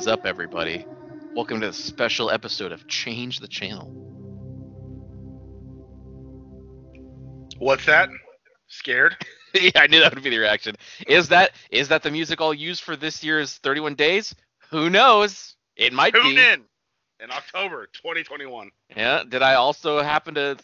Is 0.00 0.06
up, 0.06 0.24
everybody? 0.24 0.86
Welcome 1.34 1.60
to 1.60 1.66
this 1.66 1.76
special 1.76 2.30
episode 2.30 2.72
of 2.72 2.88
Change 2.88 3.38
the 3.38 3.46
Channel. 3.46 3.84
What's 7.58 7.84
that? 7.84 8.08
Scared? 8.68 9.14
yeah, 9.54 9.72
I 9.76 9.88
knew 9.88 10.00
that 10.00 10.14
would 10.14 10.24
be 10.24 10.30
the 10.30 10.38
reaction. 10.38 10.76
Is 11.06 11.28
that 11.28 11.50
is 11.70 11.88
that 11.88 12.02
the 12.02 12.10
music 12.10 12.40
I'll 12.40 12.54
use 12.54 12.80
for 12.80 12.96
this 12.96 13.22
year's 13.22 13.58
31 13.58 13.94
days? 13.94 14.34
Who 14.70 14.88
knows? 14.88 15.54
It 15.76 15.92
might 15.92 16.14
Tune 16.14 16.34
be. 16.34 16.40
in 16.40 16.64
in 17.22 17.30
October 17.30 17.86
2021. 17.92 18.70
Yeah. 18.96 19.22
Did 19.28 19.42
I 19.42 19.56
also 19.56 20.00
happen 20.00 20.32
to 20.36 20.56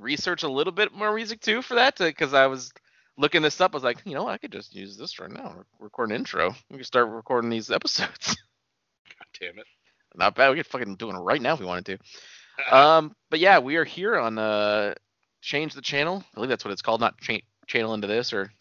research 0.00 0.42
a 0.42 0.48
little 0.48 0.72
bit 0.72 0.92
more 0.92 1.14
music 1.14 1.40
too 1.40 1.62
for 1.62 1.74
that? 1.74 2.00
Uh, 2.00 2.06
because 2.06 2.34
I 2.34 2.48
was 2.48 2.72
looking 3.16 3.42
this 3.42 3.60
up. 3.60 3.72
I 3.72 3.76
was 3.76 3.84
like, 3.84 3.98
you 4.04 4.14
know, 4.14 4.26
I 4.26 4.36
could 4.36 4.50
just 4.50 4.74
use 4.74 4.96
this 4.96 5.20
right 5.20 5.30
now. 5.30 5.62
Record 5.78 6.10
an 6.10 6.16
intro. 6.16 6.56
We 6.70 6.78
can 6.78 6.84
start 6.84 7.08
recording 7.08 7.50
these 7.50 7.70
episodes. 7.70 8.36
Damn 9.40 9.58
it. 9.58 9.66
Not 10.14 10.34
bad. 10.34 10.50
We 10.50 10.56
could 10.56 10.66
fucking 10.66 10.96
do 10.96 11.10
it 11.10 11.14
right 11.14 11.42
now 11.42 11.54
if 11.54 11.60
we 11.60 11.66
wanted 11.66 11.86
to. 11.86 11.98
um, 12.76 13.14
but 13.30 13.40
yeah, 13.40 13.58
we 13.58 13.76
are 13.76 13.84
here 13.84 14.16
on 14.16 14.38
uh, 14.38 14.94
change 15.40 15.74
the 15.74 15.82
channel. 15.82 16.22
I 16.22 16.34
believe 16.34 16.50
that's 16.50 16.64
what 16.64 16.72
it's 16.72 16.82
called. 16.82 17.00
Not 17.00 17.18
cha- 17.20 17.40
channel 17.66 17.94
into 17.94 18.06
this 18.06 18.32
or 18.32 18.52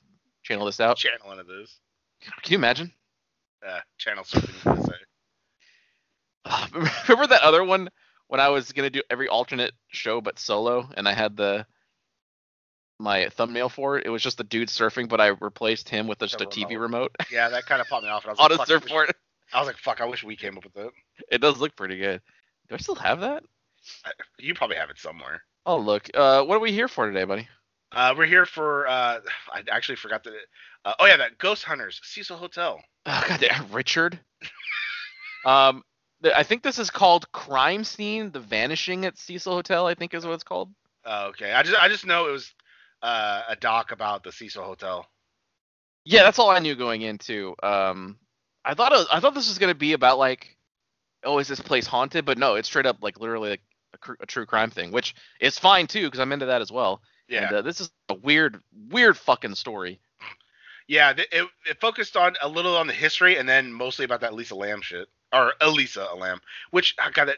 channel 0.43 0.65
this 0.65 0.79
out. 0.79 0.97
channel 0.97 1.31
into 1.31 1.43
this. 1.43 1.79
Can 2.41 2.53
you 2.53 2.57
imagine? 2.57 2.91
Uh, 3.65 3.79
channel 3.97 4.23
something 4.23 4.75
to 4.75 4.83
say. 4.83 4.93
Uh, 6.45 6.67
remember 7.07 7.27
that 7.27 7.41
other 7.43 7.63
one 7.63 7.89
when 8.27 8.39
I 8.39 8.49
was 8.49 8.71
gonna 8.71 8.89
do 8.89 9.01
every 9.09 9.27
alternate 9.27 9.73
show 9.89 10.21
but 10.21 10.39
solo, 10.39 10.89
and 10.97 11.07
I 11.07 11.13
had 11.13 11.37
the 11.37 11.65
my 12.99 13.29
thumbnail 13.29 13.69
for 13.69 13.97
it. 13.97 14.05
It 14.05 14.09
was 14.09 14.21
just 14.21 14.37
the 14.37 14.43
dude 14.43 14.69
surfing, 14.69 15.07
but 15.07 15.21
I 15.21 15.27
replaced 15.27 15.89
him 15.89 16.07
with 16.07 16.19
just 16.19 16.41
a 16.41 16.45
TV 16.45 16.79
remote. 16.79 17.15
Yeah, 17.31 17.49
that 17.49 17.65
kind 17.65 17.81
of 17.81 17.87
popped 17.87 18.03
me 18.03 18.09
off. 18.09 18.25
And 18.25 18.29
I 18.29 18.33
was 18.33 18.39
on 18.39 18.49
like, 18.49 18.51
a 18.51 18.57
fuck, 18.57 18.69
I 18.69 18.73
wish- 18.73 18.83
surfboard. 18.83 19.15
I 19.53 19.59
was 19.59 19.67
like, 19.67 19.77
fuck, 19.77 20.01
I 20.01 20.05
wish 20.05 20.23
we 20.23 20.35
came 20.35 20.57
up 20.57 20.63
with 20.63 20.73
that. 20.73 20.91
It 21.31 21.39
does 21.41 21.59
look 21.59 21.75
pretty 21.75 21.97
good. 21.97 22.21
Do 22.69 22.75
I 22.75 22.77
still 22.79 22.95
have 22.95 23.19
that? 23.21 23.43
I- 24.05 24.11
You 24.39 24.53
probably 24.53 24.77
have 24.77 24.89
it 24.89 24.99
somewhere. 24.99 25.43
Oh 25.65 25.77
look. 25.77 26.09
Uh, 26.13 26.43
what 26.43 26.55
are 26.55 26.59
we 26.59 26.71
here 26.71 26.87
for 26.87 27.05
today, 27.07 27.23
buddy? 27.25 27.47
Uh, 27.91 28.13
we're 28.17 28.25
here 28.25 28.45
for, 28.45 28.87
uh, 28.87 29.19
I 29.53 29.63
actually 29.71 29.97
forgot 29.97 30.23
that. 30.23 30.33
Uh, 30.85 30.93
oh, 30.99 31.05
yeah, 31.05 31.17
that 31.17 31.37
Ghost 31.37 31.63
Hunters, 31.63 32.01
Cecil 32.03 32.35
Hotel. 32.37 32.81
Oh, 33.05 33.23
God 33.29 33.39
damn, 33.39 33.71
Richard. 33.71 34.19
um, 35.45 35.83
th- 36.23 36.35
I 36.35 36.43
think 36.43 36.63
this 36.63 36.79
is 36.79 36.89
called 36.89 37.31
Crime 37.31 37.83
Scene: 37.83 38.31
The 38.31 38.39
Vanishing 38.39 39.05
at 39.05 39.17
Cecil 39.17 39.53
Hotel. 39.53 39.85
I 39.87 39.93
think 39.95 40.13
is 40.13 40.25
what 40.25 40.33
it's 40.33 40.43
called. 40.43 40.69
Oh, 41.05 41.27
okay. 41.27 41.51
I 41.53 41.63
just, 41.63 41.81
I 41.81 41.87
just 41.89 42.05
know 42.05 42.27
it 42.27 42.31
was 42.31 42.53
uh, 43.01 43.43
a 43.49 43.55
doc 43.55 43.91
about 43.91 44.23
the 44.23 44.31
Cecil 44.31 44.63
Hotel. 44.63 45.05
Yeah, 46.05 46.23
that's 46.23 46.39
all 46.39 46.49
I 46.49 46.59
knew 46.59 46.75
going 46.75 47.01
into. 47.01 47.55
Um, 47.63 48.17
I 48.65 48.73
thought 48.73 48.91
was, 48.91 49.07
I 49.11 49.19
thought 49.19 49.33
this 49.33 49.49
was 49.49 49.57
gonna 49.57 49.75
be 49.75 49.93
about 49.93 50.17
like, 50.17 50.55
oh, 51.23 51.39
is 51.39 51.47
this 51.47 51.59
place 51.59 51.85
haunted? 51.87 52.25
But 52.25 52.37
no, 52.37 52.55
it's 52.55 52.67
straight 52.67 52.85
up 52.85 52.97
like 53.01 53.19
literally 53.19 53.51
like 53.51 53.61
a, 53.93 53.97
cr- 53.97 54.13
a 54.21 54.25
true 54.25 54.45
crime 54.45 54.69
thing, 54.69 54.91
which 54.91 55.15
is 55.39 55.59
fine 55.59 55.87
too 55.87 56.05
because 56.07 56.19
I'm 56.19 56.31
into 56.31 56.45
that 56.47 56.61
as 56.61 56.71
well. 56.71 57.01
Yeah. 57.27 57.47
And, 57.47 57.55
uh, 57.57 57.61
this 57.61 57.81
is 57.81 57.91
a 58.09 58.13
weird, 58.15 58.61
weird 58.89 59.17
fucking 59.17 59.55
story. 59.55 59.99
Yeah, 60.87 61.13
th- 61.13 61.29
it, 61.31 61.47
it 61.69 61.79
focused 61.79 62.17
on 62.17 62.35
a 62.41 62.47
little 62.49 62.75
on 62.75 62.87
the 62.87 62.93
history 62.93 63.37
and 63.37 63.47
then 63.47 63.71
mostly 63.71 64.03
about 64.05 64.21
that 64.21 64.33
Lisa 64.33 64.55
Lam 64.55 64.81
shit 64.81 65.07
or 65.31 65.53
Elisa 65.61 66.07
Lam, 66.17 66.41
which 66.71 66.95
I 66.99 67.09
got 67.09 67.29
it. 67.29 67.37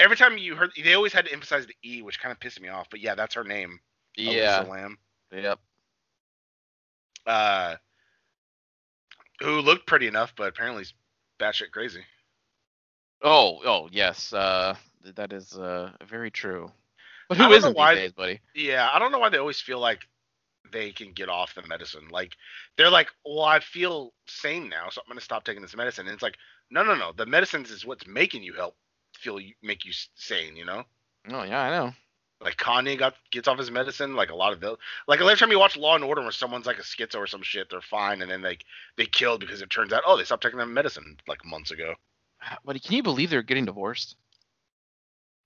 Every 0.00 0.16
time 0.16 0.38
you 0.38 0.54
heard, 0.54 0.70
they 0.82 0.94
always 0.94 1.12
had 1.12 1.26
to 1.26 1.32
emphasize 1.32 1.66
the 1.66 1.74
E, 1.84 2.02
which 2.02 2.20
kind 2.20 2.32
of 2.32 2.40
pissed 2.40 2.60
me 2.60 2.68
off. 2.68 2.88
But 2.90 3.00
yeah, 3.00 3.14
that's 3.14 3.34
her 3.34 3.44
name, 3.44 3.80
Yeah. 4.16 4.60
Elisa 4.60 4.70
Lam. 4.70 4.98
Yep. 5.32 5.58
Uh, 7.26 7.76
who 9.40 9.60
looked 9.60 9.86
pretty 9.86 10.06
enough, 10.06 10.34
but 10.36 10.48
apparently 10.48 10.82
is 10.82 10.94
batshit 11.38 11.70
crazy. 11.72 12.04
Oh, 13.22 13.60
oh 13.64 13.88
yes. 13.92 14.32
Uh, 14.32 14.76
that 15.14 15.32
is 15.32 15.56
uh 15.56 15.92
very 16.04 16.30
true. 16.30 16.70
But 17.28 17.38
who 17.38 17.48
don't 17.48 17.74
why- 17.74 17.94
these 17.94 18.00
days, 18.02 18.12
buddy? 18.12 18.40
Yeah, 18.54 18.88
I 18.92 18.98
don't 18.98 19.12
know 19.12 19.18
why 19.18 19.28
they 19.28 19.38
always 19.38 19.60
feel 19.60 19.78
like 19.78 20.06
they 20.72 20.92
can 20.92 21.12
get 21.12 21.28
off 21.28 21.54
the 21.54 21.62
medicine. 21.66 22.08
Like 22.10 22.32
they're 22.76 22.90
like, 22.90 23.08
well, 23.24 23.44
I 23.44 23.60
feel 23.60 24.12
sane 24.26 24.68
now, 24.68 24.88
so 24.90 25.00
I'm 25.00 25.08
gonna 25.08 25.20
stop 25.20 25.44
taking 25.44 25.62
this 25.62 25.76
medicine. 25.76 26.06
And 26.06 26.14
it's 26.14 26.22
like, 26.22 26.36
no, 26.70 26.82
no, 26.82 26.94
no. 26.94 27.12
The 27.12 27.26
medicines 27.26 27.70
is 27.70 27.86
what's 27.86 28.06
making 28.06 28.42
you 28.42 28.54
help 28.54 28.76
feel 29.14 29.40
you 29.40 29.54
make 29.62 29.84
you 29.84 29.92
sane. 30.16 30.56
You 30.56 30.64
know. 30.64 30.84
Oh 31.30 31.42
yeah, 31.42 31.60
I 31.62 31.70
know. 31.70 31.92
Like 32.40 32.56
Kanye 32.56 32.98
got 32.98 33.14
gets 33.30 33.48
off 33.48 33.58
his 33.58 33.70
medicine. 33.70 34.14
Like 34.14 34.30
a 34.30 34.34
lot 34.36 34.52
of 34.52 34.60
the 34.60 34.76
like 35.06 35.20
every 35.20 35.36
time 35.36 35.50
you 35.50 35.58
watch 35.58 35.76
Law 35.76 35.94
and 35.94 36.04
Order 36.04 36.22
where 36.22 36.30
someone's 36.30 36.66
like 36.66 36.78
a 36.78 36.82
schizo 36.82 37.16
or 37.16 37.26
some 37.26 37.42
shit, 37.42 37.68
they're 37.70 37.80
fine, 37.80 38.22
and 38.22 38.30
then 38.30 38.42
like 38.42 38.64
they 38.96 39.06
killed 39.06 39.40
because 39.40 39.62
it 39.62 39.70
turns 39.70 39.92
out 39.92 40.02
oh 40.06 40.16
they 40.16 40.24
stopped 40.24 40.42
taking 40.42 40.58
their 40.58 40.66
medicine 40.66 41.16
like 41.26 41.44
months 41.44 41.70
ago. 41.70 41.94
Buddy, 42.64 42.78
can 42.78 42.94
you 42.94 43.02
believe 43.02 43.30
they're 43.30 43.42
getting 43.42 43.64
divorced? 43.64 44.14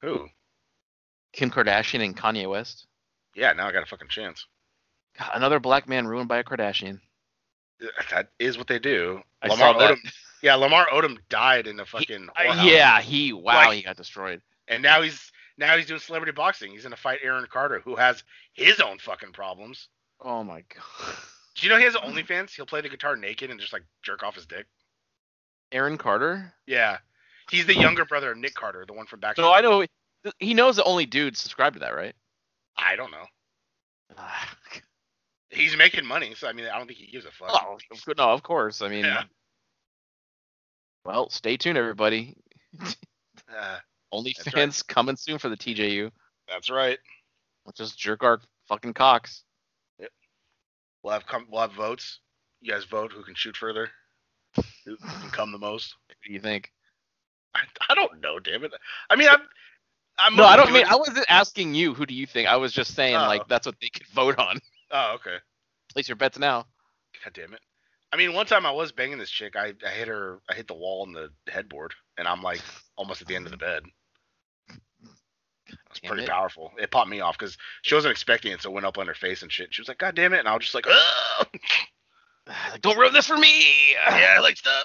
Who? 0.02 0.28
Kim 1.32 1.50
Kardashian 1.50 2.04
and 2.04 2.16
Kanye 2.16 2.48
West. 2.48 2.86
Yeah, 3.34 3.52
now 3.52 3.66
I 3.68 3.72
got 3.72 3.82
a 3.82 3.86
fucking 3.86 4.08
chance. 4.08 4.46
God, 5.18 5.30
another 5.34 5.58
black 5.60 5.88
man 5.88 6.06
ruined 6.06 6.28
by 6.28 6.38
a 6.38 6.44
Kardashian. 6.44 7.00
That 8.10 8.28
is 8.38 8.58
what 8.58 8.66
they 8.66 8.78
do. 8.78 9.22
I 9.42 9.48
Lamar 9.48 9.72
saw 9.72 9.78
that. 9.78 9.92
Odom. 9.92 10.12
Yeah, 10.42 10.54
Lamar 10.56 10.86
Odom 10.92 11.16
died 11.30 11.66
in 11.66 11.80
a 11.80 11.86
fucking. 11.86 12.28
Uh, 12.36 12.62
yeah, 12.64 13.00
he 13.00 13.32
wow, 13.32 13.54
Like- 13.68 13.76
he 13.76 13.82
got 13.82 13.96
destroyed. 13.96 14.42
and 14.68 14.82
now 14.82 15.00
he's 15.00 15.31
now 15.58 15.76
he's 15.76 15.86
doing 15.86 16.00
celebrity 16.00 16.32
boxing. 16.32 16.72
He's 16.72 16.82
gonna 16.82 16.96
fight 16.96 17.20
Aaron 17.22 17.46
Carter, 17.50 17.80
who 17.80 17.96
has 17.96 18.22
his 18.52 18.80
own 18.80 18.98
fucking 18.98 19.32
problems. 19.32 19.88
Oh 20.20 20.42
my 20.44 20.62
god. 20.74 21.14
Do 21.56 21.66
you 21.66 21.72
know 21.72 21.78
he 21.78 21.84
has 21.84 21.94
OnlyFans? 21.96 22.50
He'll 22.54 22.66
play 22.66 22.80
the 22.80 22.88
guitar 22.88 23.16
naked 23.16 23.50
and 23.50 23.60
just 23.60 23.72
like 23.72 23.82
jerk 24.02 24.22
off 24.22 24.34
his 24.34 24.46
dick. 24.46 24.66
Aaron 25.70 25.96
Carter? 25.98 26.52
Yeah, 26.66 26.98
he's 27.50 27.66
the 27.66 27.74
younger 27.74 28.04
brother 28.04 28.32
of 28.32 28.38
Nick 28.38 28.54
Carter, 28.54 28.84
the 28.86 28.92
one 28.92 29.06
from 29.06 29.20
back. 29.20 29.36
So 29.36 29.52
I 29.52 29.60
know 29.60 29.84
he 30.38 30.54
knows 30.54 30.76
that 30.76 30.84
only 30.84 31.06
dudes 31.06 31.38
subscribe 31.40 31.72
to 31.74 31.78
that, 31.80 31.94
right? 31.96 32.14
I 32.76 32.96
don't 32.96 33.10
know. 33.10 33.24
He's 35.50 35.76
making 35.76 36.06
money, 36.06 36.34
so 36.34 36.48
I 36.48 36.52
mean, 36.54 36.66
I 36.72 36.78
don't 36.78 36.86
think 36.86 36.98
he 36.98 37.10
gives 37.10 37.26
a 37.26 37.30
fuck. 37.30 37.50
oh, 37.52 37.76
no, 38.16 38.30
of 38.30 38.42
course. 38.42 38.80
I 38.80 38.88
mean, 38.88 39.04
Yeah. 39.04 39.24
well, 41.04 41.28
stay 41.30 41.56
tuned, 41.56 41.78
everybody. 41.78 42.36
Uh, 43.54 43.76
OnlyFans 44.12 44.54
right. 44.54 44.82
coming 44.88 45.16
soon 45.16 45.38
for 45.38 45.48
the 45.48 45.56
TJU. 45.56 46.10
that's 46.48 46.70
right. 46.70 46.98
Let's 47.64 47.78
just 47.78 47.98
jerk 47.98 48.22
our 48.22 48.40
fucking 48.68 48.94
cocks. 48.94 49.44
Yep. 49.98 50.10
We'll 51.02 51.12
have 51.12 51.26
come. 51.26 51.46
We'll 51.50 51.62
have 51.62 51.72
votes. 51.72 52.20
You 52.60 52.72
guys 52.72 52.84
vote 52.84 53.12
who 53.12 53.22
can 53.22 53.34
shoot 53.34 53.56
further, 53.56 53.90
who 54.84 54.96
can 54.96 55.30
come 55.30 55.52
the 55.52 55.58
most. 55.58 55.94
What 56.06 56.16
do 56.24 56.32
you 56.32 56.40
think? 56.40 56.70
I, 57.54 57.60
I 57.88 57.94
don't 57.94 58.20
know, 58.20 58.38
damn 58.38 58.64
it. 58.64 58.72
I 59.10 59.16
mean, 59.16 59.28
I'm. 59.28 59.40
I'm 60.18 60.36
No, 60.36 60.44
I 60.44 60.56
don't 60.56 60.72
mean. 60.72 60.84
I 60.86 60.96
wasn't 60.96 61.26
asking 61.28 61.74
you. 61.74 61.94
Who 61.94 62.06
do 62.06 62.14
you 62.14 62.26
think? 62.26 62.48
I 62.48 62.56
was 62.56 62.72
just 62.72 62.94
saying 62.94 63.16
Oh. 63.16 63.26
like 63.26 63.48
that's 63.48 63.66
what 63.66 63.76
they 63.80 63.88
could 63.88 64.06
vote 64.08 64.38
on. 64.38 64.58
Oh, 64.94 65.14
okay. 65.14 65.38
Place 65.90 66.06
your 66.06 66.16
bets 66.16 66.38
now. 66.38 66.66
God 67.24 67.32
damn 67.32 67.54
it. 67.54 67.60
I 68.12 68.18
mean, 68.18 68.34
one 68.34 68.44
time 68.44 68.66
I 68.66 68.70
was 68.70 68.92
banging 68.92 69.16
this 69.16 69.30
chick. 69.30 69.56
I, 69.56 69.72
I 69.86 69.88
hit 69.88 70.06
her. 70.06 70.40
I 70.50 70.54
hit 70.54 70.68
the 70.68 70.74
wall 70.74 71.06
in 71.06 71.14
the 71.14 71.30
headboard, 71.50 71.94
and 72.18 72.28
I'm 72.28 72.42
like 72.42 72.60
almost 72.96 73.22
at 73.22 73.26
the 73.26 73.34
end 73.34 73.46
of 73.46 73.52
the 73.52 73.56
bed. 73.56 73.84
It's 75.92 76.00
pretty 76.00 76.24
it. 76.24 76.28
powerful. 76.28 76.72
It 76.78 76.90
popped 76.90 77.08
me 77.10 77.20
off 77.20 77.38
because 77.38 77.56
she 77.82 77.94
wasn't 77.94 78.12
expecting 78.12 78.52
it, 78.52 78.60
so 78.62 78.70
it 78.70 78.72
went 78.74 78.86
up 78.86 78.98
on 78.98 79.06
her 79.06 79.14
face 79.14 79.42
and 79.42 79.52
shit. 79.52 79.72
She 79.74 79.80
was 79.80 79.88
like, 79.88 79.98
"God 79.98 80.14
damn 80.14 80.32
it!" 80.32 80.38
And 80.40 80.48
I 80.48 80.54
was 80.54 80.64
just 80.64 80.74
like, 80.74 80.86
"Ugh!" 80.88 81.46
Like, 82.46 82.80
don't 82.82 82.98
ruin 82.98 83.12
this 83.12 83.28
for 83.28 83.36
me. 83.36 83.92
"Yeah, 84.08 84.34
I 84.36 84.40
like 84.40 84.56
stuff." 84.56 84.84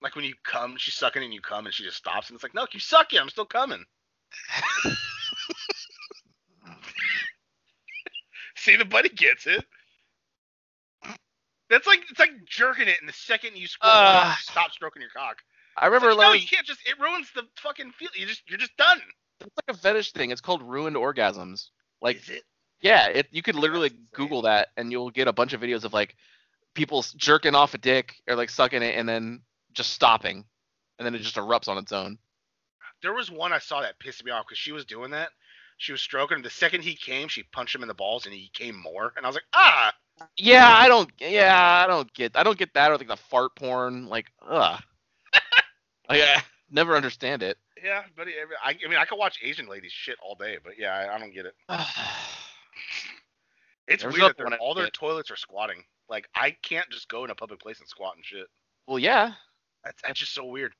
Like 0.00 0.16
when 0.16 0.24
you 0.24 0.34
come, 0.44 0.74
she's 0.76 0.94
sucking 0.94 1.22
and 1.22 1.32
you 1.32 1.40
come, 1.40 1.66
and 1.66 1.74
she 1.74 1.84
just 1.84 1.98
stops, 1.98 2.28
and 2.30 2.34
it's 2.34 2.42
like, 2.42 2.54
"No, 2.54 2.66
keep 2.66 2.82
sucking. 2.82 3.18
I'm 3.20 3.28
still 3.28 3.44
coming." 3.44 3.84
See, 8.56 8.76
the 8.76 8.84
buddy 8.84 9.08
gets 9.08 9.46
it. 9.46 9.64
That's 11.70 11.86
like 11.86 12.00
it's 12.10 12.18
like 12.20 12.30
jerking 12.46 12.88
it, 12.88 12.98
and 13.00 13.08
the 13.08 13.12
second 13.14 13.56
you 13.56 13.66
squirt, 13.66 13.90
Ah. 13.92 14.36
you 14.36 14.42
stop 14.42 14.72
stroking 14.72 15.00
your 15.00 15.10
cock. 15.10 15.38
I 15.76 15.86
remember 15.86 16.14
like, 16.14 16.28
no, 16.28 16.32
you 16.34 16.46
can't 16.46 16.66
just. 16.66 16.80
It 16.86 16.98
ruins 17.00 17.28
the 17.34 17.44
fucking 17.56 17.92
feel. 17.92 18.08
You 18.14 18.26
just 18.26 18.42
you're 18.48 18.58
just 18.58 18.76
done. 18.76 19.00
it's 19.40 19.56
like 19.56 19.76
a 19.76 19.78
fetish 19.78 20.12
thing. 20.12 20.30
It's 20.30 20.40
called 20.40 20.62
ruined 20.62 20.96
orgasms. 20.96 21.68
Like 22.00 22.16
Is 22.16 22.28
it? 22.28 22.42
Yeah, 22.80 23.06
it, 23.08 23.28
you 23.30 23.42
could 23.42 23.54
literally 23.54 23.92
Google 24.12 24.42
that 24.42 24.68
and 24.76 24.90
you'll 24.90 25.10
get 25.10 25.28
a 25.28 25.32
bunch 25.32 25.52
of 25.52 25.60
videos 25.60 25.84
of 25.84 25.92
like 25.92 26.16
people 26.74 27.04
jerking 27.16 27.54
off 27.54 27.74
a 27.74 27.78
dick 27.78 28.16
or 28.28 28.34
like 28.34 28.50
sucking 28.50 28.82
it 28.82 28.96
and 28.96 29.08
then 29.08 29.42
just 29.72 29.92
stopping, 29.92 30.44
and 30.98 31.06
then 31.06 31.14
it 31.14 31.20
just 31.20 31.36
erupts 31.36 31.68
on 31.68 31.78
its 31.78 31.92
own. 31.92 32.18
There 33.02 33.14
was 33.14 33.30
one 33.30 33.52
I 33.52 33.58
saw 33.58 33.80
that 33.80 33.98
pissed 33.98 34.24
me 34.24 34.30
off 34.30 34.46
because 34.46 34.58
she 34.58 34.72
was 34.72 34.84
doing 34.84 35.10
that. 35.12 35.30
She 35.78 35.92
was 35.92 36.00
stroking 36.00 36.36
him. 36.36 36.42
The 36.42 36.50
second 36.50 36.82
he 36.82 36.94
came, 36.94 37.28
she 37.28 37.42
punched 37.42 37.74
him 37.74 37.82
in 37.82 37.88
the 37.88 37.94
balls, 37.94 38.26
and 38.26 38.34
he 38.34 38.50
came 38.52 38.80
more. 38.80 39.12
And 39.16 39.26
I 39.26 39.28
was 39.28 39.34
like, 39.34 39.44
ah, 39.52 39.92
Yeah, 40.36 40.68
I 40.68 40.86
don't. 40.86 41.10
Yeah, 41.18 41.82
I 41.84 41.88
don't 41.88 42.12
get. 42.14 42.36
I 42.36 42.42
don't 42.42 42.58
get 42.58 42.74
that 42.74 42.90
or 42.90 42.98
like 42.98 43.08
the 43.08 43.16
fart 43.16 43.56
porn. 43.56 44.06
Like, 44.06 44.26
ugh. 44.46 44.80
like, 46.34 46.38
I 46.38 46.42
never 46.70 46.96
understand 46.96 47.42
it. 47.42 47.58
yeah, 47.82 48.02
but 48.16 48.28
it- 48.28 48.34
I, 48.64 48.70
I 48.84 48.88
mean, 48.88 48.98
I 48.98 49.04
could 49.04 49.18
watch 49.18 49.38
Asian 49.42 49.68
ladies 49.68 49.92
shit 49.92 50.16
all 50.22 50.34
day, 50.34 50.58
but 50.62 50.74
yeah, 50.78 50.94
I, 50.94 51.14
I 51.14 51.18
don't 51.18 51.32
get 51.34 51.46
it. 51.46 51.54
It's 53.88 54.02
There's 54.04 54.14
weird 54.14 54.36
that 54.38 54.48
they're- 54.48 54.58
all 54.58 54.74
their 54.74 54.88
toilets 54.90 55.30
are 55.30 55.36
squatting. 55.36 55.82
Like, 56.08 56.28
I 56.34 56.52
can't 56.62 56.88
just 56.90 57.08
go 57.08 57.24
in 57.24 57.30
a 57.30 57.34
public 57.34 57.60
place 57.60 57.80
and 57.80 57.88
squat 57.88 58.14
and 58.16 58.24
shit. 58.24 58.46
well, 58.86 58.98
yeah. 58.98 59.32
That's, 59.84 60.00
that's 60.02 60.20
just 60.20 60.34
so 60.34 60.44
weird. 60.44 60.72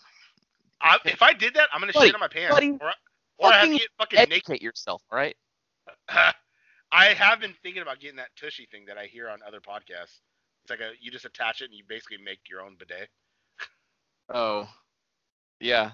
I, 0.80 0.98
if 1.06 1.22
I 1.22 1.32
did 1.32 1.54
that, 1.54 1.68
I'm 1.72 1.80
gonna 1.80 1.92
Buddy, 1.92 2.08
shit 2.08 2.14
on 2.14 2.20
my 2.20 2.28
pants, 2.28 2.54
buddy, 2.54 2.72
or, 2.80 2.88
I- 2.88 2.92
or 3.38 3.52
I 3.52 3.58
have 3.60 3.62
to 3.62 3.66
fucking 3.68 3.78
get 3.78 3.88
fucking 3.98 4.28
naked. 4.28 4.62
Yourself, 4.62 5.02
all 5.10 5.16
right? 5.18 5.36
I 6.08 7.06
have 7.14 7.40
been 7.40 7.54
thinking 7.62 7.82
about 7.82 7.98
getting 8.00 8.16
that 8.16 8.28
tushy 8.38 8.66
thing 8.70 8.84
that 8.86 8.98
I 8.98 9.06
hear 9.06 9.28
on 9.30 9.38
other 9.46 9.60
podcasts. 9.60 10.20
It's 10.64 10.70
like 10.70 10.80
a 10.80 10.92
you 11.00 11.10
just 11.10 11.24
attach 11.24 11.60
it 11.62 11.66
and 11.66 11.74
you 11.74 11.84
basically 11.88 12.18
make 12.22 12.40
your 12.48 12.60
own 12.60 12.76
bidet. 12.78 13.08
Oh, 14.32 14.68
yeah. 15.60 15.92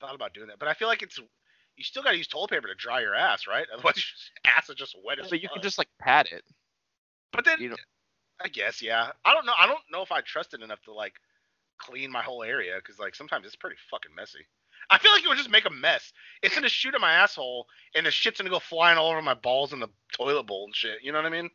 Thought 0.00 0.14
about 0.14 0.34
doing 0.34 0.48
that, 0.48 0.58
but 0.58 0.68
I 0.68 0.74
feel 0.74 0.88
like 0.88 1.02
it's 1.02 1.18
you 1.76 1.84
still 1.84 2.02
gotta 2.02 2.16
use 2.16 2.26
toilet 2.26 2.50
paper 2.50 2.68
to 2.68 2.74
dry 2.74 3.00
your 3.00 3.14
ass, 3.14 3.46
right? 3.46 3.66
Otherwise, 3.74 3.96
your 4.44 4.52
ass 4.56 4.68
is 4.68 4.76
just 4.76 4.96
wet 5.04 5.18
as 5.18 5.30
But 5.30 5.40
you 5.40 5.48
fuck. 5.48 5.54
can 5.54 5.62
just 5.62 5.78
like 5.78 5.88
pat 6.00 6.30
it. 6.32 6.42
But 7.32 7.44
then 7.44 7.60
You 7.60 7.70
know, 7.70 7.76
I 8.44 8.48
guess 8.48 8.82
yeah. 8.82 9.10
I 9.24 9.32
don't 9.34 9.46
know. 9.46 9.54
I 9.58 9.66
don't 9.66 9.80
know 9.90 10.02
if 10.02 10.12
I 10.12 10.20
trust 10.20 10.54
it 10.54 10.62
enough 10.62 10.82
to 10.82 10.92
like 10.92 11.14
clean 11.78 12.10
my 12.10 12.22
whole 12.22 12.42
area 12.42 12.74
because 12.76 12.98
like 12.98 13.14
sometimes 13.14 13.46
it's 13.46 13.56
pretty 13.56 13.76
fucking 13.90 14.14
messy. 14.14 14.46
I 14.90 14.98
feel 14.98 15.12
like 15.12 15.24
it 15.24 15.28
would 15.28 15.38
just 15.38 15.50
make 15.50 15.64
a 15.64 15.70
mess. 15.70 16.12
It's 16.42 16.54
gonna 16.54 16.68
shoot 16.68 16.94
at 16.94 17.00
my 17.00 17.12
asshole, 17.12 17.66
and 17.94 18.04
the 18.04 18.10
shit's 18.10 18.38
gonna 18.40 18.50
go 18.50 18.58
flying 18.58 18.98
all 18.98 19.10
over 19.10 19.22
my 19.22 19.34
balls 19.34 19.72
in 19.72 19.80
the 19.80 19.88
toilet 20.12 20.44
bowl 20.46 20.64
and 20.66 20.74
shit. 20.74 20.98
You 21.02 21.12
know 21.12 21.18
what 21.18 21.26
I 21.26 21.30
mean? 21.30 21.50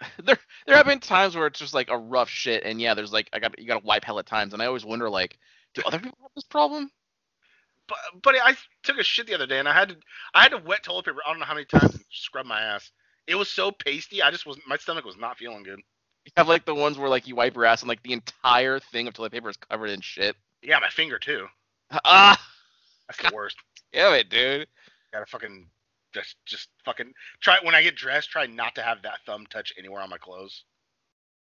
there 0.24 0.38
there 0.66 0.76
have 0.76 0.86
been 0.86 1.00
times 1.00 1.36
where 1.36 1.46
it's 1.46 1.58
just 1.58 1.74
like 1.74 1.90
a 1.90 1.98
rough 1.98 2.28
shit, 2.28 2.64
and 2.64 2.80
yeah, 2.80 2.94
there's 2.94 3.12
like 3.12 3.28
I 3.32 3.38
got 3.38 3.58
you 3.58 3.66
got 3.66 3.80
to 3.80 3.86
wipe 3.86 4.04
hell 4.04 4.18
at 4.18 4.26
times, 4.26 4.52
and 4.52 4.62
I 4.62 4.66
always 4.66 4.84
wonder 4.84 5.08
like, 5.08 5.38
do 5.74 5.82
other 5.86 5.98
people 5.98 6.18
have 6.22 6.30
this 6.34 6.44
problem? 6.44 6.90
But 7.88 7.98
but 8.22 8.34
I 8.42 8.56
took 8.82 8.98
a 8.98 9.04
shit 9.04 9.26
the 9.26 9.34
other 9.34 9.46
day, 9.46 9.58
and 9.58 9.68
I 9.68 9.74
had 9.74 9.90
to 9.90 9.96
I 10.34 10.42
had 10.42 10.52
to 10.52 10.58
wet 10.58 10.82
toilet 10.82 11.04
paper. 11.06 11.18
I 11.24 11.30
don't 11.30 11.40
know 11.40 11.46
how 11.46 11.54
many 11.54 11.66
times 11.66 11.94
and 11.94 12.04
scrub 12.10 12.46
my 12.46 12.60
ass. 12.60 12.90
It 13.26 13.36
was 13.36 13.48
so 13.50 13.70
pasty. 13.70 14.22
I 14.22 14.30
just 14.30 14.46
was 14.46 14.58
my 14.66 14.76
stomach 14.76 15.04
was 15.04 15.16
not 15.16 15.38
feeling 15.38 15.62
good. 15.62 15.80
You 16.24 16.32
have 16.36 16.48
like 16.48 16.64
the 16.64 16.74
ones 16.74 16.98
where 16.98 17.08
like 17.08 17.26
you 17.26 17.36
wipe 17.36 17.54
your 17.54 17.66
ass 17.66 17.82
and 17.82 17.88
like 17.88 18.02
the 18.02 18.12
entire 18.14 18.78
thing 18.80 19.06
of 19.06 19.14
toilet 19.14 19.32
paper 19.32 19.50
is 19.50 19.56
covered 19.56 19.90
in 19.90 20.00
shit. 20.00 20.36
Yeah, 20.62 20.78
my 20.78 20.88
finger 20.88 21.18
too. 21.18 21.46
Ah, 22.04 22.40
That's 23.08 23.30
the 23.30 23.34
worst. 23.34 23.56
Yeah, 23.92 24.12
it, 24.14 24.28
dude. 24.28 24.66
Gotta 25.12 25.26
fucking 25.26 25.68
just 26.14 26.36
just 26.46 26.68
fucking 26.84 27.12
try 27.40 27.58
when 27.62 27.74
I 27.74 27.82
get 27.82 27.96
dressed. 27.96 28.30
Try 28.30 28.46
not 28.46 28.74
to 28.76 28.82
have 28.82 29.02
that 29.02 29.18
thumb 29.26 29.46
touch 29.50 29.72
anywhere 29.78 30.00
on 30.00 30.08
my 30.10 30.18
clothes. 30.18 30.64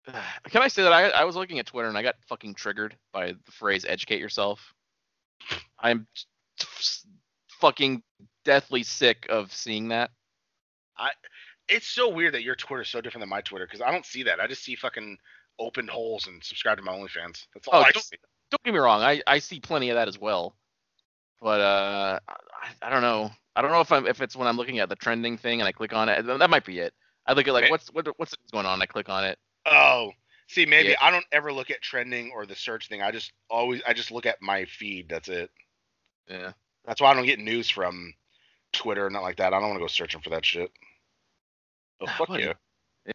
Can 0.50 0.62
I 0.62 0.68
say 0.68 0.84
that 0.84 0.94
I 0.94 1.10
I 1.10 1.24
was 1.26 1.36
looking 1.36 1.60
at 1.60 1.66
Twitter 1.68 1.88
and 1.90 1.98
I 1.98 2.02
got 2.04 2.16
fucking 2.28 2.56
triggered 2.56 2.96
by 3.12 3.34
the 3.34 3.52
phrase 3.52 3.86
"educate 3.88 4.20
yourself." 4.20 4.74
I'm 5.80 6.08
fucking 7.60 8.04
deathly 8.46 8.84
sick 8.84 9.26
of 9.30 9.54
seeing 9.54 9.90
that. 9.90 10.12
I 10.98 11.12
It's 11.68 11.88
so 11.88 12.10
weird 12.10 12.34
that 12.34 12.44
your 12.44 12.56
Twitter 12.56 12.82
is 12.84 12.90
so 12.90 13.02
different 13.02 13.22
than 13.22 13.30
my 13.30 13.42
Twitter 13.42 13.66
because 13.66 13.82
I 13.82 13.92
don't 13.92 14.06
see 14.06 14.24
that. 14.24 14.40
I 14.40 14.48
just 14.48 14.64
see 14.64 14.76
fucking 14.76 15.18
opened 15.60 15.90
holes 15.90 16.28
and 16.28 16.44
subscribe 16.44 16.78
to 16.78 16.84
my 16.84 16.94
OnlyFans. 16.94 17.46
That's 17.54 17.68
all 17.68 17.80
Oh, 17.80 17.84
I 17.84 17.92
don't- 17.92 18.04
see. 18.04 18.18
Don't 18.52 18.64
get 18.66 18.74
me 18.74 18.80
wrong, 18.80 19.02
I, 19.02 19.20
I 19.26 19.40
see 19.40 19.60
plenty 19.60 19.90
of 19.90 19.96
that 19.96 20.08
as 20.08 20.20
well. 20.20 20.56
But 21.42 21.60
uh, 21.60 22.20
I, 22.28 22.36
I 22.84 22.90
don't 22.92 23.02
know. 23.02 23.32
I 23.56 23.62
don't 23.62 23.72
know 23.72 23.82
if 23.82 23.92
I'm 23.92 24.08
if 24.08 24.22
it's 24.22 24.36
when 24.36 24.48
I'm 24.48 24.58
looking 24.58 24.80
at 24.80 24.90
the 24.90 24.96
trending 24.96 25.38
thing 25.38 25.62
and 25.62 25.68
I 25.68 25.72
click 25.72 25.94
on 25.94 26.10
it. 26.10 26.26
That 26.26 26.50
might 26.50 26.66
be 26.66 26.80
it. 26.80 26.94
I 27.26 27.34
look 27.34 27.48
at 27.48 27.54
like 27.54 27.70
what's 27.70 27.88
what, 27.94 28.08
what's 28.18 28.36
going 28.52 28.66
on. 28.66 28.82
I 28.82 28.86
click 28.86 29.10
on 29.10 29.24
it. 29.24 29.38
Oh, 29.66 30.12
see, 30.48 30.66
maybe 30.66 30.90
Yeah. 30.90 30.96
I 31.02 31.12
don't 31.12 31.26
ever 31.32 31.54
look 31.54 31.72
at 31.72 31.82
trending 31.82 32.32
or 32.34 32.46
the 32.46 32.56
search 32.56 32.90
thing. 32.90 33.02
I 33.02 33.12
just 33.12 33.32
always 33.50 33.82
I 33.88 33.94
just 33.94 34.12
look 34.12 34.26
at 34.26 34.42
my 34.42 34.66
feed. 34.66 35.08
That's 35.10 35.30
it. 35.30 35.52
Yeah. 36.28 36.54
That's 36.86 37.00
why 37.00 37.12
I 37.12 37.14
don't 37.14 37.26
get 37.26 37.40
news 37.40 37.70
from 37.70 38.14
Twitter 38.74 39.06
or 39.06 39.10
not 39.10 39.24
like 39.24 39.38
that. 39.38 39.54
I 39.54 39.60
don't 39.60 39.70
want 39.70 39.76
to 39.76 39.84
go 39.84 39.88
searching 39.88 40.22
for 40.22 40.32
that 40.32 40.46
shit. 40.46 40.72
Oh 42.02 42.08
fuck 42.18 42.30
you. 42.30 42.54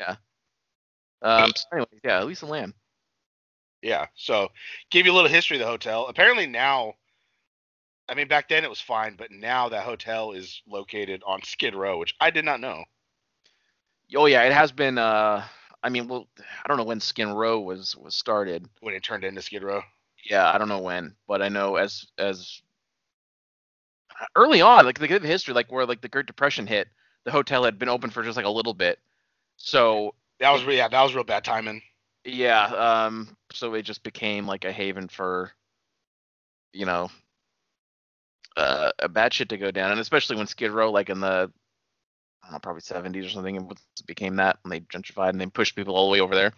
Yeah. 0.00 0.16
Um. 1.22 1.52
So 1.54 1.64
anyways, 1.72 2.00
yeah. 2.04 2.22
Lisa 2.22 2.46
Lam. 2.46 2.74
Yeah. 3.82 4.06
So 4.14 4.48
give 4.90 5.04
you 5.04 5.12
a 5.12 5.14
little 5.16 5.30
history 5.30 5.56
of 5.56 5.60
the 5.60 5.66
hotel. 5.66 6.06
Apparently 6.06 6.46
now, 6.46 6.94
I 8.08 8.14
mean 8.14 8.28
back 8.28 8.48
then 8.48 8.64
it 8.64 8.70
was 8.70 8.80
fine, 8.80 9.16
but 9.16 9.30
now 9.30 9.68
that 9.68 9.84
hotel 9.84 10.32
is 10.32 10.62
located 10.66 11.22
on 11.26 11.42
Skid 11.42 11.74
Row, 11.74 11.98
which 11.98 12.14
I 12.20 12.30
did 12.30 12.44
not 12.44 12.60
know. 12.60 12.84
Oh 14.14 14.26
yeah, 14.26 14.42
it 14.44 14.52
has 14.52 14.72
been. 14.72 14.98
Uh. 14.98 15.46
I 15.82 15.90
mean, 15.90 16.08
well, 16.08 16.26
I 16.64 16.68
don't 16.68 16.76
know 16.76 16.84
when 16.84 17.00
Skid 17.00 17.28
Row 17.28 17.60
was 17.60 17.94
was 17.96 18.14
started. 18.16 18.68
When 18.80 18.94
it 18.94 19.02
turned 19.04 19.24
into 19.24 19.42
Skid 19.42 19.62
Row. 19.62 19.82
Yeah, 20.28 20.50
I 20.52 20.58
don't 20.58 20.68
know 20.68 20.80
when, 20.80 21.14
but 21.26 21.42
I 21.42 21.48
know 21.48 21.76
as 21.76 22.06
as 22.18 22.60
early 24.34 24.60
on, 24.60 24.84
like 24.84 24.98
the 24.98 25.06
history, 25.06 25.54
like 25.54 25.70
where 25.70 25.86
like 25.86 26.00
the 26.00 26.08
Great 26.08 26.26
Depression 26.26 26.66
hit, 26.66 26.88
the 27.24 27.30
hotel 27.30 27.64
had 27.64 27.78
been 27.78 27.88
open 27.88 28.10
for 28.10 28.22
just 28.22 28.36
like 28.36 28.46
a 28.46 28.50
little 28.50 28.74
bit. 28.74 28.98
So 29.56 30.14
That 30.40 30.50
was 30.50 30.62
yeah, 30.64 30.88
that 30.88 31.02
was 31.02 31.14
real 31.14 31.24
bad 31.24 31.44
timing. 31.44 31.82
yeah, 32.24 32.64
um, 33.06 33.36
so 33.52 33.74
it 33.74 33.82
just 33.82 34.02
became 34.02 34.46
like 34.46 34.64
a 34.64 34.72
haven 34.72 35.08
for, 35.08 35.52
you 36.72 36.86
know, 36.86 37.10
uh, 38.58 38.92
a 39.00 39.08
bad 39.08 39.34
shit 39.34 39.50
to 39.50 39.58
go 39.58 39.72
down, 39.72 39.92
and 39.92 40.00
especially 40.00 40.36
when 40.36 40.48
Skid 40.48 40.72
Row, 40.72 40.92
like 40.92 41.10
in 41.10 41.20
the, 41.20 41.50
I 42.44 42.46
don't 42.46 42.52
know, 42.52 42.60
probably 42.60 42.82
70s 42.82 43.26
or 43.26 43.30
something, 43.30 43.56
it 43.56 44.06
became 44.06 44.36
that, 44.36 44.58
and 44.64 44.72
they 44.72 44.80
gentrified 44.80 45.30
and 45.30 45.40
they 45.40 45.46
pushed 45.46 45.76
people 45.76 45.96
all 45.96 46.08
the 46.08 46.12
way 46.12 46.20
over 46.20 46.34
there. 46.36 46.52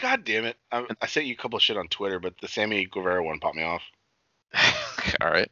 God 0.00 0.24
damn 0.24 0.44
it! 0.46 0.56
I, 0.72 0.86
I 1.02 1.06
sent 1.06 1.26
you 1.26 1.34
a 1.34 1.38
couple 1.38 1.56
of 1.56 1.62
shit 1.62 1.76
on 1.76 1.88
Twitter, 1.88 2.20
but 2.20 2.34
the 2.42 2.48
Sammy 2.48 2.86
Guevara 2.86 3.24
one 3.24 3.40
popped 3.40 3.56
me 3.56 3.64
off. 3.64 3.82
all 5.22 5.30
right, 5.30 5.50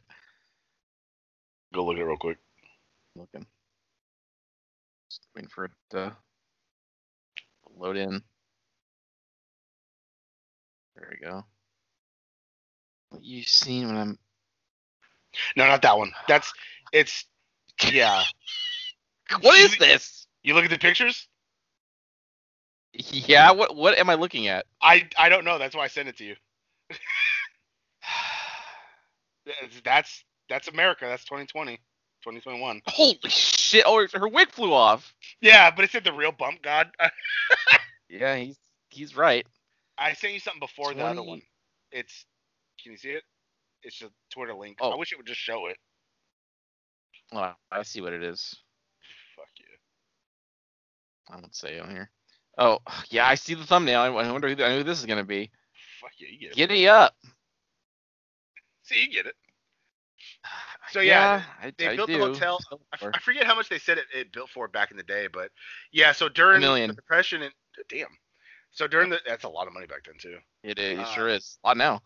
Go 1.73 1.85
look 1.85 1.95
at 1.97 2.01
it 2.01 2.05
real 2.05 2.17
quick. 2.17 2.37
looking, 3.15 3.45
just 5.09 5.27
waiting 5.35 5.49
for 5.49 5.65
it 5.65 5.71
to 5.91 6.15
load 7.77 7.97
in. 7.97 8.21
There 10.95 11.09
we 11.11 11.17
go. 11.25 11.45
What 13.09 13.23
you 13.23 13.43
seen 13.43 13.87
when 13.87 13.97
I'm 13.97 14.19
No, 15.55 15.65
not 15.67 15.81
that 15.81 15.97
one. 15.97 16.11
That's 16.27 16.53
it's 16.91 17.25
yeah. 17.91 18.23
What 19.41 19.59
is 19.59 19.77
this? 19.77 20.27
You 20.43 20.53
look 20.53 20.65
at 20.65 20.69
the 20.69 20.77
pictures. 20.77 21.27
Yeah, 22.93 23.51
what 23.51 23.75
what 23.75 23.97
am 23.97 24.09
I 24.09 24.15
looking 24.15 24.47
at? 24.47 24.65
I 24.81 25.07
I 25.17 25.29
don't 25.29 25.45
know. 25.45 25.57
That's 25.57 25.75
why 25.75 25.83
I 25.83 25.87
sent 25.87 26.09
it 26.09 26.17
to 26.17 26.25
you. 26.25 26.35
That's- 29.45 29.81
That's 29.83 30.23
that's 30.49 30.67
America. 30.67 31.05
That's 31.05 31.23
2020, 31.25 31.77
2021. 31.77 32.81
Holy 32.87 33.17
shit! 33.27 33.83
Oh, 33.85 34.05
her 34.13 34.27
wig 34.27 34.51
flew 34.51 34.73
off. 34.73 35.13
Yeah, 35.41 35.71
but 35.71 35.85
it 35.85 35.91
said 35.91 36.03
the 36.03 36.13
real 36.13 36.31
bump 36.31 36.61
god. 36.61 36.91
Yeah, 38.09 38.35
he's 38.35 38.57
he's 38.89 39.15
right. 39.17 39.45
I 39.97 40.13
sent 40.13 40.33
you 40.33 40.39
something 40.39 40.59
before 40.59 40.93
the 40.93 41.03
other 41.03 41.23
one. 41.23 41.41
It's 41.91 42.25
can 42.81 42.91
you 42.91 42.97
see 42.97 43.09
it? 43.09 43.23
It's 43.83 44.01
a 44.01 44.09
Twitter 44.31 44.53
link. 44.53 44.77
Oh. 44.81 44.91
I 44.91 44.95
wish 44.95 45.11
it 45.11 45.17
would 45.17 45.27
just 45.27 45.39
show 45.39 45.67
it. 45.67 45.77
Oh, 47.33 47.53
I 47.71 47.83
see 47.83 48.01
what 48.01 48.13
it 48.13 48.23
is. 48.23 48.55
Fuck 49.35 49.47
you. 49.57 49.65
I 51.29 51.35
won't 51.35 51.55
say 51.55 51.75
it 51.75 51.81
on 51.81 51.89
here. 51.89 52.09
Oh, 52.57 52.79
yeah, 53.09 53.27
I 53.27 53.35
see 53.35 53.55
the 53.55 53.65
thumbnail. 53.65 53.99
I 53.99 54.07
I 54.07 54.31
wonder 54.31 54.47
who, 54.47 54.63
I 54.63 54.77
who 54.77 54.83
this 54.83 54.99
is 54.99 55.05
gonna 55.05 55.23
be. 55.23 55.49
Fuck 55.99 56.11
you. 56.17 56.27
You 56.27 56.39
get 56.39 56.51
it. 56.51 56.55
Giddy 56.55 56.87
up. 56.87 57.15
See, 58.83 59.01
you 59.01 59.11
get 59.11 59.25
it. 59.25 59.35
So, 60.91 60.99
yeah, 60.99 61.41
I, 61.59 61.73
they 61.77 61.87
I 61.87 61.95
built 61.95 62.09
the 62.09 62.19
hotel. 62.19 62.59
I, 62.71 63.07
I 63.13 63.19
forget 63.19 63.45
how 63.45 63.55
much 63.55 63.67
they 63.67 63.79
said 63.79 63.97
it, 63.97 64.03
it 64.13 64.31
built 64.31 64.49
for 64.49 64.67
back 64.67 64.91
in 64.91 64.97
the 64.97 65.03
day, 65.03 65.27
but 65.31 65.49
yeah. 65.91 66.11
So 66.11 66.29
during 66.29 66.61
the 66.61 66.93
depression 66.93 67.41
and 67.41 67.53
damn. 67.89 68.09
So 68.69 68.85
during 68.85 69.09
the 69.09 69.19
that's 69.25 69.45
a 69.45 69.49
lot 69.49 69.65
of 69.65 69.73
money 69.73 69.87
back 69.87 70.03
then 70.05 70.15
too. 70.19 70.37
It, 70.61 70.77
is, 70.77 70.99
it 70.99 71.01
uh, 71.01 71.05
sure 71.05 71.29
is. 71.29 71.57
A 71.63 71.69
lot 71.69 71.77
now. 71.77 72.01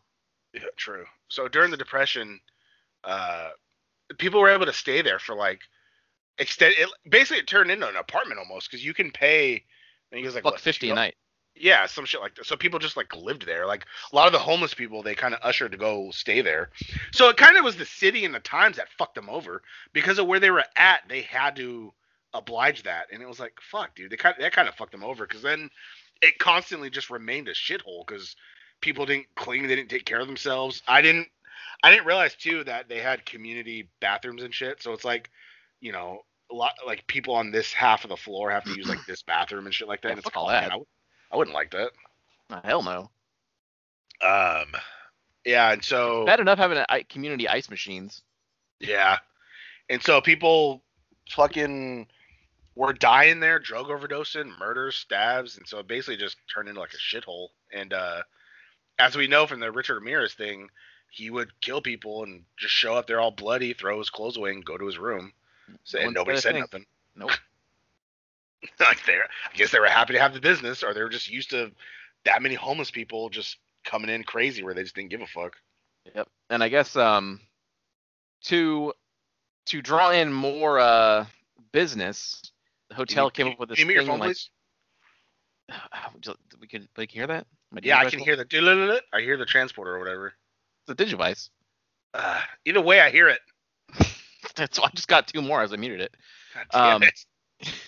Yeah, 0.53 0.61
true. 0.75 1.05
So 1.29 1.47
during 1.47 1.71
the 1.71 1.77
depression, 1.77 2.39
uh, 3.03 3.49
people 4.17 4.39
were 4.39 4.49
able 4.49 4.65
to 4.65 4.73
stay 4.73 5.01
there 5.01 5.19
for 5.19 5.35
like 5.35 5.61
extend. 6.37 6.75
It, 6.77 6.89
basically, 7.09 7.39
it 7.39 7.47
turned 7.47 7.71
into 7.71 7.87
an 7.87 7.95
apartment 7.95 8.39
almost 8.39 8.69
because 8.69 8.85
you 8.85 8.93
can 8.93 9.11
pay. 9.11 9.55
I 9.55 10.15
think 10.15 10.23
it 10.23 10.27
was 10.27 10.35
like 10.35 10.45
what, 10.45 10.59
fifty 10.59 10.89
a 10.89 10.95
night. 10.95 11.15
Yeah, 11.59 11.85
some 11.87 12.05
shit 12.05 12.21
like 12.21 12.35
that. 12.35 12.45
So 12.45 12.55
people 12.55 12.79
just 12.79 12.97
like 12.97 13.15
lived 13.15 13.45
there. 13.45 13.65
Like 13.65 13.85
a 14.11 14.15
lot 14.15 14.27
of 14.27 14.33
the 14.33 14.39
homeless 14.39 14.73
people, 14.73 15.01
they 15.01 15.15
kind 15.15 15.33
of 15.33 15.39
ushered 15.43 15.71
to 15.71 15.77
go 15.77 16.11
stay 16.11 16.41
there. 16.41 16.69
So 17.11 17.29
it 17.29 17.37
kind 17.37 17.57
of 17.57 17.63
was 17.63 17.75
the 17.75 17.85
city 17.85 18.25
and 18.25 18.33
the 18.33 18.39
times 18.39 18.77
that 18.77 18.91
fucked 18.97 19.15
them 19.15 19.29
over 19.29 19.63
because 19.93 20.19
of 20.19 20.27
where 20.27 20.39
they 20.39 20.51
were 20.51 20.63
at. 20.75 21.01
They 21.09 21.21
had 21.21 21.55
to 21.57 21.93
oblige 22.33 22.83
that, 22.83 23.07
and 23.11 23.21
it 23.21 23.27
was 23.27 23.39
like, 23.39 23.53
fuck, 23.61 23.95
dude. 23.95 24.11
They 24.11 24.17
kind 24.17 24.35
that 24.39 24.53
kind 24.53 24.67
of 24.67 24.75
fucked 24.75 24.91
them 24.91 25.03
over 25.03 25.25
because 25.25 25.41
then 25.41 25.69
it 26.21 26.39
constantly 26.39 26.89
just 26.89 27.09
remained 27.09 27.47
a 27.47 27.53
shithole 27.53 28.05
because 28.05 28.35
people 28.81 29.05
didn't 29.05 29.27
clean, 29.35 29.67
they 29.67 29.75
didn't 29.75 29.89
take 29.89 30.05
care 30.05 30.19
of 30.19 30.27
themselves. 30.27 30.81
I 30.87 31.01
didn't, 31.01 31.27
I 31.83 31.91
didn't 31.91 32.05
realize 32.05 32.35
too 32.35 32.63
that 32.65 32.89
they 32.89 32.99
had 32.99 33.25
community 33.25 33.89
bathrooms 33.99 34.43
and 34.43 34.53
shit. 34.53 34.81
So 34.81 34.93
it's 34.93 35.05
like, 35.05 35.29
you 35.79 35.91
know, 35.91 36.21
a 36.51 36.55
lot 36.55 36.73
like 36.85 37.05
people 37.07 37.35
on 37.35 37.51
this 37.51 37.73
half 37.73 38.03
of 38.03 38.09
the 38.09 38.17
floor 38.17 38.49
have 38.51 38.63
to 38.63 38.75
use 38.75 38.87
like 38.87 39.05
this 39.05 39.21
bathroom 39.21 39.65
and 39.65 39.73
shit 39.75 39.87
like 39.87 40.01
that. 40.01 40.09
Yeah, 40.09 40.11
and 40.13 40.19
it's 40.19 40.27
all 40.27 40.45
called- 40.45 40.49
that. 40.51 40.71
I, 40.71 40.77
I 41.31 41.37
wouldn't 41.37 41.55
like 41.55 41.71
that. 41.71 41.91
Oh, 42.49 42.61
hell 42.63 42.81
no. 42.83 43.09
Um, 44.21 44.71
yeah, 45.45 45.71
and 45.73 45.83
so 45.83 46.25
Bad 46.25 46.39
enough 46.39 46.57
having 46.57 46.77
a, 46.89 47.03
community 47.03 47.47
ice 47.47 47.69
machines. 47.69 48.21
yeah, 48.79 49.17
and 49.89 50.01
so 50.01 50.21
people 50.21 50.81
fucking 51.29 52.07
were 52.75 52.93
dying 52.93 53.39
there, 53.39 53.59
drug 53.59 53.87
overdosing, 53.87 54.57
murders, 54.59 54.95
stabs, 54.95 55.57
and 55.57 55.67
so 55.67 55.79
it 55.79 55.87
basically 55.87 56.17
just 56.17 56.37
turned 56.53 56.69
into 56.69 56.79
like 56.79 56.93
a 56.93 56.97
shithole. 56.97 57.47
And 57.73 57.93
uh, 57.93 58.23
as 58.99 59.15
we 59.15 59.27
know 59.27 59.47
from 59.47 59.59
the 59.59 59.71
Richard 59.71 59.95
Ramirez 59.95 60.33
thing, 60.33 60.69
he 61.09 61.29
would 61.29 61.59
kill 61.61 61.81
people 61.81 62.23
and 62.23 62.43
just 62.57 62.73
show 62.73 62.95
up 62.95 63.07
there 63.07 63.19
all 63.19 63.31
bloody, 63.31 63.73
throw 63.73 63.97
his 63.99 64.09
clothes 64.09 64.37
away, 64.37 64.51
and 64.51 64.65
go 64.65 64.77
to 64.77 64.85
his 64.85 64.97
room. 64.97 65.31
So, 65.83 65.99
No 65.99 66.05
and 66.05 66.13
nobody 66.13 66.37
said 66.37 66.39
a 66.39 66.41
said 66.41 66.51
thing. 66.53 66.61
nothing. 66.61 66.85
Nope. 67.15 67.31
like 68.79 69.05
they, 69.05 69.13
I 69.13 69.55
guess 69.55 69.71
they 69.71 69.79
were 69.79 69.85
happy 69.87 70.13
to 70.13 70.19
have 70.19 70.33
the 70.33 70.39
business, 70.39 70.83
or 70.83 70.93
they 70.93 71.01
were 71.03 71.09
just 71.09 71.29
used 71.29 71.51
to 71.51 71.71
that 72.25 72.41
many 72.41 72.55
homeless 72.55 72.89
people 72.91 73.29
just 73.29 73.57
coming 73.85 74.09
in 74.09 74.23
crazy, 74.23 74.63
where 74.63 74.73
they 74.73 74.81
just 74.83 74.95
didn't 74.95 75.11
give 75.11 75.21
a 75.21 75.27
fuck. 75.27 75.55
Yep. 76.15 76.27
And 76.49 76.63
I 76.63 76.69
guess 76.69 76.95
um 76.95 77.39
to 78.45 78.93
to 79.67 79.81
draw 79.81 80.09
in 80.11 80.33
more 80.33 80.79
uh 80.79 81.25
business, 81.71 82.41
the 82.89 82.95
hotel 82.95 83.29
Can 83.29 83.35
came 83.35 83.47
you- 83.47 83.53
up 83.53 83.59
with 83.59 83.69
this 83.69 83.77
Can 83.77 83.83
you 83.83 83.87
mute 83.87 83.93
your 83.95 84.03
thing 84.03 84.11
phone, 84.11 84.19
like 84.19 84.27
please? 84.29 84.49
Would 86.13 86.27
we 86.59 86.67
could 86.67 86.87
we 86.97 87.05
can 87.07 87.15
hear 87.19 87.27
that? 87.27 87.45
My 87.71 87.79
Yeah, 87.83 87.97
I 87.99 88.09
can 88.09 88.19
hear 88.19 88.35
the. 88.35 88.45
doo-doo-doo-doo. 88.45 88.99
I 89.13 89.21
hear 89.21 89.37
the 89.37 89.45
transporter 89.45 89.95
or 89.95 89.99
whatever. 89.99 90.33
the 90.87 90.95
Digivice. 90.95 91.49
Uh, 92.13 92.41
either 92.65 92.81
way, 92.81 93.01
I 93.01 93.09
hear 93.09 93.27
it. 93.27 93.39
so 94.71 94.83
I 94.83 94.89
just 94.93 95.07
got 95.07 95.27
two 95.27 95.41
more 95.41 95.61
as 95.61 95.73
I 95.73 95.75
muted 95.75 96.01
it. 96.01 96.15
God 96.53 96.65
damn 96.71 96.95
Um, 96.95 97.03
it. 97.03 97.25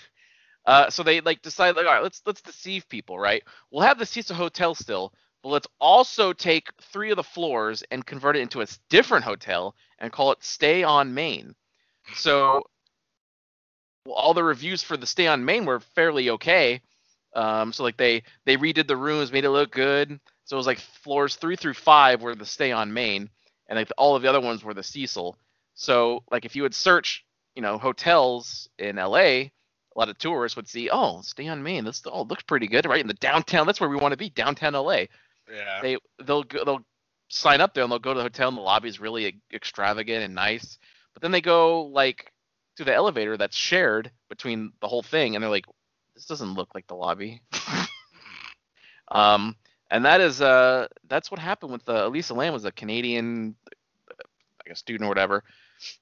Uh, 0.65 0.87
so 0.87 1.01
they 1.01 1.19
like 1.21 1.41
decide 1.41 1.75
like, 1.75 1.87
all 1.87 1.93
right, 1.93 2.03
let's 2.03 2.21
let's 2.27 2.41
deceive 2.41 2.87
people, 2.89 3.17
right? 3.17 3.41
We'll 3.71 3.81
have 3.81 3.97
the 3.97 4.05
Cecil 4.05 4.35
Hotel 4.35 4.75
still, 4.75 5.13
but 5.41 5.49
let's 5.49 5.65
also 5.79 6.31
take 6.31 6.69
three 6.79 7.09
of 7.09 7.15
the 7.15 7.23
floors 7.23 7.81
and 7.89 8.05
convert 8.05 8.35
it 8.35 8.41
into 8.41 8.61
a 8.61 8.67
different 8.89 9.23
hotel 9.25 9.73
and 9.97 10.11
call 10.11 10.31
it 10.31 10.43
Stay 10.43 10.83
on 10.83 11.13
Main. 11.15 11.55
So 12.13 12.61
well, 14.05 14.15
all 14.15 14.35
the 14.35 14.43
reviews 14.43 14.83
for 14.83 14.95
the 14.95 15.07
Stay 15.07 15.25
on 15.25 15.43
Main 15.43 15.65
were 15.65 15.79
fairly 15.79 16.29
okay. 16.31 16.81
Um, 17.35 17.71
so 17.73 17.83
like 17.83 17.97
they 17.97 18.23
they 18.45 18.57
redid 18.57 18.87
the 18.87 18.97
rooms, 18.97 19.31
made 19.31 19.45
it 19.45 19.49
look 19.51 19.71
good. 19.71 20.19
So 20.45 20.55
it 20.55 20.57
was 20.57 20.67
like 20.67 20.79
floors 20.79 21.35
three 21.35 21.55
through 21.55 21.75
five 21.75 22.21
were 22.21 22.35
the 22.35 22.45
Stay 22.45 22.71
on 22.71 22.93
Main, 22.93 23.29
and 23.67 23.77
like 23.77 23.89
all 23.97 24.15
of 24.15 24.21
the 24.21 24.29
other 24.29 24.41
ones 24.41 24.63
were 24.63 24.73
the 24.73 24.83
Cecil. 24.83 25.37
So 25.75 26.23
like 26.31 26.45
if 26.45 26.55
you 26.55 26.63
would 26.63 26.75
search, 26.75 27.25
you 27.55 27.61
know, 27.61 27.77
hotels 27.77 28.67
in 28.77 28.95
LA, 28.95 29.17
a 29.17 29.51
lot 29.95 30.09
of 30.09 30.17
tourists 30.17 30.55
would 30.55 30.67
see, 30.67 30.89
oh, 30.89 31.21
stay 31.21 31.47
on 31.47 31.63
Main. 31.63 31.85
This 31.85 32.01
oh 32.05 32.23
looks 32.23 32.43
pretty 32.43 32.67
good, 32.67 32.85
right 32.85 33.01
in 33.01 33.07
the 33.07 33.13
downtown. 33.15 33.65
That's 33.65 33.79
where 33.79 33.89
we 33.89 33.97
want 33.97 34.13
to 34.13 34.17
be, 34.17 34.29
downtown 34.29 34.73
LA. 34.73 35.05
Yeah. 35.51 35.79
They 35.81 35.97
they'll 36.23 36.43
go, 36.43 36.63
they'll 36.65 36.85
sign 37.29 37.61
up 37.61 37.73
there 37.73 37.83
and 37.83 37.91
they'll 37.91 37.99
go 37.99 38.13
to 38.13 38.17
the 38.17 38.23
hotel 38.23 38.49
and 38.49 38.57
the 38.57 38.61
lobby 38.61 38.89
is 38.89 38.99
really 38.99 39.39
extravagant 39.53 40.23
and 40.23 40.35
nice. 40.35 40.79
But 41.13 41.21
then 41.21 41.31
they 41.31 41.41
go 41.41 41.83
like 41.83 42.31
to 42.77 42.83
the 42.83 42.93
elevator 42.93 43.37
that's 43.37 43.55
shared 43.55 44.11
between 44.29 44.71
the 44.81 44.87
whole 44.87 45.03
thing, 45.03 45.35
and 45.35 45.43
they're 45.43 45.49
like, 45.49 45.65
this 46.19 46.25
doesn't 46.25 46.55
look 46.55 46.75
like 46.75 46.85
the 46.87 46.95
lobby. 46.95 47.41
um, 49.07 49.55
and 49.89 50.03
that 50.03 50.19
is 50.19 50.41
uh 50.41 50.87
that's 51.07 51.31
what 51.31 51.39
happened 51.39 51.71
with 51.71 51.87
uh, 51.87 52.07
Elisa 52.07 52.33
Lam 52.33 52.51
was 52.51 52.65
a 52.65 52.73
Canadian, 52.73 53.55
I 54.11 54.67
guess 54.67 54.79
student 54.79 55.05
or 55.05 55.07
whatever, 55.07 55.45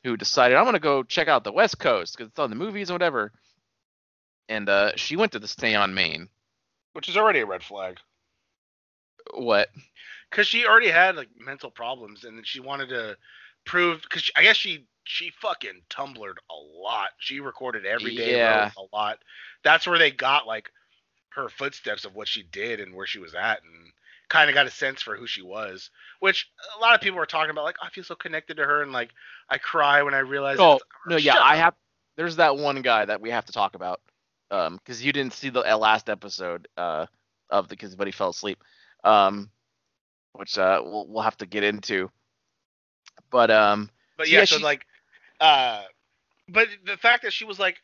who 0.04 0.18
decided 0.18 0.58
I'm 0.58 0.66
gonna 0.66 0.80
go 0.80 1.04
check 1.04 1.28
out 1.28 1.44
the 1.44 1.52
West 1.52 1.78
Coast 1.78 2.18
because 2.18 2.32
it's 2.32 2.40
on 2.40 2.50
the 2.50 2.56
movies 2.56 2.90
or 2.90 2.96
whatever. 2.96 3.32
And 4.50 4.68
uh, 4.68 4.94
she 4.96 5.16
went 5.16 5.34
to 5.34 5.40
the 5.40 5.48
Stay 5.48 5.76
on 5.76 5.94
Main. 5.94 6.30
Which 6.94 7.10
is 7.10 7.18
already 7.18 7.42
a 7.42 7.46
red 7.46 7.62
flag. 7.62 8.00
What? 9.36 9.70
Because 10.32 10.48
she 10.48 10.66
already 10.66 10.90
had 10.90 11.16
like 11.16 11.30
mental 11.38 11.70
problems, 11.70 12.24
and 12.24 12.38
then 12.38 12.44
she 12.44 12.60
wanted 12.60 12.90
to 12.90 13.18
prove. 13.66 14.02
Because 14.02 14.32
I 14.36 14.42
guess 14.42 14.58
she 14.58 14.88
she 15.08 15.32
fucking 15.42 15.82
tumblered 15.90 16.38
a 16.50 16.56
lot. 16.56 17.10
She 17.20 17.40
recorded 17.40 17.86
every 17.86 18.16
day, 18.16 18.38
Yeah. 18.38 18.72
a 18.78 18.96
lot. 18.96 19.20
That's 19.64 19.88
where 19.88 19.98
they 19.98 20.12
got 20.12 20.46
like 20.48 20.70
her 21.30 21.50
footsteps 21.50 22.06
of 22.06 22.16
what 22.16 22.28
she 22.28 22.44
did 22.44 22.80
and 22.80 22.94
where 22.96 23.08
she 23.08 23.20
was 23.20 23.34
at, 23.36 23.64
and 23.64 23.92
kind 24.30 24.50
of 24.50 24.54
got 24.54 24.68
a 24.68 24.72
sense 24.72 25.02
for 25.02 25.16
who 25.16 25.26
she 25.28 25.42
was. 25.42 25.90
Which 26.20 26.50
a 26.78 26.82
lot 26.82 26.96
of 26.96 27.02
people 27.02 27.18
were 27.20 27.26
talking 27.26 27.52
about, 27.52 27.64
like 27.66 27.78
I 27.82 27.90
feel 27.90 28.04
so 28.04 28.16
connected 28.16 28.58
to 28.58 28.64
her, 28.66 28.82
and 28.84 28.92
like 28.92 29.12
I 29.50 29.58
cry 29.58 30.02
when 30.04 30.14
I 30.14 30.20
realize. 30.20 30.58
Oh 30.60 30.80
no, 31.06 31.16
yeah, 31.18 31.34
Shut 31.34 31.42
I 31.44 31.56
have. 31.58 31.74
There's 32.18 32.36
that 32.38 32.58
one 32.58 32.82
guy 32.82 33.06
that 33.06 33.22
we 33.22 33.30
have 33.30 33.46
to 33.46 33.52
talk 33.54 33.76
about, 33.76 34.02
um, 34.52 34.78
because 34.78 35.04
you 35.06 35.14
didn't 35.14 35.34
see 35.34 35.50
the 35.50 35.62
uh, 35.62 35.78
last 35.78 36.10
episode, 36.10 36.68
uh, 36.76 37.06
of 37.50 37.68
the 37.68 37.76
because 37.76 37.96
buddy 37.96 38.12
fell 38.12 38.30
asleep, 38.30 38.64
um, 39.04 39.52
which 40.34 40.58
uh 40.58 40.82
we'll 40.84 41.08
we'll 41.08 41.22
have 41.24 41.38
to 41.38 41.46
get 41.46 41.64
into. 41.64 42.10
But 43.30 43.52
um, 43.52 43.90
But 44.18 44.30
yeah, 44.30 44.40
yeah, 44.40 44.46
so 44.46 44.58
she- 44.58 44.64
like, 44.64 44.87
uh, 45.39 45.82
but 46.50 46.67
the 46.86 46.98
fact 46.98 47.24
that 47.24 47.34
she 47.34 47.46
was 47.46 47.60
like, 47.60 47.77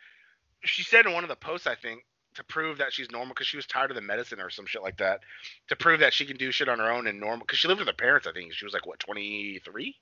she 0.64 0.84
said 0.84 1.06
in 1.06 1.14
one 1.14 1.24
of 1.24 1.30
the 1.30 1.36
posts, 1.36 1.68
I 1.68 1.76
think, 1.76 2.06
to 2.36 2.44
prove 2.44 2.78
that 2.80 2.94
she's 2.94 3.12
normal 3.12 3.34
because 3.34 3.48
she 3.48 3.58
was 3.58 3.68
tired 3.68 3.92
of 3.92 3.96
the 3.96 4.02
medicine 4.02 4.40
or 4.40 4.50
some 4.50 4.66
shit 4.66 4.82
like 4.82 4.98
that, 4.98 5.22
to 5.68 5.76
prove 5.76 6.00
that 6.00 6.14
she 6.14 6.26
can 6.26 6.38
do 6.38 6.52
shit 6.52 6.70
on 6.70 6.80
her 6.80 6.92
own 6.92 7.08
and 7.08 7.20
normal 7.20 7.46
because 7.46 7.60
she 7.60 7.68
lived 7.68 7.80
with 7.80 7.88
her 7.88 7.94
parents. 7.94 8.28
I 8.28 8.32
think 8.32 8.54
she 8.54 8.66
was 8.66 8.74
like 8.74 8.86
what 8.86 9.00
23, 9.00 9.96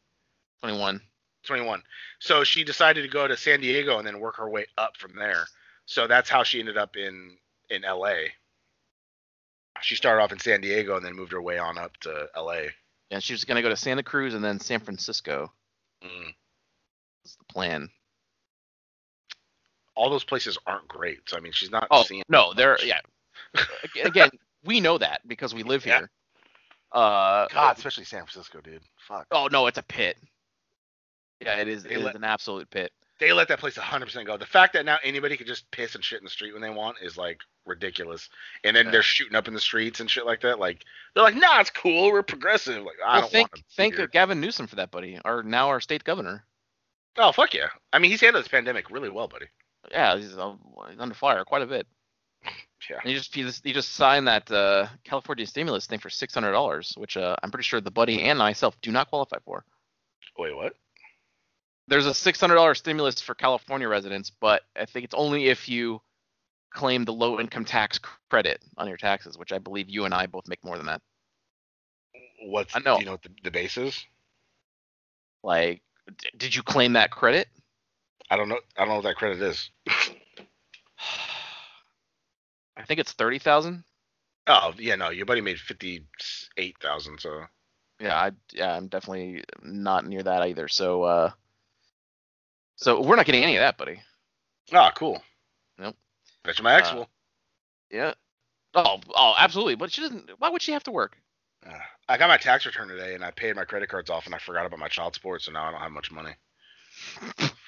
21. 0.61 1.01
21. 1.43 1.83
So 2.19 2.43
she 2.43 2.63
decided 2.63 3.01
to 3.01 3.07
go 3.07 3.27
to 3.27 3.35
San 3.35 3.61
Diego 3.61 3.97
and 3.97 4.07
then 4.07 4.19
work 4.19 4.37
her 4.37 4.49
way 4.49 4.65
up 4.77 4.95
from 4.97 5.15
there. 5.15 5.45
So 5.85 6.07
that's 6.07 6.29
how 6.29 6.43
she 6.43 6.59
ended 6.59 6.77
up 6.77 6.95
in 6.95 7.37
in 7.69 7.83
L.A. 7.83 8.29
She 9.81 9.95
started 9.95 10.21
off 10.21 10.31
in 10.31 10.39
San 10.39 10.61
Diego 10.61 10.97
and 10.97 11.05
then 11.05 11.15
moved 11.15 11.31
her 11.31 11.41
way 11.41 11.57
on 11.57 11.77
up 11.77 11.97
to 12.01 12.27
L.A. 12.35 12.69
And 13.09 13.23
she 13.23 13.33
was 13.33 13.43
gonna 13.43 13.61
go 13.61 13.69
to 13.69 13.75
Santa 13.75 14.03
Cruz 14.03 14.33
and 14.33 14.43
then 14.43 14.59
San 14.59 14.79
Francisco. 14.79 15.51
Mm. 16.03 16.33
Was 17.23 17.35
the 17.35 17.45
plan. 17.53 17.89
All 19.95 20.09
those 20.09 20.23
places 20.23 20.57
aren't 20.65 20.87
great. 20.87 21.19
So 21.29 21.37
I 21.37 21.39
mean, 21.41 21.51
she's 21.51 21.71
not 21.71 21.87
Oh 21.91 22.03
seeing. 22.03 22.23
no, 22.29 22.53
they're 22.53 22.77
yeah. 22.83 22.99
Again, 24.03 24.29
we 24.63 24.79
know 24.79 24.97
that 24.97 25.21
because 25.27 25.53
we 25.53 25.63
live 25.63 25.85
Yeah. 25.85 25.99
here. 25.99 26.11
Uh, 26.91 27.47
God, 27.53 27.77
especially 27.77 28.05
San 28.05 28.21
Francisco, 28.25 28.59
dude. 28.61 28.81
Fuck. 29.07 29.27
Oh 29.31 29.47
no, 29.51 29.67
it's 29.67 29.77
a 29.77 29.83
pit. 29.83 30.17
Yeah, 31.41 31.55
it 31.57 31.67
is. 31.67 31.83
They 31.83 31.91
It 31.91 31.97
is 31.99 32.03
let- 32.03 32.15
an 32.15 32.23
absolute 32.23 32.69
pit. 32.69 32.91
they 33.19 33.31
let 33.33 33.47
that 33.49 33.59
place 33.59 33.77
100% 33.77 34.25
go. 34.25 34.35
The 34.37 34.45
fact 34.47 34.73
that 34.73 34.83
now 34.85 34.97
anybody 35.03 35.37
can 35.37 35.45
just 35.45 35.69
piss 35.71 35.93
and 35.95 36.03
shit 36.03 36.19
in 36.19 36.23
the 36.23 36.29
street 36.29 36.53
when 36.53 36.61
they 36.61 36.69
want 36.71 36.97
is 37.01 37.17
like 37.17 37.39
ridiculous. 37.65 38.29
And 38.63 38.75
then 38.75 38.85
Yeah. 38.85 38.91
they're 38.91 39.03
shooting 39.03 39.35
up 39.35 39.47
in 39.47 39.53
the 39.53 39.59
streets 39.59 39.99
and 39.99 40.09
shit 40.09 40.25
like 40.25 40.41
that. 40.41 40.57
Like 40.59 40.83
they're 41.13 41.23
like, 41.23 41.35
nah, 41.35 41.59
it's 41.59 41.69
cool. 41.69 42.11
We're 42.11 42.23
progressive. 42.23 42.83
Like 42.83 42.95
I 43.05 43.13
well, 43.13 43.21
don't 43.21 43.31
thank 43.31 43.51
want 43.53 43.65
to. 43.67 43.75
thank 43.75 44.11
Gavin 44.11 44.41
Newsom 44.41 44.67
for 44.67 44.75
that, 44.77 44.89
buddy. 44.91 45.19
Our 45.23 45.43
now 45.43 45.67
our 45.67 45.79
state 45.81 46.03
governor. 46.03 46.45
Oh 47.17 47.31
fuck 47.31 47.53
yeah. 47.53 47.67
I 47.91 47.99
mean, 47.99 48.11
he's 48.11 48.21
handled 48.21 48.43
this 48.43 48.51
pandemic 48.51 48.89
really 48.89 49.09
well, 49.09 49.27
buddy. 49.27 49.47
Yeah, 49.89 50.15
he's, 50.17 50.37
uh, 50.37 50.53
he's 50.89 50.99
under 50.99 51.15
fire 51.15 51.43
quite 51.43 51.61
a 51.61 51.67
bit. 51.67 51.87
Yeah. 52.89 52.97
And 53.03 53.09
he 53.09 53.15
just 53.15 53.35
he 53.35 53.43
just, 53.43 53.63
he 53.63 53.73
just 53.73 53.93
signed 53.93 54.27
that 54.27 54.51
uh, 54.51 54.87
California 55.03 55.45
stimulus 55.45 55.85
thing 55.85 55.99
for 55.99 56.09
six 56.09 56.33
hundred 56.33 56.53
dollars, 56.53 56.95
which 56.97 57.15
uh, 57.15 57.35
I'm 57.43 57.51
pretty 57.51 57.63
sure 57.63 57.79
the 57.79 57.91
buddy 57.91 58.23
and 58.23 58.39
myself 58.39 58.75
do 58.81 58.91
not 58.91 59.07
qualify 59.07 59.37
for. 59.45 59.63
Wait, 60.35 60.55
what? 60.55 60.73
There's 61.87 62.07
a 62.07 62.13
six 62.13 62.41
hundred 62.41 62.55
dollars 62.55 62.79
stimulus 62.79 63.21
for 63.21 63.35
California 63.35 63.87
residents, 63.87 64.31
but 64.31 64.63
I 64.75 64.85
think 64.85 65.05
it's 65.05 65.13
only 65.13 65.49
if 65.49 65.69
you 65.69 66.01
claim 66.73 67.05
the 67.05 67.13
low 67.13 67.39
income 67.39 67.65
tax 67.65 67.99
credit 68.29 68.63
on 68.77 68.87
your 68.87 68.97
taxes, 68.97 69.37
which 69.37 69.51
I 69.51 69.59
believe 69.59 69.87
you 69.87 70.05
and 70.05 70.13
I 70.13 70.25
both 70.25 70.47
make 70.47 70.63
more 70.65 70.77
than 70.77 70.87
that. 70.87 71.01
What's 72.45 72.75
I 72.75 72.79
know. 72.79 72.95
Do 72.95 73.01
you 73.01 73.05
know 73.05 73.11
what 73.11 73.23
the, 73.23 73.29
the 73.43 73.51
base 73.51 73.77
is? 73.77 74.05
Like, 75.43 75.81
d- 76.17 76.29
did 76.37 76.55
you 76.55 76.63
claim 76.63 76.93
that 76.93 77.11
credit? 77.11 77.47
I 78.29 78.37
don't 78.37 78.49
know. 78.49 78.59
I 78.77 78.81
don't 78.81 78.89
know 78.89 78.95
what 78.95 79.03
that 79.03 79.15
credit 79.15 79.41
is. 79.41 79.69
I 82.77 82.83
think 82.85 82.99
it's 82.99 83.11
thirty 83.11 83.39
thousand. 83.39 83.83
Oh 84.47 84.73
yeah, 84.77 84.95
no, 84.95 85.09
your 85.09 85.25
buddy 85.25 85.41
made 85.41 85.59
fifty 85.59 86.05
eight 86.57 86.75
thousand. 86.81 87.19
So 87.19 87.43
Yeah, 87.99 88.15
I 88.15 88.31
yeah, 88.53 88.75
I'm 88.75 88.87
definitely 88.87 89.43
not 89.63 90.05
near 90.05 90.23
that 90.23 90.41
either. 90.43 90.67
So 90.67 91.03
uh 91.03 91.31
so 92.77 93.01
we're 93.01 93.15
not 93.15 93.25
getting 93.25 93.43
any 93.43 93.55
of 93.57 93.61
that, 93.61 93.77
buddy. 93.77 94.01
ah, 94.73 94.91
cool. 94.95 95.21
Nope. 95.77 95.95
Bet 96.43 96.57
you 96.57 96.63
my 96.63 96.75
ex 96.75 96.91
Uh, 96.91 96.95
will. 96.95 97.09
Yeah. 97.91 98.13
Oh, 98.73 98.99
oh, 99.13 99.35
absolutely. 99.37 99.75
But 99.75 99.91
she 99.91 100.01
doesn't. 100.01 100.31
Why 100.39 100.49
would 100.49 100.61
she 100.61 100.71
have 100.71 100.83
to 100.85 100.91
work? 100.91 101.17
Uh, 101.67 101.73
I 102.07 102.17
got 102.17 102.27
my 102.27 102.37
tax 102.37 102.65
return 102.65 102.87
today, 102.87 103.15
and 103.15 103.23
I 103.23 103.31
paid 103.31 103.55
my 103.55 103.65
credit 103.65 103.89
cards 103.89 104.09
off, 104.09 104.25
and 104.25 104.35
I 104.35 104.39
forgot 104.39 104.65
about 104.65 104.79
my 104.79 104.87
child 104.87 105.13
support, 105.13 105.41
so 105.41 105.51
now 105.51 105.65
I 105.65 105.71
don't 105.71 105.81
have 105.81 105.91
much 105.91 106.11
money. 106.11 106.31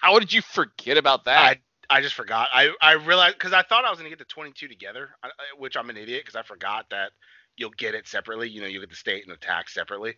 How 0.01 0.19
did 0.19 0.33
you 0.33 0.41
forget 0.41 0.97
about 0.97 1.25
that? 1.25 1.57
I 1.89 1.97
I 1.97 2.01
just 2.01 2.15
forgot. 2.15 2.49
I 2.53 2.71
I 2.81 2.93
realized 2.93 3.37
because 3.37 3.53
I 3.53 3.61
thought 3.61 3.85
I 3.85 3.89
was 3.89 3.99
gonna 3.99 4.09
get 4.09 4.19
the 4.19 4.25
22 4.25 4.67
together, 4.67 5.09
which 5.57 5.77
I'm 5.77 5.89
an 5.89 5.97
idiot 5.97 6.23
because 6.25 6.35
I 6.35 6.43
forgot 6.43 6.89
that 6.91 7.11
you'll 7.57 7.71
get 7.71 7.95
it 7.95 8.07
separately. 8.07 8.49
You 8.49 8.61
know, 8.61 8.67
you 8.67 8.79
get 8.79 8.89
the 8.89 8.95
state 8.95 9.23
and 9.23 9.31
the 9.31 9.37
tax 9.37 9.73
separately. 9.73 10.15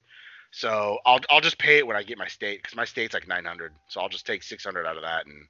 So 0.51 0.99
I'll 1.05 1.19
I'll 1.29 1.41
just 1.41 1.57
pay 1.57 1.77
it 1.79 1.87
when 1.87 1.97
I 1.97 2.03
get 2.03 2.17
my 2.17 2.27
state 2.27 2.61
because 2.61 2.75
my 2.75 2.85
state's 2.85 3.13
like 3.13 3.27
900. 3.27 3.73
So 3.89 4.01
I'll 4.01 4.09
just 4.09 4.25
take 4.25 4.43
600 4.43 4.85
out 4.85 4.95
of 4.97 5.03
that 5.03 5.25
and 5.25 5.47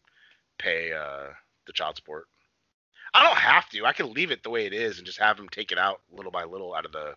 pay 0.58 0.94
uh, 0.94 1.28
the 1.68 1.74
child 1.74 1.96
support. 1.96 2.26
I 3.14 3.24
don't 3.24 3.38
have 3.38 3.70
to. 3.70 3.86
I 3.86 3.94
can 3.94 4.14
leave 4.14 4.32
it 4.32 4.44
the 4.44 4.50
way 4.50 4.66
it 4.66 4.74
is 4.74 4.98
and 4.98 5.06
just 5.06 5.20
have 5.20 5.38
them 5.38 5.48
take 5.50 5.72
it 5.72 5.78
out 5.78 6.02
little 6.12 6.32
by 6.32 6.44
little 6.44 6.74
out 6.74 6.86
of 6.86 6.92
the 6.92 7.16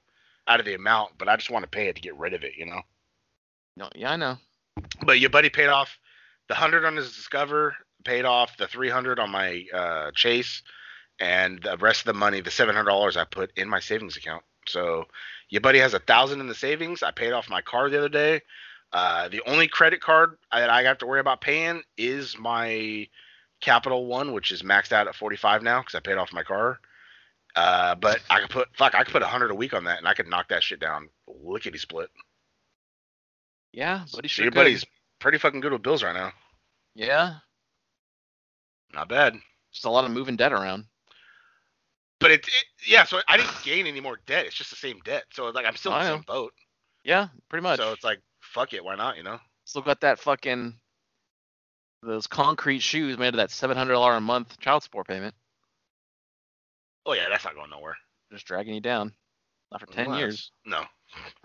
out 0.49 0.61
of 0.61 0.67
the 0.67 0.75
amount. 0.75 1.13
But 1.19 1.29
I 1.29 1.37
just 1.37 1.51
want 1.51 1.63
to 1.63 1.69
pay 1.69 1.89
it 1.89 1.97
to 1.97 2.03
get 2.03 2.17
rid 2.17 2.35
of 2.35 2.43
it. 2.43 2.55
You 2.57 2.67
know. 2.67 2.81
no, 3.77 3.89
yeah, 3.95 4.13
I 4.13 4.17
know. 4.17 4.39
But 5.05 5.21
your 5.21 5.31
buddy 5.31 5.51
paid 5.51 5.69
off 5.69 5.99
the 6.49 6.55
hundred 6.55 6.85
on 6.85 6.97
his 6.97 7.15
Discover, 7.15 7.77
paid 8.05 8.25
off 8.25 8.57
the 8.57 8.67
three 8.67 8.91
hundred 8.91 9.19
on 9.19 9.31
my 9.31 9.65
uh, 9.73 10.11
Chase, 10.15 10.63
and 11.21 11.63
the 11.63 11.77
rest 11.77 12.01
of 12.01 12.07
the 12.07 12.15
money, 12.15 12.41
the 12.41 12.51
seven 12.51 12.75
hundred 12.75 12.91
dollars, 12.91 13.17
I 13.17 13.25
put 13.25 13.53
in 13.57 13.69
my 13.69 13.81
savings 13.81 14.17
account. 14.17 14.43
So 14.67 15.05
your 15.49 15.61
buddy 15.61 15.79
has 15.79 15.95
a 15.95 15.99
thousand 15.99 16.41
in 16.41 16.49
the 16.49 16.55
savings. 16.55 17.03
I 17.03 17.11
paid 17.11 17.33
off 17.33 17.49
my 17.49 17.63
car 17.63 17.89
the 17.89 17.99
other 17.99 18.09
day. 18.09 18.43
Uh, 18.93 19.29
the 19.29 19.43
only 19.47 19.69
credit 19.69 20.01
card 20.01 20.39
that 20.53 20.71
I 20.71 20.83
have 20.85 20.99
to 20.99 21.07
worry 21.07 21.21
about 21.21 21.41
paying 21.41 21.83
is 21.97 22.39
my 22.39 23.07
Capital 23.61 24.07
One, 24.07 24.33
which 24.33 24.51
is 24.51 24.63
maxed 24.63 24.93
out 24.93 25.09
at 25.09 25.15
forty 25.15 25.37
five 25.37 25.63
now 25.63 25.81
because 25.81 25.95
I 25.95 26.01
paid 26.01 26.17
off 26.17 26.33
my 26.33 26.43
car. 26.43 26.81
Uh, 27.59 27.97
but 27.97 28.21
I 28.31 28.39
could 28.41 28.51
put 28.51 28.69
fuck, 28.77 28.95
I 28.95 29.03
could 29.03 29.13
put 29.13 29.23
a 29.23 29.27
hundred 29.27 29.51
a 29.51 29.55
week 29.55 29.75
on 29.75 29.83
that, 29.85 29.99
and 29.99 30.07
I 30.07 30.15
could 30.15 30.29
knock 30.29 30.49
that 30.51 30.63
shit 30.63 30.79
down 30.79 31.09
lickety 31.27 31.77
split. 31.77 32.09
Yeah, 33.73 34.05
buddy. 34.13 34.29
So 34.29 34.43
your 34.43 34.53
could. 34.53 34.59
buddy's 34.59 34.85
pretty 35.19 35.39
fucking 35.39 35.59
good 35.59 35.73
with 35.73 35.83
bills 35.83 36.05
right 36.05 36.15
now. 36.15 36.31
Yeah, 36.95 37.35
Not 38.95 39.09
bad. 39.09 39.35
just 39.73 39.85
a 39.85 39.91
lot 39.91 40.05
of 40.05 40.13
moving 40.13 40.37
debt 40.37 40.53
around. 40.53 40.85
But 42.21 42.31
it, 42.31 42.47
it 42.47 42.65
yeah, 42.87 43.03
so 43.03 43.19
I 43.29 43.37
didn't 43.37 43.61
gain 43.65 43.89
any 43.89 44.01
more 44.01 44.21
debt. 44.27 44.47
It's 44.47 44.55
just 44.55 44.71
the 44.71 44.77
same 44.77 45.01
debt. 45.05 45.25
So 45.33 45.47
like 45.51 45.67
I'm 45.67 45.75
still 45.75 45.93
in 45.95 45.99
the 45.99 46.15
same 46.15 46.25
boat. 46.29 46.53
Yeah, 47.03 47.27
pretty 47.49 47.65
much. 47.65 47.81
So 47.81 47.91
it's 47.93 48.05
like 48.05 48.21
fuck 48.41 48.73
it, 48.73 48.85
why 48.85 48.95
not? 48.95 49.17
You 49.17 49.25
know? 49.25 49.41
Still 49.65 49.83
got 49.83 50.01
that 50.03 50.21
fucking 50.21 50.75
those 52.05 52.29
concrete 52.29 52.83
shoes 52.83 53.19
made 53.19 53.35
of 53.35 53.39
that 53.39 53.51
seven 53.51 53.77
hundred 53.77 53.95
dollar 53.95 54.15
a 54.15 54.21
month 54.21 54.61
child 54.61 54.85
support 54.85 55.09
payment, 55.09 55.35
Oh 57.09 57.15
yeah, 57.15 57.25
that's 57.31 57.47
not 57.47 57.55
going 57.55 57.71
nowhere. 57.71 57.97
just 58.31 58.45
dragging 58.45 58.75
you 58.75 58.83
down. 58.83 59.15
Not 59.73 59.81
for 59.81 59.87
ten 59.87 60.09
Well, 60.09 60.19
years. 60.19 60.53
No. 60.67 60.85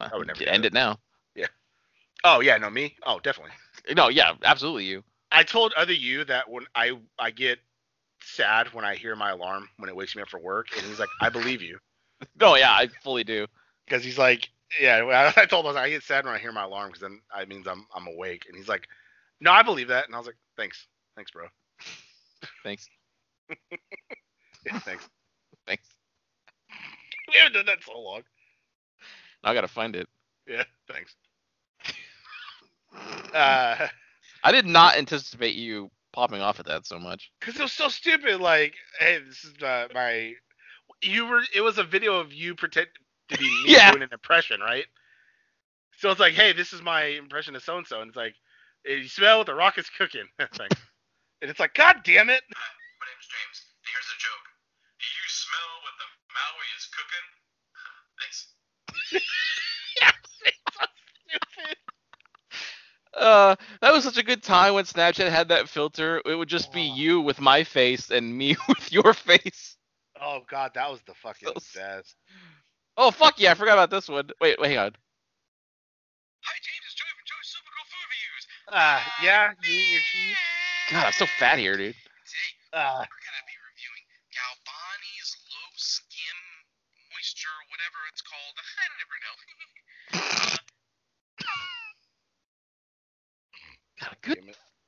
I 0.00 0.10
would 0.16 0.28
never 0.28 0.44
end 0.44 0.64
it 0.64 0.72
now. 0.72 0.98
Yeah. 1.34 1.48
Oh 2.22 2.38
yeah, 2.38 2.56
no 2.58 2.70
me. 2.70 2.94
Oh 3.04 3.18
definitely. 3.18 3.52
No, 3.96 4.08
yeah, 4.08 4.34
absolutely 4.44 4.84
you. 4.84 5.02
I 5.32 5.42
told 5.42 5.72
other 5.72 5.94
you 5.94 6.24
that 6.26 6.48
when 6.48 6.66
I 6.74 6.92
I 7.18 7.30
get 7.30 7.58
sad 8.22 8.72
when 8.74 8.84
I 8.84 8.94
hear 8.94 9.16
my 9.16 9.30
alarm 9.30 9.68
when 9.78 9.88
it 9.88 9.96
wakes 9.96 10.14
me 10.14 10.22
up 10.22 10.28
for 10.28 10.38
work, 10.38 10.66
and 10.76 10.86
he's 10.86 11.00
like, 11.00 11.08
I 11.20 11.30
believe 11.30 11.62
you, 11.62 11.78
No, 12.40 12.56
yeah, 12.56 12.70
I 12.70 12.88
fully 13.02 13.24
do. 13.24 13.46
because 13.86 14.04
he's 14.04 14.18
like, 14.18 14.50
yeah. 14.80 15.02
well, 15.02 15.32
I 15.36 15.46
told 15.46 15.64
him 15.66 15.76
I 15.76 15.88
get 15.88 16.02
sad 16.02 16.24
when 16.26 16.34
I 16.34 16.38
hear 16.38 16.52
my 16.52 16.64
alarm 16.64 16.88
because 16.88 17.00
then 17.00 17.20
it 17.40 17.48
means 17.48 17.66
I'm 17.66 17.86
I'm 17.96 18.06
awake, 18.06 18.44
and 18.46 18.56
he's 18.56 18.68
like, 18.68 18.86
no, 19.40 19.50
I 19.50 19.62
believe 19.62 19.88
that, 19.88 20.06
and 20.06 20.14
I 20.14 20.18
was 20.18 20.26
like, 20.26 20.38
thanks, 20.56 20.86
thanks, 21.16 21.30
bro, 21.32 21.46
Thanks. 22.62 22.86
Yeah, 24.80 24.84
thanks. 24.84 25.08
Thanks. 25.66 25.86
We 27.32 27.38
haven't 27.38 27.54
done 27.54 27.66
that 27.66 27.78
in 27.78 27.82
so 27.84 27.98
long. 28.00 28.22
Now 29.44 29.50
I 29.50 29.54
gotta 29.54 29.68
find 29.68 29.96
it. 29.96 30.08
Yeah, 30.48 30.64
thanks. 30.92 31.14
Uh. 33.34 33.88
I 34.42 34.52
did 34.52 34.66
not 34.66 34.96
anticipate 34.96 35.54
you 35.54 35.90
popping 36.12 36.40
off 36.40 36.60
at 36.60 36.66
that 36.66 36.86
so 36.86 36.98
much. 36.98 37.30
Cause 37.40 37.56
it 37.56 37.62
was 37.62 37.72
so 37.72 37.88
stupid. 37.88 38.40
Like, 38.40 38.74
hey, 38.98 39.18
this 39.26 39.44
is 39.44 39.54
uh, 39.62 39.88
my. 39.94 40.34
You 41.02 41.26
were. 41.26 41.42
It 41.54 41.60
was 41.62 41.78
a 41.78 41.84
video 41.84 42.16
of 42.18 42.32
you 42.32 42.54
pretend 42.54 42.88
to 43.30 43.38
be 43.38 43.44
me 43.64 43.72
Yeah. 43.72 43.90
doing 43.90 44.02
an 44.02 44.08
impression, 44.12 44.60
right? 44.60 44.86
So 45.98 46.10
it's 46.10 46.20
like, 46.20 46.34
hey, 46.34 46.52
this 46.52 46.72
is 46.72 46.82
my 46.82 47.04
impression 47.04 47.56
of 47.56 47.62
so 47.62 47.78
and 47.78 47.86
so, 47.86 48.00
and 48.00 48.08
it's 48.08 48.16
like, 48.16 48.34
hey, 48.84 48.98
you 48.98 49.08
smell 49.08 49.38
what 49.38 49.46
the 49.46 49.54
rock 49.54 49.78
is 49.78 49.90
cooking. 49.90 50.26
Thanks. 50.38 50.76
and 51.42 51.50
it's 51.50 51.60
like, 51.60 51.74
God 51.74 52.02
damn 52.04 52.30
it! 52.30 52.42
My 52.50 53.06
name's 53.06 53.28
James. 53.28 53.58
Here's 53.84 54.10
a 54.10 54.18
joke. 54.20 54.46
Do 55.00 55.06
you 55.06 55.26
smell 55.28 55.70
what 55.84 55.94
the 56.00 56.08
Maui 56.80 56.80
is 56.80 56.88
cooking? 56.94 57.26
Thanks. 58.20 58.48
Stupid. 59.06 59.22
Uh, 63.12 63.56
that 63.80 63.92
was 63.92 64.04
such 64.04 64.18
a 64.18 64.22
good 64.22 64.40
time 64.42 64.74
when 64.74 64.84
Snapchat 64.84 65.28
had 65.30 65.48
that 65.48 65.68
filter. 65.68 66.22
It 66.24 66.36
would 66.36 66.48
just 66.48 66.72
be 66.72 66.82
you 66.82 67.20
with 67.20 67.40
my 67.40 67.64
face 67.64 68.08
and 68.10 68.38
me 68.38 68.56
with 68.68 68.92
your 68.92 69.12
face. 69.12 69.76
Oh 70.22 70.40
God, 70.48 70.70
that 70.74 70.88
was 70.90 71.02
the 71.02 71.14
fucking 71.14 71.48
So 71.48 71.54
best. 71.80 72.14
Oh 72.96 73.10
fuck 73.10 73.40
yeah, 73.40 73.50
I 73.50 73.54
forgot 73.54 73.72
about 73.72 73.90
this 73.90 74.08
one. 74.08 74.30
Wait, 74.40 74.60
wait, 74.60 74.68
hang 74.70 74.78
on. 74.78 74.92
Hi, 76.42 76.56
James. 76.62 76.84
It's 76.86 76.94
Joey 76.94 77.08
from 77.10 77.26
Joey's 77.26 77.50
Super 77.50 77.70
Cool 77.76 77.86
Food 77.90 78.08
Reviews. 78.08 78.46
Uh, 78.68 79.00
yeah, 79.24 79.50
you 79.64 79.74
eat 79.74 79.92
your 79.92 80.02
cheese. 80.02 80.36
God, 80.92 81.06
I'm 81.06 81.12
so 81.12 81.26
fat 81.26 81.58
here, 81.58 81.76
dude. 81.76 81.96
Uh, 82.72 83.04
it's 88.12 88.22
called. 88.22 88.56
I 88.80 88.86
never 89.00 89.16
know. 89.24 90.56
God, 94.00 94.16
good, 94.22 94.38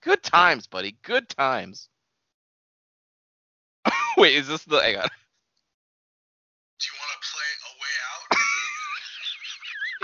good 0.03 0.23
times, 0.23 0.67
buddy. 0.67 0.97
Good 1.03 1.29
times. 1.29 1.89
wait, 4.17 4.37
is 4.37 4.49
this 4.49 4.65
the? 4.65 4.81
Hang 4.81 4.97
on. 4.97 5.09
Do 6.79 6.87
you 6.87 6.95
want 6.99 7.13
to 7.13 7.19
play 7.31 7.49
a 7.69 7.73
way 7.79 7.95
out? 8.09 8.39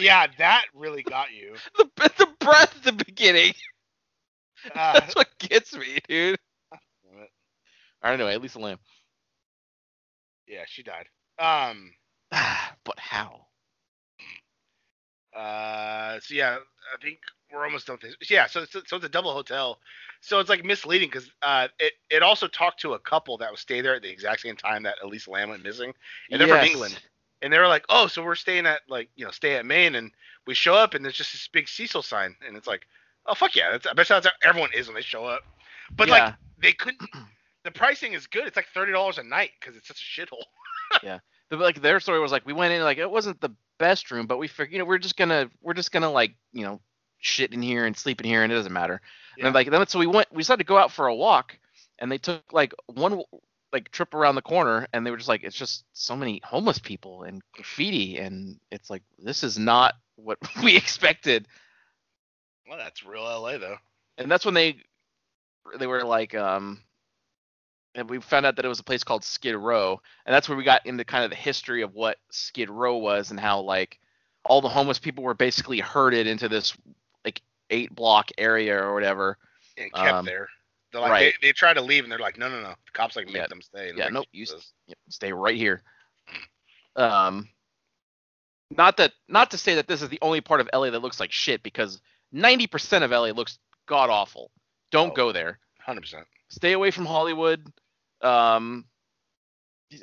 yeah, 0.01 0.27
that 0.39 0.65
really 0.75 1.03
got 1.03 1.33
you. 1.33 1.55
The 1.77 1.89
the 2.19 2.29
breath 2.39 2.77
at 2.77 2.83
the 2.85 3.05
beginning. 3.05 3.55
Uh, 4.75 5.01
That's 5.01 5.15
what 5.15 5.29
gets 5.39 5.75
me, 5.77 5.99
dude. 6.09 6.39
damn 6.71 7.23
it. 7.23 7.31
All 8.03 8.11
right, 8.11 8.15
anyway, 8.15 8.37
Lisa 8.37 8.59
Lam. 8.59 8.79
yeah, 10.47 10.65
she 10.67 10.83
died. 10.83 11.07
Um. 11.39 11.93
but 12.89 12.99
how? 12.99 13.45
Uh, 15.37 16.19
so 16.21 16.35
yeah, 16.35 16.57
I 16.57 17.03
think 17.03 17.19
we're 17.53 17.65
almost 17.65 17.87
done 17.87 17.99
with 18.03 18.19
this. 18.19 18.31
Yeah, 18.31 18.47
so 18.47 18.63
it's, 18.63 18.73
so 18.73 18.97
it's 18.97 19.05
a 19.05 19.11
double 19.11 19.33
hotel. 19.33 19.79
So 20.23 20.41
it's 20.41 20.49
like 20.49 20.65
misleading 20.65 21.09
because 21.09 21.31
uh, 21.43 21.69
it 21.79 21.93
it 22.11 22.23
also 22.23 22.49
talked 22.49 22.81
to 22.81 22.95
a 22.95 22.99
couple 22.99 23.37
that 23.39 23.51
was 23.51 23.61
stay 23.61 23.83
there 23.83 23.95
at 23.95 24.03
the 24.03 24.11
exact 24.11 24.41
same 24.41 24.57
time 24.57 24.83
that 24.85 24.97
Elise 25.05 25.29
Lam 25.29 25.51
went 25.51 25.63
missing, 25.63 25.93
and 26.31 26.41
they're 26.41 26.49
from 26.49 26.65
England, 26.65 26.99
and 27.43 27.53
they 27.53 27.59
were 27.59 27.69
like, 27.69 27.85
oh, 27.91 28.07
so 28.07 28.25
we're 28.25 28.35
staying 28.35 28.67
at 28.67 28.81
like 28.89 29.11
you 29.17 29.25
know 29.27 29.31
stay 29.31 29.57
at 29.57 29.67
Main, 29.67 29.95
and 29.95 30.11
we 30.47 30.55
show 30.55 30.75
up 30.75 30.95
and 30.95 31.05
there's 31.05 31.15
just 31.15 31.33
this 31.33 31.49
big 31.53 31.69
Cecil 31.69 32.03
sign, 32.03 32.35
and 32.47 32.57
it's 32.57 32.67
like, 32.67 32.87
oh 33.27 33.35
fuck 33.35 33.55
yeah, 33.55 33.71
that's 33.71 33.87
I 33.87 33.93
bet 33.93 34.09
that's 34.09 34.27
how 34.27 34.33
everyone 34.43 34.71
is 34.75 34.89
when 34.89 34.97
they 34.97 35.03
show 35.03 35.27
up, 35.27 35.43
but 35.95 36.09
like 36.09 36.35
they 36.61 36.73
couldn't. 36.73 37.03
The 37.65 37.71
pricing 37.73 38.15
is 38.15 38.27
good. 38.27 38.47
It's 38.47 38.57
like 38.57 38.69
thirty 38.73 38.93
dollars 38.93 39.19
a 39.19 39.23
night 39.23 39.51
because 39.61 39.77
it's 39.77 39.89
such 39.89 40.01
a 40.01 40.21
shithole. 40.21 40.45
the, 41.51 41.57
like 41.57 41.81
their 41.81 42.01
story 42.01 42.21
was 42.21 42.33
like 42.33 42.47
we 42.47 42.53
went 42.53 42.73
in 42.73 42.83
like 42.83 42.99
it 42.99 43.11
wasn't 43.11 43.41
the 43.41 43.55
best 43.79 44.11
room, 44.11 44.27
but 44.27 44.39
we 44.39 44.49
figured 44.49 44.73
you 44.73 44.79
know 44.79 44.85
we're 44.85 44.99
just 44.99 45.17
gonna 45.17 45.51
we're 45.61 45.75
just 45.75 45.93
gonna 45.93 46.11
like 46.11 46.35
you 46.53 46.65
know 46.65 46.81
shit 47.19 47.53
in 47.53 47.63
here 47.63 47.85
and 47.85 47.97
sleep 47.97 48.21
in 48.21 48.27
here 48.27 48.43
and 48.43 48.53
it 48.53 48.57
doesn't 48.57 48.73
matter. 48.73 49.01
And 49.39 49.47
Yeah. 49.47 49.51
like 49.51 49.71
then 49.71 49.87
so 49.87 49.99
we 49.99 50.07
went 50.07 50.29
we 50.33 50.39
decided 50.43 50.65
to 50.65 50.69
go 50.69 50.79
out 50.79 50.93
for 50.93 51.07
a 51.07 51.15
walk 51.15 51.59
and 51.99 52.11
they 52.11 52.19
took 52.19 52.43
like 52.53 52.75
one 52.87 53.23
like 53.73 53.91
trip 53.91 54.15
around 54.15 54.35
the 54.35 54.43
corner 54.43 54.87
and 54.93 55.05
they 55.05 55.11
were 55.11 55.17
just 55.17 55.29
like 55.29 55.43
it's 55.45 55.57
just 55.57 55.85
so 55.93 56.17
many 56.17 56.41
homeless 56.45 56.79
people 56.79 57.23
and 57.25 57.43
graffiti 57.53 58.19
and 58.19 58.59
it's 58.71 58.89
like 58.89 59.03
this 59.19 59.43
is 59.43 59.59
not 59.59 59.95
what 60.17 60.39
we 60.63 60.77
expected. 60.77 61.47
Well, 62.69 62.79
that's 62.79 63.05
real 63.05 63.23
LA 63.23 63.59
though. 63.59 63.77
And 64.17 64.31
that's 64.31 64.45
when 64.45 64.55
they 64.55 64.77
they 65.79 65.87
were 65.87 66.05
like 66.05 66.35
um 66.35 66.81
and 67.95 68.09
we 68.09 68.21
found 68.21 68.47
out 68.47 68.57
that 68.57 68.65
it 68.65 68.69
was 68.69 68.81
a 68.81 68.85
place 68.85 69.03
called 69.05 69.25
Skid 69.25 69.57
Row, 69.57 70.01
and 70.27 70.35
that's 70.35 70.49
where 70.49 70.57
we 70.59 70.65
got 70.65 70.85
into 70.87 71.05
kind 71.05 71.25
of 71.25 71.31
the 71.31 71.37
history 71.37 71.83
of 71.83 71.95
what 71.95 72.19
Skid 72.31 72.71
Row 72.71 72.97
was 72.97 73.31
and 73.31 73.41
how 73.41 73.61
like 73.61 73.99
all 74.45 74.61
the 74.61 74.69
homeless 74.69 74.99
people 74.99 75.25
were 75.25 75.35
basically 75.35 75.79
herded 75.81 76.27
into 76.27 76.49
this 76.49 76.77
like 77.25 77.43
eight 77.71 77.95
block 77.95 78.31
area 78.39 78.79
or 78.83 78.95
whatever. 78.95 79.37
and 79.77 79.93
kept 79.93 80.07
Um, 80.07 80.25
there. 80.25 80.49
They're 80.93 81.03
like 81.03 81.11
right. 81.11 81.35
they, 81.43 81.49
they 81.49 81.53
try 81.53 81.75
to 81.75 81.81
leave 81.83 82.05
and 82.05 82.11
they're 82.11 82.19
like, 82.19 82.39
no, 82.39 82.49
no, 82.49 82.63
no. 82.63 82.71
The 82.71 82.93
cops 82.95 83.15
like 83.17 83.27
make 83.27 83.37
Yeah. 83.37 83.47
them 83.47 83.61
stay. 83.61 83.91
And 83.91 83.99
Yeah, 83.99 84.05
like, 84.05 84.15
nope, 84.15 84.27
you 84.33 84.47
stay 85.11 85.33
right 85.33 85.57
here. 85.57 85.83
Um, 86.97 87.49
not 88.71 88.97
that 88.97 89.13
not 89.29 89.51
to 89.53 89.59
say 89.59 89.75
that 89.77 89.87
this 89.87 90.03
is 90.03 90.09
the 90.09 90.19
only 90.23 90.41
part 90.41 90.61
of 90.61 90.69
LA 90.73 90.91
that 90.91 91.01
looks 91.01 91.21
like 91.21 91.33
shit 91.33 91.63
because 91.63 92.01
90% 92.35 93.03
of 93.03 93.11
LA 93.11 93.29
looks 93.29 93.59
god 93.87 94.11
awful. 94.11 94.51
Don't 94.91 95.11
Oh. 95.13 95.15
go 95.15 95.33
there. 95.33 95.59
Hundred 95.89 96.03
percent. 96.03 96.27
Stay 96.49 96.73
away 96.73 96.91
from 96.91 97.07
Hollywood. 97.07 97.67
Um, 98.23 98.85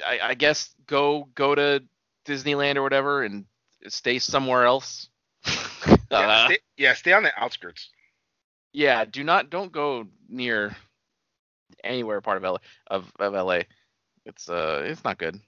I, 0.05 0.19
I 0.21 0.33
guess 0.33 0.73
go 0.87 1.27
go 1.35 1.53
to 1.55 1.83
Disneyland 2.27 2.75
or 2.75 2.81
whatever 2.83 3.23
and 3.23 3.45
stay 3.87 4.19
somewhere 4.19 4.65
else. 4.65 5.09
Yeah, 6.11 6.19
Uh, 6.19 6.45
stay, 6.47 6.57
yeah, 6.77 6.93
stay 6.93 7.13
on 7.13 7.23
the 7.23 7.31
outskirts. 7.37 7.89
yeah, 8.73 9.05
do 9.05 9.23
not 9.23 9.49
don't 9.49 9.71
go 9.71 10.07
near 10.29 10.75
anywhere 11.83 12.21
part 12.21 12.37
of 12.37 12.43
LA 12.43 12.57
of, 12.87 13.11
of 13.19 13.33
LA. 13.33 13.61
It's 14.25 14.49
uh 14.49 14.83
it's 14.85 15.03
not 15.03 15.17
good. 15.19 15.39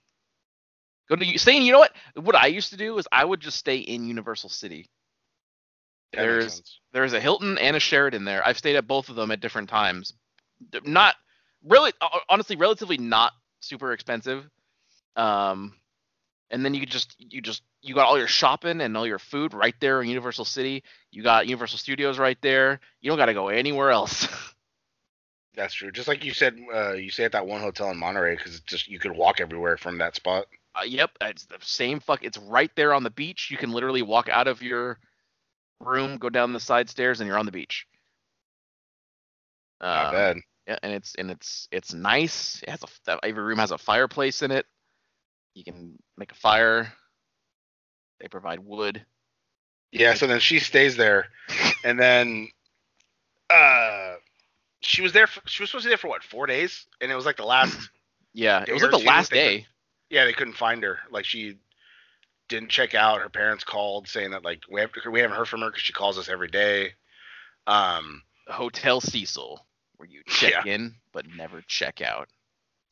Go 1.10 1.15
to 1.15 1.38
stay 1.39 1.58
in 1.58 1.63
you 1.63 1.71
know 1.71 1.80
what? 1.80 1.93
What 2.15 2.36
I 2.36 2.47
used 2.47 2.69
to 2.71 2.78
do 2.78 2.97
is 3.00 3.08
I 3.12 3.23
would 3.26 3.39
just 3.39 3.58
stay 3.58 3.78
in 3.78 4.08
Universal 4.08 4.50
City. 4.50 4.89
That 6.13 6.21
There's- 6.21 6.62
There's 6.91 7.13
a 7.13 7.19
Hilton 7.21 7.58
and 7.58 7.76
a 7.76 7.80
Sheraton 7.80 8.23
there. 8.26 8.45
I've 8.45 8.58
stayed 8.58 8.76
at 8.76 8.88
both 8.88 9.10
of 9.10 9.15
them 9.15 9.32
at 9.32 9.39
different 9.39 9.69
times. 9.69 10.13
Not 10.84 11.15
really 11.63 11.91
uh, 12.02 12.08
honestly 12.30 12.56
relatively 12.56 12.98
not 12.98 13.34
super 13.60 13.93
expensive. 13.93 14.50
Um 15.15 15.74
and 16.50 16.63
then 16.63 16.74
you 16.74 16.86
just 16.86 17.15
you 17.17 17.41
just 17.41 17.63
you 17.82 17.93
got 17.93 18.06
all 18.06 18.17
your 18.17 18.28
shopping 18.28 18.82
and 18.82 18.96
all 18.96 19.08
your 19.08 19.20
food 19.20 19.54
right 19.54 19.76
there 19.80 20.02
in 20.02 20.10
Universal 20.10 20.46
City. 20.46 20.84
You 21.12 21.24
got 21.24 21.48
Universal 21.48 21.80
Studios 21.80 22.20
right 22.20 22.38
there. 22.41 22.80
You 23.02 23.10
don't 23.10 23.17
got 23.17 23.28
to 23.28 23.34
go 23.34 23.50
anywhere 23.50 23.91
else. 23.91 24.28
That's 25.56 25.74
true. 25.74 25.91
Just 25.91 26.08
like 26.08 26.24
you 26.24 26.34
said, 26.34 26.56
uh, 26.74 26.93
you 26.93 27.10
stay 27.10 27.24
at 27.24 27.32
that 27.32 27.48
one 27.48 27.62
hotel 27.62 27.89
in 27.89 27.98
Monterey 27.98 28.36
because 28.36 28.60
just 28.62 28.88
you 28.88 29.00
could 29.00 29.12
walk 29.12 29.41
everywhere 29.41 29.76
from 29.78 29.98
that 29.98 30.15
spot. 30.15 30.46
Uh, 30.76 30.84
yep, 30.84 31.12
it's 31.22 31.46
the 31.46 31.58
same 31.62 32.00
fuck. 32.00 32.24
It's 32.24 32.38
right 32.38 32.72
there 32.76 32.93
on 32.93 33.04
the 33.04 33.10
beach. 33.10 33.50
You 33.50 33.58
can 33.58 33.72
literally 33.72 34.04
walk 34.04 34.30
out 34.30 34.48
of 34.48 34.62
your 34.62 35.00
room, 35.80 36.17
go 36.17 36.30
down 36.30 36.54
the 36.54 36.60
side 36.60 36.89
stairs, 36.89 37.20
and 37.20 37.28
you're 37.28 37.39
on 37.39 37.48
the 37.48 37.52
beach. 37.52 37.88
Not 39.81 40.07
Uh, 40.07 40.11
bad. 40.11 40.37
Yeah, 40.67 40.77
and 40.83 40.93
it's 40.93 41.15
and 41.15 41.31
it's 41.31 41.67
it's 41.71 41.93
nice. 41.93 42.61
It 42.63 42.69
has 42.69 42.83
a 43.07 43.19
every 43.23 43.43
room 43.43 43.59
has 43.59 43.71
a 43.71 43.77
fireplace 43.77 44.41
in 44.41 44.51
it. 44.51 44.65
You 45.53 45.63
can 45.63 45.97
make 46.17 46.31
a 46.31 46.35
fire. 46.35 46.91
They 48.19 48.27
provide 48.27 48.59
wood. 48.59 49.05
Yeah. 49.91 50.13
So 50.15 50.27
then 50.27 50.39
she 50.39 50.59
stays 50.59 50.97
there, 50.97 51.27
and 51.83 51.97
then 51.97 52.49
uh, 53.49 54.15
she 54.81 55.01
was 55.01 55.13
there. 55.13 55.27
For, 55.27 55.41
she 55.45 55.63
was 55.63 55.69
supposed 55.69 55.83
to 55.83 55.87
be 55.87 55.91
there 55.91 55.97
for 55.97 56.09
what? 56.09 56.23
Four 56.23 56.47
days, 56.47 56.85
and 56.99 57.11
it 57.11 57.15
was 57.15 57.25
like 57.25 57.37
the 57.37 57.45
last. 57.45 57.77
Yeah, 58.33 58.63
it 58.67 58.71
was 58.73 58.83
like 58.83 58.91
the 58.91 58.97
last 58.99 59.31
day. 59.31 59.65
yeah, 60.11 60.25
they 60.25 60.33
couldn't 60.33 60.53
find 60.53 60.83
her. 60.83 60.99
Like 61.09 61.25
she 61.25 61.57
didn't 62.49 62.69
check 62.69 62.93
out. 62.93 63.21
Her 63.21 63.29
parents 63.29 63.63
called 63.63 64.07
saying 64.07 64.29
that 64.31 64.43
like 64.43 64.61
we 64.69 64.79
have 64.81 64.91
we 65.11 65.21
haven't 65.21 65.35
heard 65.35 65.47
from 65.47 65.61
her 65.61 65.69
because 65.71 65.81
she 65.81 65.93
calls 65.93 66.19
us 66.19 66.29
every 66.29 66.49
day. 66.49 66.93
Um, 67.65 68.21
Hotel 68.47 69.01
Cecil, 69.01 69.65
where 69.97 70.07
you 70.10 70.21
check 70.27 70.65
in 70.65 70.95
but 71.13 71.25
never 71.36 71.62
check 71.67 72.01
out. 72.01 72.29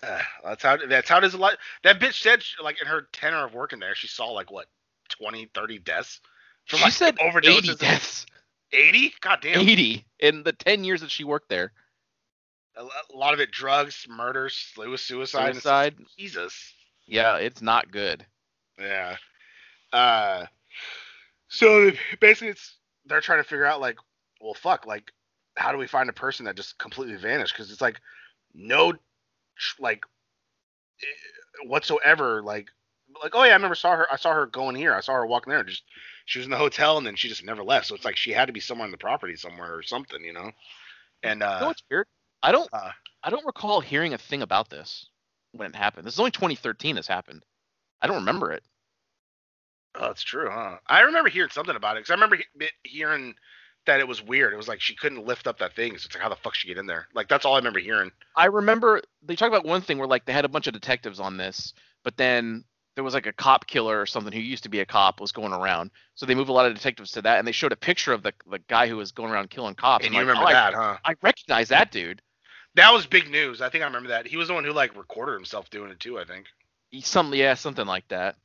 uh, 0.03 0.19
that's 0.43 0.63
how 0.63 0.77
that's 0.87 1.09
how 1.09 1.17
it 1.19 1.23
is 1.23 1.33
a 1.33 1.37
lot. 1.37 1.57
That 1.83 1.99
bitch 1.99 2.21
said 2.21 2.43
she- 2.43 2.61
like 2.63 2.81
in 2.81 2.87
her 2.87 3.07
tenor 3.13 3.45
of 3.45 3.53
working 3.53 3.79
there, 3.79 3.95
she 3.95 4.07
saw 4.07 4.27
like 4.31 4.51
what 4.51 4.67
20, 5.09 5.49
30 5.53 5.79
deaths 5.79 6.19
from 6.67 6.79
She 6.79 6.85
like 6.85 6.93
said 6.93 7.15
overdoses. 7.17 7.69
80 7.69 7.75
deaths. 7.75 8.25
80? 8.71 9.13
God 9.21 9.39
damn. 9.41 9.59
80 9.61 10.05
in 10.19 10.43
the 10.43 10.51
10 10.51 10.83
years 10.83 11.01
that 11.01 11.11
she 11.11 11.23
worked 11.23 11.49
there. 11.49 11.71
A 12.75 12.81
a 12.83 13.15
lot 13.15 13.33
of 13.33 13.39
it 13.39 13.51
drugs, 13.51 14.05
murders, 14.09 14.53
suicide. 14.97 15.53
Suicide. 15.53 15.95
Jesus. 16.17 16.73
Yeah, 17.05 17.37
it's 17.37 17.61
not 17.61 17.91
good. 17.91 18.25
Yeah. 18.79 19.15
Uh, 19.93 20.45
so 21.47 21.91
basically, 22.19 22.49
it's 22.49 22.75
they're 23.05 23.21
trying 23.21 23.39
to 23.41 23.47
figure 23.47 23.65
out 23.65 23.79
like, 23.79 23.97
well, 24.41 24.55
fuck, 24.55 24.85
like, 24.85 25.11
how 25.57 25.71
do 25.71 25.77
we 25.77 25.87
find 25.87 26.09
a 26.09 26.13
person 26.13 26.45
that 26.45 26.55
just 26.55 26.77
completely 26.77 27.15
vanished? 27.15 27.53
Because 27.53 27.71
it's 27.71 27.81
like 27.81 27.99
no, 28.53 28.93
like, 29.79 30.05
eh, 31.01 31.67
whatsoever, 31.67 32.41
like, 32.41 32.69
like, 33.21 33.33
oh 33.35 33.43
yeah, 33.43 33.51
I 33.51 33.55
remember 33.55 33.75
saw 33.75 33.95
her. 33.95 34.07
I 34.11 34.17
saw 34.17 34.33
her 34.33 34.45
going 34.47 34.75
here. 34.75 34.93
I 34.93 35.01
saw 35.01 35.13
her 35.13 35.25
walking 35.25 35.51
there. 35.51 35.63
Just 35.63 35.83
she 36.25 36.39
was 36.39 36.45
in 36.45 36.51
the 36.51 36.57
hotel 36.57 36.97
and 36.97 37.05
then 37.05 37.15
she 37.15 37.29
just 37.29 37.43
never 37.45 37.63
left. 37.63 37.87
So 37.87 37.95
it's 37.95 38.05
like 38.05 38.17
she 38.17 38.31
had 38.31 38.47
to 38.47 38.53
be 38.53 38.59
somewhere 38.59 38.85
on 38.85 38.91
the 38.91 38.97
property 38.97 39.35
somewhere 39.35 39.75
or 39.75 39.83
something, 39.83 40.23
you 40.23 40.33
know. 40.33 40.51
And 41.23 41.41
you 41.41 41.59
know 41.59 41.65
uh, 41.65 41.65
what's 41.67 41.83
weird? 41.89 42.07
I 42.43 42.51
don't 42.51 42.69
uh, 42.73 42.91
I 43.23 43.29
don't 43.29 43.45
recall 43.45 43.81
hearing 43.81 44.13
a 44.13 44.17
thing 44.17 44.41
about 44.41 44.69
this 44.69 45.07
when 45.51 45.69
it 45.69 45.75
happened. 45.75 46.05
This 46.05 46.13
is 46.15 46.19
only 46.19 46.31
2013 46.31 46.95
this 46.95 47.07
happened. 47.07 47.43
I 48.01 48.07
don't 48.07 48.17
remember 48.17 48.51
it. 48.51 48.63
Oh, 49.95 50.07
that's 50.07 50.23
true, 50.23 50.49
huh? 50.51 50.77
I 50.87 51.01
remember 51.01 51.29
hearing 51.29 51.51
something 51.51 51.75
about 51.75 51.97
it 51.97 52.01
because 52.01 52.11
I 52.11 52.15
remember 52.15 52.37
he- 52.37 52.69
hearing 52.83 53.35
that 53.85 53.99
it 53.99 54.07
was 54.07 54.21
weird. 54.21 54.53
It 54.53 54.57
was 54.57 54.67
like 54.67 54.81
she 54.81 54.95
couldn't 54.95 55.25
lift 55.25 55.47
up 55.47 55.59
that 55.59 55.75
thing. 55.75 55.97
So 55.97 56.05
it's 56.07 56.15
like, 56.15 56.23
how 56.23 56.29
the 56.29 56.35
fuck 56.35 56.55
she 56.55 56.67
get 56.67 56.77
in 56.77 56.85
there? 56.85 57.07
Like 57.13 57.27
that's 57.27 57.45
all 57.45 57.53
I 57.53 57.57
remember 57.57 57.79
hearing. 57.79 58.11
I 58.35 58.45
remember 58.45 59.01
they 59.23 59.35
talked 59.35 59.53
about 59.53 59.65
one 59.65 59.81
thing 59.81 59.97
where 59.97 60.07
like 60.07 60.25
they 60.25 60.33
had 60.33 60.45
a 60.45 60.49
bunch 60.49 60.67
of 60.67 60.73
detectives 60.73 61.19
on 61.19 61.37
this, 61.37 61.73
but 62.03 62.17
then 62.17 62.63
there 62.95 63.03
was 63.03 63.13
like 63.13 63.25
a 63.25 63.33
cop 63.33 63.67
killer 63.67 63.99
or 63.99 64.05
something 64.05 64.31
who 64.31 64.39
used 64.39 64.63
to 64.63 64.69
be 64.69 64.79
a 64.79 64.85
cop 64.85 65.19
was 65.19 65.31
going 65.31 65.53
around. 65.53 65.91
So 66.15 66.25
they 66.25 66.35
moved 66.35 66.49
a 66.49 66.53
lot 66.53 66.65
of 66.65 66.73
detectives 66.73 67.11
to 67.11 67.21
that, 67.23 67.39
and 67.39 67.47
they 67.47 67.51
showed 67.51 67.73
a 67.73 67.77
picture 67.77 68.13
of 68.13 68.23
the 68.23 68.33
the 68.49 68.59
guy 68.67 68.87
who 68.87 68.97
was 68.97 69.11
going 69.11 69.31
around 69.31 69.49
killing 69.49 69.75
cops. 69.75 70.05
And 70.05 70.13
you 70.13 70.19
like, 70.21 70.27
remember 70.27 70.47
oh, 70.47 70.49
I- 70.49 70.53
that, 70.53 70.73
huh? 70.73 70.97
I 71.03 71.15
recognize 71.21 71.69
that 71.69 71.91
dude. 71.91 72.21
That 72.75 72.91
was 72.91 73.05
big 73.05 73.29
news. 73.29 73.61
I 73.61 73.69
think 73.69 73.83
I 73.83 73.87
remember 73.87 74.09
that. 74.09 74.27
He 74.27 74.35
was 74.35 74.49
the 74.49 74.53
one 74.53 74.65
who 74.65 74.73
like 74.73 74.97
recorded 74.97 75.33
himself 75.33 75.69
doing 75.69 75.91
it 75.91 75.99
too. 75.99 76.19
I 76.19 76.25
think. 76.25 76.47
He- 76.91 77.01
Some 77.01 77.33
yeah, 77.33 77.53
something 77.53 77.85
like 77.85 78.07
that. 78.09 78.35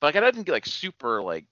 But 0.00 0.14
like 0.14 0.16
I 0.22 0.30
didn't 0.30 0.44
get 0.44 0.52
like 0.52 0.66
super 0.66 1.22
like 1.22 1.44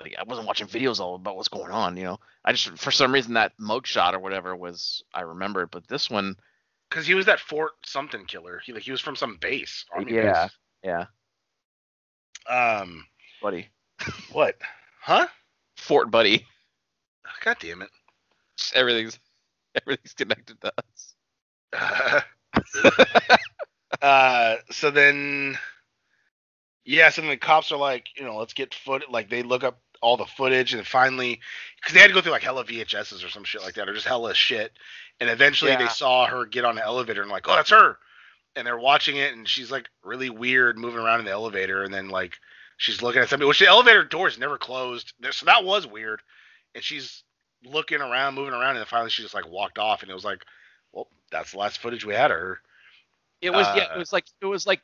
like 0.00 0.14
I 0.18 0.22
wasn't 0.24 0.46
watching 0.46 0.66
videos 0.68 1.00
all 1.00 1.14
about 1.14 1.36
what's 1.36 1.48
going 1.48 1.70
on, 1.72 1.96
you 1.96 2.04
know. 2.04 2.20
I 2.44 2.52
just 2.52 2.78
for 2.78 2.90
some 2.90 3.12
reason 3.12 3.34
that 3.34 3.52
mugshot 3.58 4.14
or 4.14 4.18
whatever 4.20 4.54
was 4.56 5.02
I 5.14 5.22
remembered, 5.22 5.70
but 5.70 5.86
this 5.88 6.08
one 6.10 6.36
Because 6.88 7.06
he 7.06 7.14
was 7.14 7.26
that 7.26 7.40
Fort 7.40 7.72
something 7.84 8.24
killer. 8.26 8.60
He 8.64 8.72
like 8.72 8.82
he 8.82 8.90
was 8.92 9.00
from 9.00 9.16
some 9.16 9.36
base. 9.40 9.84
Army 9.92 10.14
Yeah. 10.14 10.48
base. 10.84 10.84
yeah, 10.84 11.06
Um. 12.48 13.06
buddy. 13.42 13.68
What? 14.32 14.56
Huh? 15.00 15.26
Fort 15.76 16.10
buddy. 16.10 16.46
God 17.44 17.56
damn 17.60 17.82
it. 17.82 17.90
Everything's 18.74 19.18
everything's 19.74 20.14
connected 20.14 20.60
to 20.60 20.72
us. 20.78 21.14
uh, 24.02 24.56
so 24.70 24.90
then, 24.90 25.56
yeah, 26.84 27.10
so 27.10 27.20
then 27.22 27.30
the 27.30 27.36
cops 27.36 27.72
are 27.72 27.78
like, 27.78 28.06
you 28.16 28.24
know, 28.24 28.36
let's 28.36 28.54
get 28.54 28.74
foot. 28.74 29.10
Like 29.10 29.30
they 29.30 29.42
look 29.42 29.64
up 29.64 29.80
all 30.00 30.16
the 30.16 30.26
footage, 30.26 30.74
and 30.74 30.86
finally, 30.86 31.40
because 31.80 31.94
they 31.94 32.00
had 32.00 32.08
to 32.08 32.14
go 32.14 32.20
through 32.20 32.32
like 32.32 32.42
hella 32.42 32.64
VHSs 32.64 33.24
or 33.24 33.28
some 33.28 33.44
shit 33.44 33.62
like 33.62 33.74
that, 33.74 33.88
or 33.88 33.94
just 33.94 34.06
hella 34.06 34.34
shit. 34.34 34.72
And 35.20 35.28
eventually, 35.28 35.74
they 35.76 35.88
saw 35.88 36.26
her 36.26 36.46
get 36.46 36.64
on 36.64 36.76
the 36.76 36.84
elevator 36.84 37.22
and 37.22 37.30
like, 37.30 37.48
oh, 37.48 37.56
that's 37.56 37.70
her. 37.70 37.98
And 38.56 38.66
they're 38.66 38.78
watching 38.78 39.16
it, 39.16 39.34
and 39.34 39.48
she's 39.48 39.70
like 39.70 39.88
really 40.04 40.30
weird, 40.30 40.78
moving 40.78 41.00
around 41.00 41.20
in 41.20 41.26
the 41.26 41.32
elevator, 41.32 41.82
and 41.82 41.92
then 41.92 42.08
like 42.08 42.34
she's 42.76 43.02
looking 43.02 43.22
at 43.22 43.28
somebody, 43.28 43.48
which 43.48 43.58
the 43.58 43.66
elevator 43.66 44.04
doors 44.04 44.38
never 44.38 44.58
closed. 44.58 45.12
So 45.30 45.46
that 45.46 45.64
was 45.64 45.86
weird. 45.86 46.20
And 46.74 46.84
she's 46.84 47.24
looking 47.64 48.00
around, 48.00 48.34
moving 48.34 48.54
around, 48.54 48.70
and 48.70 48.78
then 48.78 48.86
finally 48.86 49.10
she 49.10 49.22
just 49.22 49.34
like 49.34 49.48
walked 49.48 49.78
off, 49.78 50.02
and 50.02 50.10
it 50.10 50.14
was 50.14 50.24
like, 50.24 50.44
well, 50.92 51.08
that's 51.30 51.52
the 51.52 51.58
last 51.58 51.78
footage 51.78 52.04
we 52.04 52.14
had 52.14 52.30
of 52.30 52.38
her. 52.38 52.60
It 53.40 53.50
was 53.50 53.66
yeah, 53.74 53.84
Uh, 53.84 53.94
it 53.94 53.98
was 53.98 54.12
like 54.12 54.26
it 54.40 54.46
was 54.46 54.66
like 54.66 54.80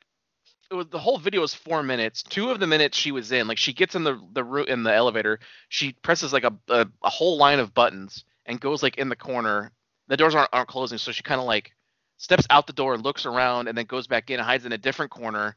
was 0.70 0.86
the 0.88 0.98
whole 0.98 1.18
video 1.18 1.40
was 1.40 1.54
four 1.54 1.82
minutes. 1.82 2.22
Two 2.22 2.50
of 2.50 2.60
the 2.60 2.66
minutes 2.66 2.96
she 2.96 3.12
was 3.12 3.32
in, 3.32 3.46
like 3.48 3.58
she 3.58 3.72
gets 3.72 3.94
in 3.94 4.04
the 4.04 4.20
the 4.32 4.44
room 4.44 4.66
in 4.68 4.82
the 4.82 4.94
elevator, 4.94 5.40
she 5.68 5.92
presses 6.02 6.32
like 6.32 6.44
a, 6.44 6.52
a 6.68 6.86
a 7.02 7.10
whole 7.10 7.36
line 7.36 7.58
of 7.58 7.74
buttons 7.74 8.24
and 8.46 8.60
goes 8.60 8.82
like 8.82 8.98
in 8.98 9.08
the 9.08 9.16
corner. 9.16 9.72
The 10.08 10.16
doors 10.16 10.34
aren't 10.34 10.50
aren't 10.52 10.68
closing, 10.68 10.98
so 10.98 11.12
she 11.12 11.22
kind 11.22 11.40
of 11.40 11.46
like 11.46 11.72
steps 12.16 12.46
out 12.50 12.66
the 12.66 12.72
door, 12.72 12.94
and 12.94 13.04
looks 13.04 13.26
around, 13.26 13.68
and 13.68 13.76
then 13.76 13.86
goes 13.86 14.06
back 14.06 14.30
in 14.30 14.38
and 14.38 14.46
hides 14.46 14.64
in 14.64 14.72
a 14.72 14.78
different 14.78 15.10
corner. 15.10 15.56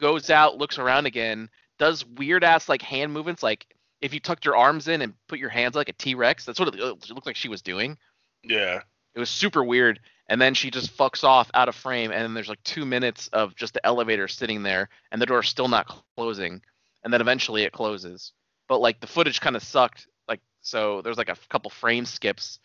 Goes 0.00 0.30
out, 0.30 0.58
looks 0.58 0.78
around 0.78 1.06
again, 1.06 1.50
does 1.78 2.06
weird 2.06 2.44
ass 2.44 2.68
like 2.68 2.82
hand 2.82 3.12
movements, 3.12 3.42
like 3.42 3.66
if 4.00 4.14
you 4.14 4.20
tucked 4.20 4.44
your 4.44 4.56
arms 4.56 4.88
in 4.88 5.02
and 5.02 5.14
put 5.28 5.38
your 5.38 5.48
hands 5.48 5.74
like 5.74 5.88
a 5.88 5.92
T 5.92 6.14
Rex. 6.14 6.44
That's 6.44 6.60
what 6.60 6.74
it 6.74 6.80
looked 6.80 7.26
like 7.26 7.36
she 7.36 7.48
was 7.48 7.62
doing. 7.62 7.98
Yeah. 8.44 8.82
It 9.14 9.18
was 9.18 9.30
super 9.30 9.64
weird. 9.64 10.00
And 10.28 10.40
then 10.40 10.54
she 10.54 10.70
just 10.70 10.96
fucks 10.96 11.24
off 11.24 11.50
out 11.54 11.68
of 11.68 11.74
frame. 11.74 12.10
And 12.10 12.22
then 12.22 12.34
there's 12.34 12.48
like 12.48 12.62
two 12.62 12.84
minutes 12.84 13.28
of 13.28 13.54
just 13.56 13.74
the 13.74 13.86
elevator 13.86 14.28
sitting 14.28 14.62
there 14.62 14.90
and 15.10 15.20
the 15.20 15.26
door's 15.26 15.48
still 15.48 15.68
not 15.68 16.02
closing. 16.16 16.60
And 17.02 17.12
then 17.12 17.20
eventually 17.20 17.62
it 17.62 17.72
closes. 17.72 18.32
But 18.68 18.80
like 18.80 19.00
the 19.00 19.06
footage 19.06 19.40
kind 19.40 19.56
of 19.56 19.62
sucked. 19.62 20.06
Like, 20.28 20.40
so 20.60 21.00
there's 21.02 21.16
like 21.16 21.30
a 21.30 21.36
couple 21.48 21.70
frame 21.70 22.04
skips. 22.04 22.58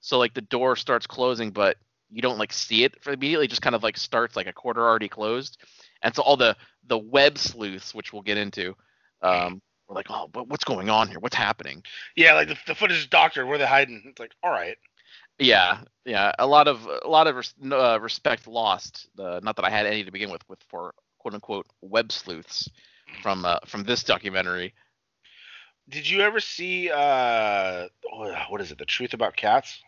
So 0.00 0.18
like 0.18 0.34
the 0.34 0.42
door 0.42 0.76
starts 0.76 1.06
closing, 1.06 1.50
but 1.50 1.78
you 2.10 2.20
don't 2.20 2.38
like 2.38 2.52
see 2.52 2.84
it 2.84 3.02
for 3.02 3.12
immediately. 3.12 3.46
It 3.46 3.50
just 3.50 3.62
kind 3.62 3.74
of 3.74 3.82
like 3.82 3.96
starts 3.96 4.36
like 4.36 4.46
a 4.46 4.52
quarter 4.52 4.82
already 4.82 5.08
closed. 5.08 5.58
And 6.02 6.14
so 6.14 6.22
all 6.22 6.36
the, 6.36 6.56
the 6.86 6.98
web 6.98 7.38
sleuths, 7.38 7.94
which 7.94 8.12
we'll 8.12 8.22
get 8.22 8.36
into, 8.36 8.76
um, 9.22 9.62
we're 9.88 9.94
like, 9.94 10.06
oh, 10.10 10.28
but 10.30 10.48
what's 10.48 10.64
going 10.64 10.90
on 10.90 11.08
here? 11.08 11.18
What's 11.20 11.36
happening? 11.36 11.82
Yeah, 12.16 12.34
like 12.34 12.48
the, 12.48 12.56
the 12.66 12.74
footage 12.74 12.98
is 12.98 13.06
doctored. 13.06 13.46
Where 13.46 13.56
they 13.56 13.66
hiding? 13.66 14.02
It's 14.06 14.18
like, 14.18 14.32
all 14.42 14.50
right. 14.50 14.76
Yeah, 15.38 15.80
yeah, 16.04 16.32
a 16.38 16.46
lot 16.46 16.66
of 16.68 16.86
a 16.86 17.08
lot 17.08 17.26
of 17.26 17.36
res- 17.36 17.54
uh, 17.70 17.98
respect 18.00 18.46
lost. 18.46 19.08
Uh, 19.18 19.40
not 19.42 19.56
that 19.56 19.64
I 19.64 19.70
had 19.70 19.86
any 19.86 20.04
to 20.04 20.10
begin 20.12 20.30
with, 20.30 20.48
with 20.48 20.62
for 20.68 20.94
quote 21.18 21.34
unquote 21.34 21.66
web 21.82 22.10
sleuths 22.10 22.70
from 23.22 23.44
uh, 23.44 23.58
from 23.66 23.84
this 23.84 24.02
documentary. 24.02 24.72
Did 25.88 26.08
you 26.08 26.20
ever 26.20 26.40
see 26.40 26.90
uh 26.90 27.88
what 28.10 28.50
what 28.50 28.60
is 28.60 28.72
it? 28.72 28.78
The 28.78 28.86
Truth 28.86 29.14
About 29.14 29.36
Cats? 29.36 29.82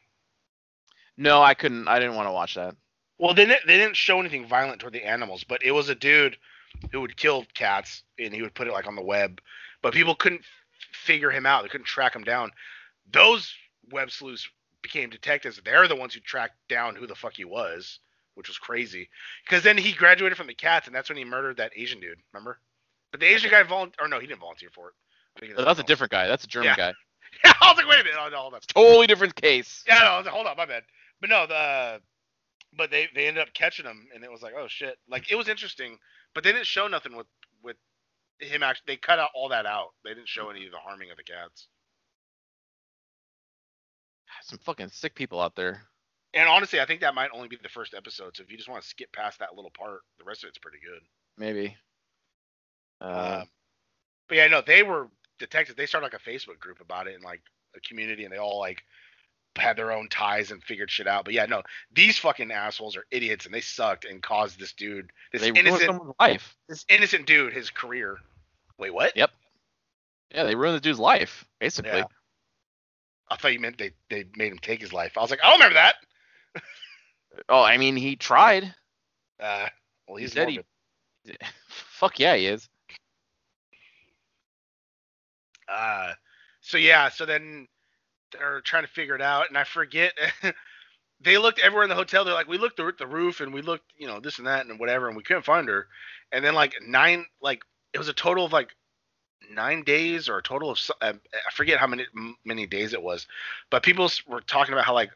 No, 1.17 1.43
I 1.43 1.55
couldn't. 1.55 1.89
I 1.89 1.99
didn't 1.99 2.15
want 2.15 2.29
to 2.29 2.33
watch 2.33 2.55
that. 2.55 2.77
Well, 3.19 3.35
they 3.35 3.47
didn't, 3.47 3.67
they 3.67 3.77
didn't 3.77 3.97
show 3.97 4.21
anything 4.21 4.47
violent 4.47 4.81
toward 4.81 4.93
the 4.93 5.05
animals, 5.05 5.43
but 5.43 5.65
it 5.65 5.73
was 5.73 5.89
a 5.89 5.95
dude 5.95 6.37
who 6.93 7.01
would 7.01 7.17
kill 7.17 7.45
cats 7.55 8.05
and 8.19 8.33
he 8.33 8.43
would 8.43 8.55
put 8.55 8.69
it 8.69 8.73
like 8.73 8.87
on 8.87 8.95
the 8.95 9.03
web, 9.03 9.41
but 9.83 9.93
people 9.93 10.15
couldn't 10.15 10.43
figure 10.93 11.31
him 11.31 11.45
out. 11.45 11.63
They 11.63 11.69
couldn't 11.69 11.87
track 11.87 12.15
him 12.15 12.23
down. 12.23 12.53
Those 13.13 13.53
web 13.91 14.13
sleuths 14.13 14.49
became 14.83 15.11
detectives. 15.11 15.61
They're 15.65 15.89
the 15.89 15.97
ones 15.97 16.15
who 16.15 16.21
tracked 16.21 16.57
down 16.69 16.95
who 16.97 17.07
the 17.07 17.15
fuck 17.15 17.35
he 17.35 17.45
was, 17.45 18.01
which 18.35 18.49
was 18.49 18.59
crazy. 18.59 19.09
Because 19.45 19.63
then 19.63 19.77
he 19.79 19.93
graduated 19.93 20.37
from 20.39 20.47
the 20.47 20.55
cats, 20.55 20.87
and 20.87 20.95
that's 20.95 21.09
when 21.09 21.19
he 21.19 21.25
murdered 21.25 21.57
that 21.59 21.73
Asian 21.77 22.01
dude. 22.01 22.19
Remember? 22.33 22.59
But 23.11 23.21
the 23.21 23.27
Asian 23.27 23.51
guy 23.51 23.63
volunteered, 23.63 24.01
or 24.01 24.09
no, 24.09 24.21
he 24.21 24.27
didn't 24.27 24.41
volunteer 24.41 24.71
for 24.75 24.89
it. 24.89 25.57
That's 25.57 25.81
a 25.81 25.85
different 25.85 26.11
guy. 26.11 26.27
That's 26.27 26.45
a 26.45 26.49
German 26.49 26.69
Yeah. 26.71 26.77
guy. 26.77 26.95
Yeah, 27.45 27.53
I 27.61 27.71
was 27.71 27.77
like, 27.77 27.87
wait 27.87 28.01
a 28.01 28.05
minute. 28.05 28.19
Oh, 28.19 28.29
no, 28.31 28.39
hold 28.39 28.55
on. 28.55 28.61
Totally 28.69 29.07
different 29.07 29.35
case. 29.35 29.85
Yeah, 29.87 29.99
no, 29.99 30.07
I 30.07 30.17
was 30.17 30.25
like, 30.25 30.35
hold 30.35 30.47
on, 30.47 30.57
my 30.57 30.65
bad. 30.65 30.83
But 31.21 31.29
no, 31.29 31.47
the 31.47 32.01
but 32.77 32.91
they 32.91 33.09
they 33.15 33.27
ended 33.27 33.43
up 33.43 33.53
catching 33.53 33.85
him, 33.85 34.09
and 34.15 34.25
it 34.25 34.31
was 34.33 34.41
like, 34.41 34.55
oh 34.57 34.67
shit, 34.67 34.97
like 35.11 35.31
it 35.31 35.35
was 35.35 35.47
interesting, 35.47 35.99
but 36.35 36.43
they 36.43 36.53
didn't 36.53 36.67
show 36.67 36.89
nothing 36.89 37.15
with 37.17 37.27
with 37.63 37.77
him. 38.41 38.63
Actually, 38.63 38.85
they 38.87 38.97
cut 38.97 39.19
out 39.19 39.29
all 39.35 39.51
that 39.51 39.67
out. 39.67 39.89
They 40.05 40.15
didn't 40.15 40.29
show 40.29 40.49
any 40.49 40.65
of 40.65 40.73
the 40.73 40.79
harming 40.79 41.11
of 41.11 41.19
the 41.19 41.23
cats. 41.23 41.69
Some 44.49 44.59
fucking 44.61 44.89
sick 44.89 45.15
people 45.15 45.41
out 45.41 45.55
there. 45.55 45.83
And 46.33 46.49
honestly, 46.49 46.81
I 46.81 46.87
think 46.87 47.03
that 47.03 47.15
might 47.15 47.31
only 47.35 47.49
be 47.49 47.59
the 47.63 47.69
first 47.69 47.95
episode. 47.95 48.37
So 48.37 48.43
if 48.43 48.51
you 48.51 48.57
just 48.57 48.69
want 48.69 48.83
to 48.83 48.89
skip 48.89 49.13
past 49.13 49.39
that 49.41 49.55
little 49.55 49.71
part, 49.71 50.01
the 50.19 50.25
rest 50.25 50.43
of 50.43 50.49
it's 50.49 50.59
pretty 50.59 50.79
good. 50.79 51.03
Maybe. 51.37 51.77
Uh, 53.01 53.41
Um, 53.41 53.49
but 54.29 54.37
yeah, 54.37 54.47
no, 54.47 54.63
they 54.63 54.83
were 54.83 55.09
detectives. 55.39 55.77
They 55.77 55.87
started 55.87 56.07
like 56.07 56.15
a 56.15 56.31
Facebook 56.31 56.59
group 56.59 56.81
about 56.81 57.07
it 57.07 57.15
and 57.15 57.23
like 57.23 57.43
a 57.77 57.81
community, 57.81 58.25
and 58.25 58.33
they 58.33 58.39
all 58.39 58.59
like 58.59 58.83
had 59.57 59.77
their 59.77 59.93
own 59.93 60.09
ties 60.09 60.51
and 60.51 60.63
figured 60.63 60.91
shit 60.91 61.07
out. 61.07 61.25
But 61.25 61.35
yeah, 61.35 61.47
no, 61.47 61.63
these 61.93 62.19
fucking 62.19 62.51
assholes 62.51 62.97
are 62.97 63.05
idiots, 63.11 63.45
and 63.45 63.55
they 63.55 63.61
sucked 63.61 64.05
and 64.05 64.23
caused 64.23 64.59
this 64.59 64.73
dude, 64.73 65.11
this 65.33 65.43
they 65.43 65.49
innocent, 65.49 66.01
life. 66.21 66.57
this 66.69 66.85
innocent 66.89 67.27
dude, 67.27 67.53
his 67.53 67.71
career. 67.71 68.19
Wait, 68.79 68.95
what? 68.95 69.17
Yep. 69.17 69.31
Yeah, 70.35 70.45
they 70.45 70.55
ruined 70.55 70.77
the 70.77 70.81
dude's 70.81 70.99
life, 70.99 71.47
basically. 71.59 71.99
Yeah. 71.99 72.05
I 73.31 73.37
thought 73.37 73.53
you 73.53 73.61
meant 73.61 73.79
they 73.79 73.93
they 74.11 74.25
made 74.37 74.53
him 74.53 74.59
take 74.59 74.81
his 74.81 74.93
life. 74.93 75.17
I 75.17 75.21
was 75.21 75.31
like, 75.31 75.41
I 75.43 75.49
don't 75.51 75.59
remember 75.59 75.75
that. 75.75 75.97
Oh, 77.49 77.63
I 77.63 77.77
mean, 77.77 77.95
he 77.95 78.17
tried. 78.17 78.75
Uh, 79.39 79.69
well, 80.09 80.17
He 80.17 80.25
he's 80.25 80.33
he- 80.33 80.41
morbid. 80.41 80.65
Fuck 81.69 82.19
yeah, 82.19 82.35
he 82.35 82.47
is. 82.47 82.69
Uh, 85.69 86.13
so 86.61 86.79
yeah, 86.79 87.09
so 87.09 87.27
then 87.27 87.67
they're 88.33 88.61
trying 88.63 88.85
to 88.85 88.89
figure 88.91 89.15
it 89.15 89.23
out, 89.23 89.49
and 89.49 89.57
I 89.59 89.65
forget. 89.65 90.13
they 91.21 91.39
looked 91.39 91.59
everywhere 91.61 91.85
in 91.85 91.91
the 91.91 91.95
hotel. 91.95 92.25
They're 92.25 92.35
like, 92.35 92.49
we 92.49 92.59
looked 92.59 92.81
at 92.81 92.99
the 92.99 93.07
roof, 93.07 93.41
and 93.41 93.53
we 93.53 93.63
looked, 93.63 93.93
you 93.97 94.07
know, 94.07 94.21
this 94.21 94.39
and 94.39 94.47
that, 94.47 94.67
and 94.67 94.79
whatever, 94.81 95.09
and 95.09 95.17
we 95.17 95.23
couldn't 95.23 95.45
find 95.45 95.69
her. 95.69 95.87
And 96.33 96.45
then 96.45 96.55
like 96.55 96.75
nine, 96.87 97.27
like 97.41 97.63
it 97.93 97.99
was 97.99 98.09
a 98.09 98.13
total 98.15 98.45
of 98.45 98.53
like 98.53 98.75
nine 99.53 99.83
days, 99.83 100.29
or 100.29 100.39
a 100.39 100.43
total 100.43 100.71
of 100.71 100.79
I 101.01 101.15
forget 101.53 101.79
how 101.79 101.87
many 101.87 102.05
many 102.45 102.67
days 102.67 102.93
it 102.93 103.03
was, 103.03 103.27
but 103.71 103.83
people 103.83 104.11
were 104.27 104.41
talking 104.41 104.73
about 104.73 104.85
how 104.85 104.95
like 104.95 105.11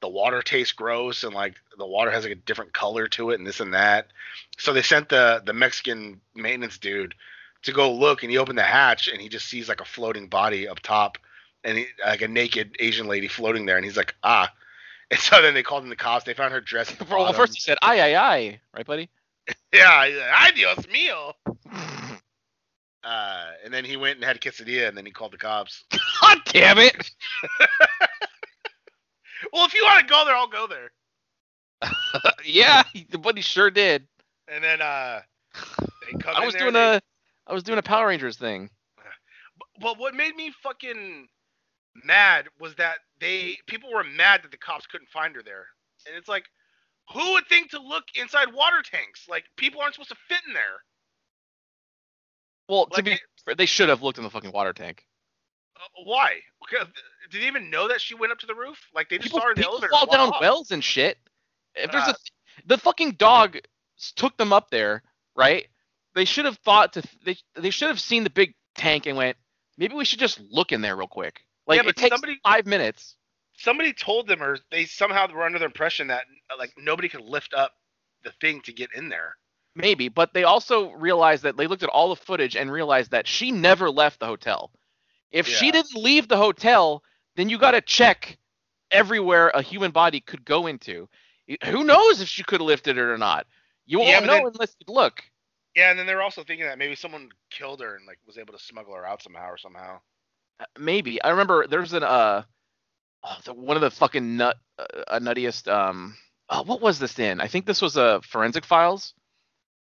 the 0.00 0.08
water 0.08 0.42
tastes 0.42 0.72
gross 0.72 1.24
and 1.24 1.34
like 1.34 1.54
the 1.76 1.86
water 1.86 2.10
has 2.10 2.24
like 2.24 2.32
a 2.32 2.36
different 2.36 2.72
color 2.72 3.08
to 3.08 3.30
it 3.30 3.38
and 3.38 3.46
this 3.46 3.60
and 3.60 3.74
that. 3.74 4.08
So 4.58 4.72
they 4.72 4.82
sent 4.82 5.08
the 5.08 5.42
the 5.44 5.52
Mexican 5.52 6.20
maintenance 6.34 6.78
dude 6.78 7.14
to 7.62 7.72
go 7.72 7.92
look 7.92 8.22
and 8.22 8.30
he 8.30 8.38
opened 8.38 8.58
the 8.58 8.62
hatch 8.62 9.08
and 9.08 9.20
he 9.20 9.28
just 9.28 9.46
sees 9.46 9.68
like 9.68 9.80
a 9.80 9.84
floating 9.84 10.28
body 10.28 10.68
up 10.68 10.80
top 10.80 11.18
and 11.64 11.78
he, 11.78 11.86
like 12.04 12.22
a 12.22 12.28
naked 12.28 12.76
Asian 12.78 13.08
lady 13.08 13.28
floating 13.28 13.66
there 13.66 13.76
and 13.76 13.84
he's 13.84 13.96
like 13.96 14.14
ah. 14.22 14.52
And 15.10 15.18
so 15.18 15.40
then 15.40 15.54
they 15.54 15.62
called 15.62 15.84
in 15.84 15.88
the 15.88 15.96
cops. 15.96 16.26
They 16.26 16.34
found 16.34 16.52
her 16.52 16.60
dressed 16.60 16.94
Well, 17.10 17.32
first 17.32 17.54
he 17.54 17.60
said, 17.60 17.78
"Ay, 17.80 17.98
ay, 18.02 18.14
ay," 18.14 18.60
right, 18.74 18.84
buddy? 18.84 19.08
yeah 19.72 20.04
ay 20.34 20.50
Dios 20.54 20.78
mío 20.86 21.34
uh 23.04 23.50
and 23.64 23.72
then 23.72 23.84
he 23.84 23.96
went 23.96 24.16
and 24.16 24.24
had 24.24 24.36
a 24.36 24.38
quesadilla 24.38 24.88
and 24.88 24.96
then 24.96 25.06
he 25.06 25.12
called 25.12 25.32
the 25.32 25.38
cops 25.38 25.84
God 26.20 26.38
damn 26.46 26.78
it! 26.78 27.10
well 29.52 29.64
if 29.66 29.74
you 29.74 29.82
want 29.84 30.00
to 30.00 30.06
go 30.12 30.24
there 30.24 30.34
I'll 30.34 30.48
go 30.48 30.66
there 30.66 30.90
yeah, 32.44 32.82
but 33.20 33.36
he 33.36 33.42
sure 33.42 33.70
did. 33.70 34.06
and 34.48 34.62
then 34.64 34.80
uh 34.82 35.20
they 36.06 36.18
come 36.18 36.34
I 36.36 36.44
was 36.44 36.54
doing 36.54 36.72
they- 36.72 36.96
a, 36.96 37.00
I 37.46 37.52
was 37.52 37.62
doing 37.62 37.78
a 37.78 37.82
Power 37.82 38.08
Rangers 38.08 38.36
thing. 38.36 38.68
But 39.80 39.96
what 39.98 40.12
made 40.14 40.34
me 40.34 40.52
fucking 40.62 41.28
mad 42.04 42.46
was 42.60 42.74
that 42.76 42.96
they 43.20 43.58
people 43.68 43.90
were 43.92 44.02
mad 44.02 44.42
that 44.42 44.50
the 44.50 44.56
cops 44.58 44.86
couldn't 44.86 45.08
find 45.08 45.36
her 45.36 45.42
there. 45.42 45.66
And 46.06 46.16
it's 46.16 46.28
like, 46.28 46.44
who 47.14 47.32
would 47.34 47.46
think 47.48 47.70
to 47.70 47.80
look 47.80 48.04
inside 48.16 48.52
water 48.52 48.82
tanks? 48.82 49.26
Like 49.28 49.44
people 49.56 49.80
aren't 49.80 49.94
supposed 49.94 50.10
to 50.10 50.16
fit 50.28 50.40
in 50.48 50.52
there. 50.52 50.82
Well, 52.68 52.86
to 52.86 53.02
be, 53.02 53.18
fair, 53.44 53.54
they 53.54 53.66
should 53.66 53.88
have 53.88 54.02
looked 54.02 54.18
in 54.18 54.24
the 54.24 54.30
fucking 54.30 54.52
water 54.52 54.72
tank. 54.72 55.04
Uh, 55.76 55.80
why? 56.04 56.36
Because 56.60 56.86
did 57.30 57.42
they 57.42 57.46
even 57.46 57.70
know 57.70 57.88
that 57.88 58.00
she 58.00 58.14
went 58.14 58.32
up 58.32 58.38
to 58.40 58.46
the 58.46 58.54
roof? 58.54 58.78
Like 58.94 59.08
they 59.08 59.16
just 59.16 59.26
People, 59.28 59.40
saw 59.40 59.46
her 59.46 59.52
in 59.52 59.60
the 59.60 59.66
elevator. 59.66 59.90
fall 59.90 60.06
down 60.06 60.30
off. 60.30 60.40
wells 60.40 60.70
and 60.70 60.82
shit. 60.82 61.18
If 61.74 61.90
there's 61.92 62.08
Uh, 62.08 62.12
a, 62.12 62.66
the 62.66 62.78
fucking 62.78 63.12
dog 63.12 63.58
took 64.16 64.36
them 64.36 64.52
up 64.52 64.70
there, 64.70 65.02
right? 65.36 65.66
They 66.14 66.24
should 66.24 66.44
have 66.46 66.58
thought 66.58 66.92
to, 66.94 67.02
they, 67.24 67.36
they 67.54 67.70
should 67.70 67.88
have 67.88 68.00
seen 68.00 68.24
the 68.24 68.30
big 68.30 68.54
tank 68.74 69.06
and 69.06 69.16
went, 69.16 69.36
maybe 69.76 69.94
we 69.94 70.04
should 70.04 70.18
just 70.18 70.40
look 70.50 70.72
in 70.72 70.80
there 70.80 70.96
real 70.96 71.06
quick. 71.06 71.40
Like 71.66 71.82
Yeah, 71.82 71.88
it 71.88 71.96
takes 71.96 72.14
somebody- 72.14 72.40
five 72.42 72.66
minutes. 72.66 73.14
Somebody 73.60 73.92
told 73.92 74.28
them, 74.28 74.40
or 74.42 74.56
they 74.70 74.84
somehow 74.84 75.26
were 75.32 75.42
under 75.44 75.58
the 75.58 75.64
impression 75.64 76.06
that 76.08 76.22
uh, 76.48 76.56
like 76.58 76.72
nobody 76.78 77.08
could 77.08 77.22
lift 77.22 77.54
up 77.54 77.72
the 78.22 78.30
thing 78.40 78.60
to 78.62 78.72
get 78.72 78.90
in 78.94 79.08
there. 79.08 79.36
Maybe, 79.78 80.08
but 80.08 80.34
they 80.34 80.42
also 80.42 80.90
realized 80.90 81.44
that 81.44 81.56
they 81.56 81.68
looked 81.68 81.84
at 81.84 81.88
all 81.88 82.08
the 82.08 82.16
footage 82.16 82.56
and 82.56 82.70
realized 82.70 83.12
that 83.12 83.28
she 83.28 83.52
never 83.52 83.88
left 83.88 84.18
the 84.18 84.26
hotel. 84.26 84.72
If 85.30 85.46
she 85.46 85.70
didn't 85.70 85.94
leave 85.94 86.26
the 86.26 86.36
hotel, 86.36 87.04
then 87.36 87.48
you 87.48 87.58
got 87.58 87.70
to 87.72 87.80
check 87.80 88.38
everywhere 88.90 89.50
a 89.54 89.62
human 89.62 89.92
body 89.92 90.20
could 90.20 90.44
go 90.44 90.66
into. 90.66 91.08
Who 91.66 91.84
knows 91.84 92.20
if 92.20 92.28
she 92.28 92.42
could 92.42 92.60
have 92.60 92.66
lifted 92.66 92.98
it 92.98 93.02
or 93.02 93.18
not? 93.18 93.46
You 93.86 93.98
won't 93.98 94.10
Yeah, 94.10 94.20
know 94.20 94.32
then- 94.34 94.46
unless 94.46 94.74
you 94.84 94.92
look. 94.92 95.22
Yeah, 95.76 95.90
and 95.90 95.98
then 95.98 96.06
they're 96.06 96.22
also 96.22 96.42
thinking 96.42 96.66
that 96.66 96.76
maybe 96.78 96.96
someone 96.96 97.28
killed 97.50 97.80
her 97.80 97.94
and 97.94 98.04
like 98.04 98.18
was 98.26 98.36
able 98.36 98.54
to 98.54 98.58
smuggle 98.58 98.94
her 98.94 99.06
out 99.06 99.22
somehow 99.22 99.48
or 99.50 99.58
somehow. 99.58 100.00
Uh, 100.58 100.64
Maybe 100.76 101.22
I 101.22 101.28
remember 101.30 101.68
there's 101.68 101.92
an 101.92 102.02
uh, 102.02 102.42
oh, 103.22 103.36
the, 103.44 103.54
one 103.54 103.76
of 103.76 103.82
the 103.82 103.90
fucking 103.92 104.38
nut 104.38 104.56
uh, 104.76 104.86
uh, 105.06 105.20
nuttiest 105.20 105.68
um, 105.72 106.16
oh, 106.48 106.64
what 106.64 106.80
was 106.80 106.98
this 106.98 107.16
in? 107.20 107.40
I 107.40 107.46
think 107.46 107.64
this 107.64 107.80
was 107.80 107.96
a 107.96 108.02
uh, 108.02 108.20
Forensic 108.22 108.64
Files. 108.64 109.14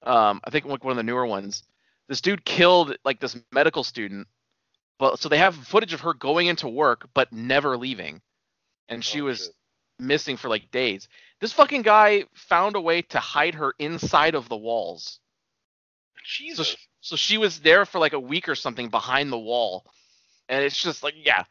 Um, 0.04 0.40
I 0.44 0.50
think 0.50 0.66
like 0.66 0.84
one 0.84 0.92
of 0.92 0.96
the 0.96 1.02
newer 1.04 1.26
ones. 1.26 1.64
This 2.08 2.22
dude 2.22 2.44
killed 2.44 2.96
like 3.04 3.20
this 3.20 3.36
medical 3.52 3.84
student, 3.84 4.28
but 4.98 5.18
so 5.20 5.28
they 5.28 5.38
have 5.38 5.56
footage 5.56 5.94
of 5.94 6.02
her 6.02 6.14
going 6.14 6.48
into 6.48 6.68
work 6.68 7.08
but 7.14 7.32
never 7.32 7.76
leaving, 7.76 8.22
and 8.88 9.04
she 9.04 9.20
Oh, 9.20 9.26
was 9.26 9.40
shit. 9.46 9.54
missing 9.98 10.36
for 10.36 10.48
like 10.48 10.70
days. 10.72 11.08
This 11.40 11.52
fucking 11.52 11.82
guy 11.82 12.24
found 12.34 12.76
a 12.76 12.80
way 12.82 13.02
to 13.02 13.20
hide 13.20 13.54
her 13.56 13.74
inside 13.78 14.34
of 14.34 14.48
the 14.48 14.56
walls. 14.56 15.20
So 16.48 16.64
Jesus. 16.64 16.68
she, 16.68 16.76
so 17.00 17.16
she 17.16 17.38
was 17.38 17.60
there 17.60 17.86
for 17.86 17.98
like 18.00 18.12
a 18.14 18.20
week 18.20 18.48
or 18.48 18.54
something 18.56 18.88
behind 18.90 19.32
the 19.32 19.38
wall, 19.38 19.86
and 20.48 20.64
it's 20.64 20.80
just 20.82 21.02
like 21.02 21.14
yeah, 21.16 21.44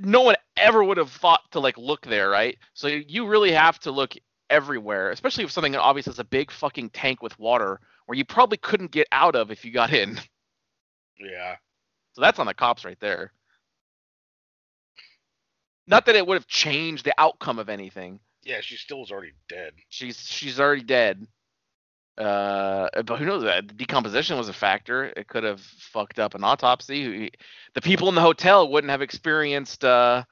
no 0.00 0.22
one 0.22 0.36
ever 0.56 0.82
would 0.84 0.98
have 0.98 1.10
thought 1.10 1.42
to 1.52 1.60
like 1.60 1.78
look 1.78 2.02
there, 2.06 2.30
right? 2.30 2.58
So 2.74 2.88
you 2.88 3.26
really 3.26 3.52
have 3.52 3.78
to 3.80 3.92
look 3.92 4.14
everywhere, 4.50 5.10
especially 5.10 5.44
if 5.44 5.50
something 5.50 5.74
obvious 5.76 6.06
is 6.06 6.18
a 6.18 6.24
big 6.24 6.50
fucking 6.50 6.90
tank 6.90 7.22
with 7.22 7.38
water 7.38 7.80
where 8.06 8.16
you 8.16 8.24
probably 8.24 8.58
couldn't 8.58 8.90
get 8.90 9.06
out 9.12 9.34
of 9.36 9.50
if 9.50 9.64
you 9.64 9.72
got 9.72 9.92
in. 9.92 10.18
yeah. 11.18 11.56
So 12.12 12.22
that's 12.22 12.38
on 12.38 12.46
the 12.46 12.54
cops 12.54 12.84
right 12.84 12.98
there. 13.00 13.32
Not 15.86 16.06
that 16.06 16.16
it 16.16 16.26
would 16.26 16.34
have 16.34 16.46
changed 16.46 17.04
the 17.04 17.14
outcome 17.18 17.58
of 17.58 17.68
anything. 17.68 18.20
Yeah, 18.42 18.60
she 18.60 18.76
still 18.76 19.00
was 19.00 19.10
already 19.10 19.32
dead. 19.48 19.72
She's 19.88 20.18
she's 20.18 20.58
already 20.58 20.82
dead. 20.82 21.26
Uh, 22.16 22.88
but 23.02 23.18
who 23.18 23.26
knows? 23.26 23.44
Uh, 23.44 23.60
Decomposition 23.60 24.38
was 24.38 24.48
a 24.48 24.52
factor. 24.52 25.04
It 25.04 25.28
could 25.28 25.44
have 25.44 25.60
fucked 25.60 26.18
up 26.18 26.34
an 26.34 26.44
autopsy. 26.44 27.30
The 27.74 27.80
people 27.80 28.08
in 28.08 28.14
the 28.14 28.22
hotel 28.22 28.68
wouldn't 28.68 28.90
have 28.90 29.02
experienced 29.02 29.84
uh 29.84 30.24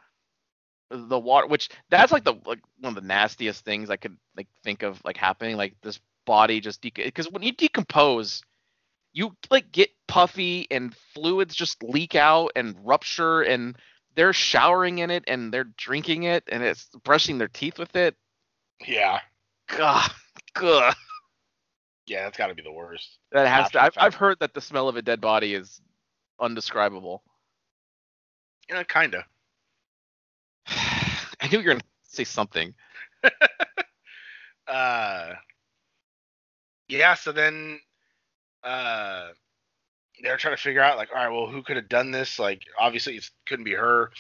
the 0.95 1.19
water, 1.19 1.47
which 1.47 1.69
that's 1.91 2.13
like 2.13 2.25
the 2.25 2.35
like 2.47 2.61
one 2.81 2.97
of 2.97 3.03
the 3.03 3.07
nastiest 3.07 3.65
things 3.65 3.91
I 3.91 3.97
could 3.97 4.17
like 4.37 4.49
think 4.63 4.83
of 4.83 5.01
like 5.05 5.17
happening. 5.17 5.57
Like 5.57 5.75
this 5.83 6.01
body 6.25 6.61
just 6.61 6.81
because 6.81 7.31
when 7.31 7.43
you 7.43 7.53
decompose, 7.53 8.43
you 9.13 9.37
like 9.51 9.71
get 9.73 9.91
puffy 10.09 10.67
and 10.71 10.95
fluids 11.15 11.55
just 11.55 11.83
leak 11.83 12.15
out 12.15 12.53
and 12.57 12.77
rupture 12.85 13.43
and 13.43 13.77
they're 14.15 14.33
showering 14.33 14.99
in 14.99 15.11
it 15.11 15.25
and 15.27 15.53
they're 15.53 15.65
drinking 15.77 16.25
it 16.25 16.45
and 16.49 16.63
it's 16.63 16.89
brushing 17.03 17.39
their 17.39 17.49
teeth 17.49 17.79
with 17.79 17.97
it. 17.97 18.17
Yeah. 18.87 19.21
God, 19.69 20.11
God. 20.55 20.95
Yeah, 22.07 22.25
that's 22.25 22.37
got 22.37 22.49
to 22.49 22.55
be 22.55 22.63
the 22.63 22.73
worst. 22.73 23.19
That 23.33 23.47
has 23.47 23.71
to. 23.71 23.83
I've, 23.83 23.95
I've 23.97 24.15
heard 24.15 24.39
that 24.41 24.53
the 24.53 24.61
smell 24.61 24.89
of 24.89 24.97
a 24.97 25.03
dead 25.03 25.21
body 25.21 25.55
is 25.55 25.81
undescribable. 26.39 27.23
Yeah, 28.69 28.83
kind 28.83 29.15
of. 29.15 29.23
I 29.23 29.25
knew 31.57 31.63
you 31.63 31.69
were 31.69 31.75
gonna 31.75 31.85
say 32.03 32.25
something. 32.25 32.75
uh, 34.69 35.33
yeah. 36.89 37.15
So 37.15 37.33
then, 37.33 37.81
uh, 38.63 39.29
they're 40.23 40.37
trying 40.37 40.57
to 40.57 40.63
figure 40.63 40.83
out 40.83 40.97
like, 40.97 41.11
all 41.15 41.23
right, 41.23 41.33
well, 41.33 41.47
who 41.47 41.63
could 41.63 41.77
have 41.77 41.89
done 41.89 42.11
this? 42.11 42.39
Like, 42.39 42.63
obviously, 42.79 43.17
it 43.17 43.31
couldn't 43.47 43.65
be 43.65 43.75
her. 43.75 44.11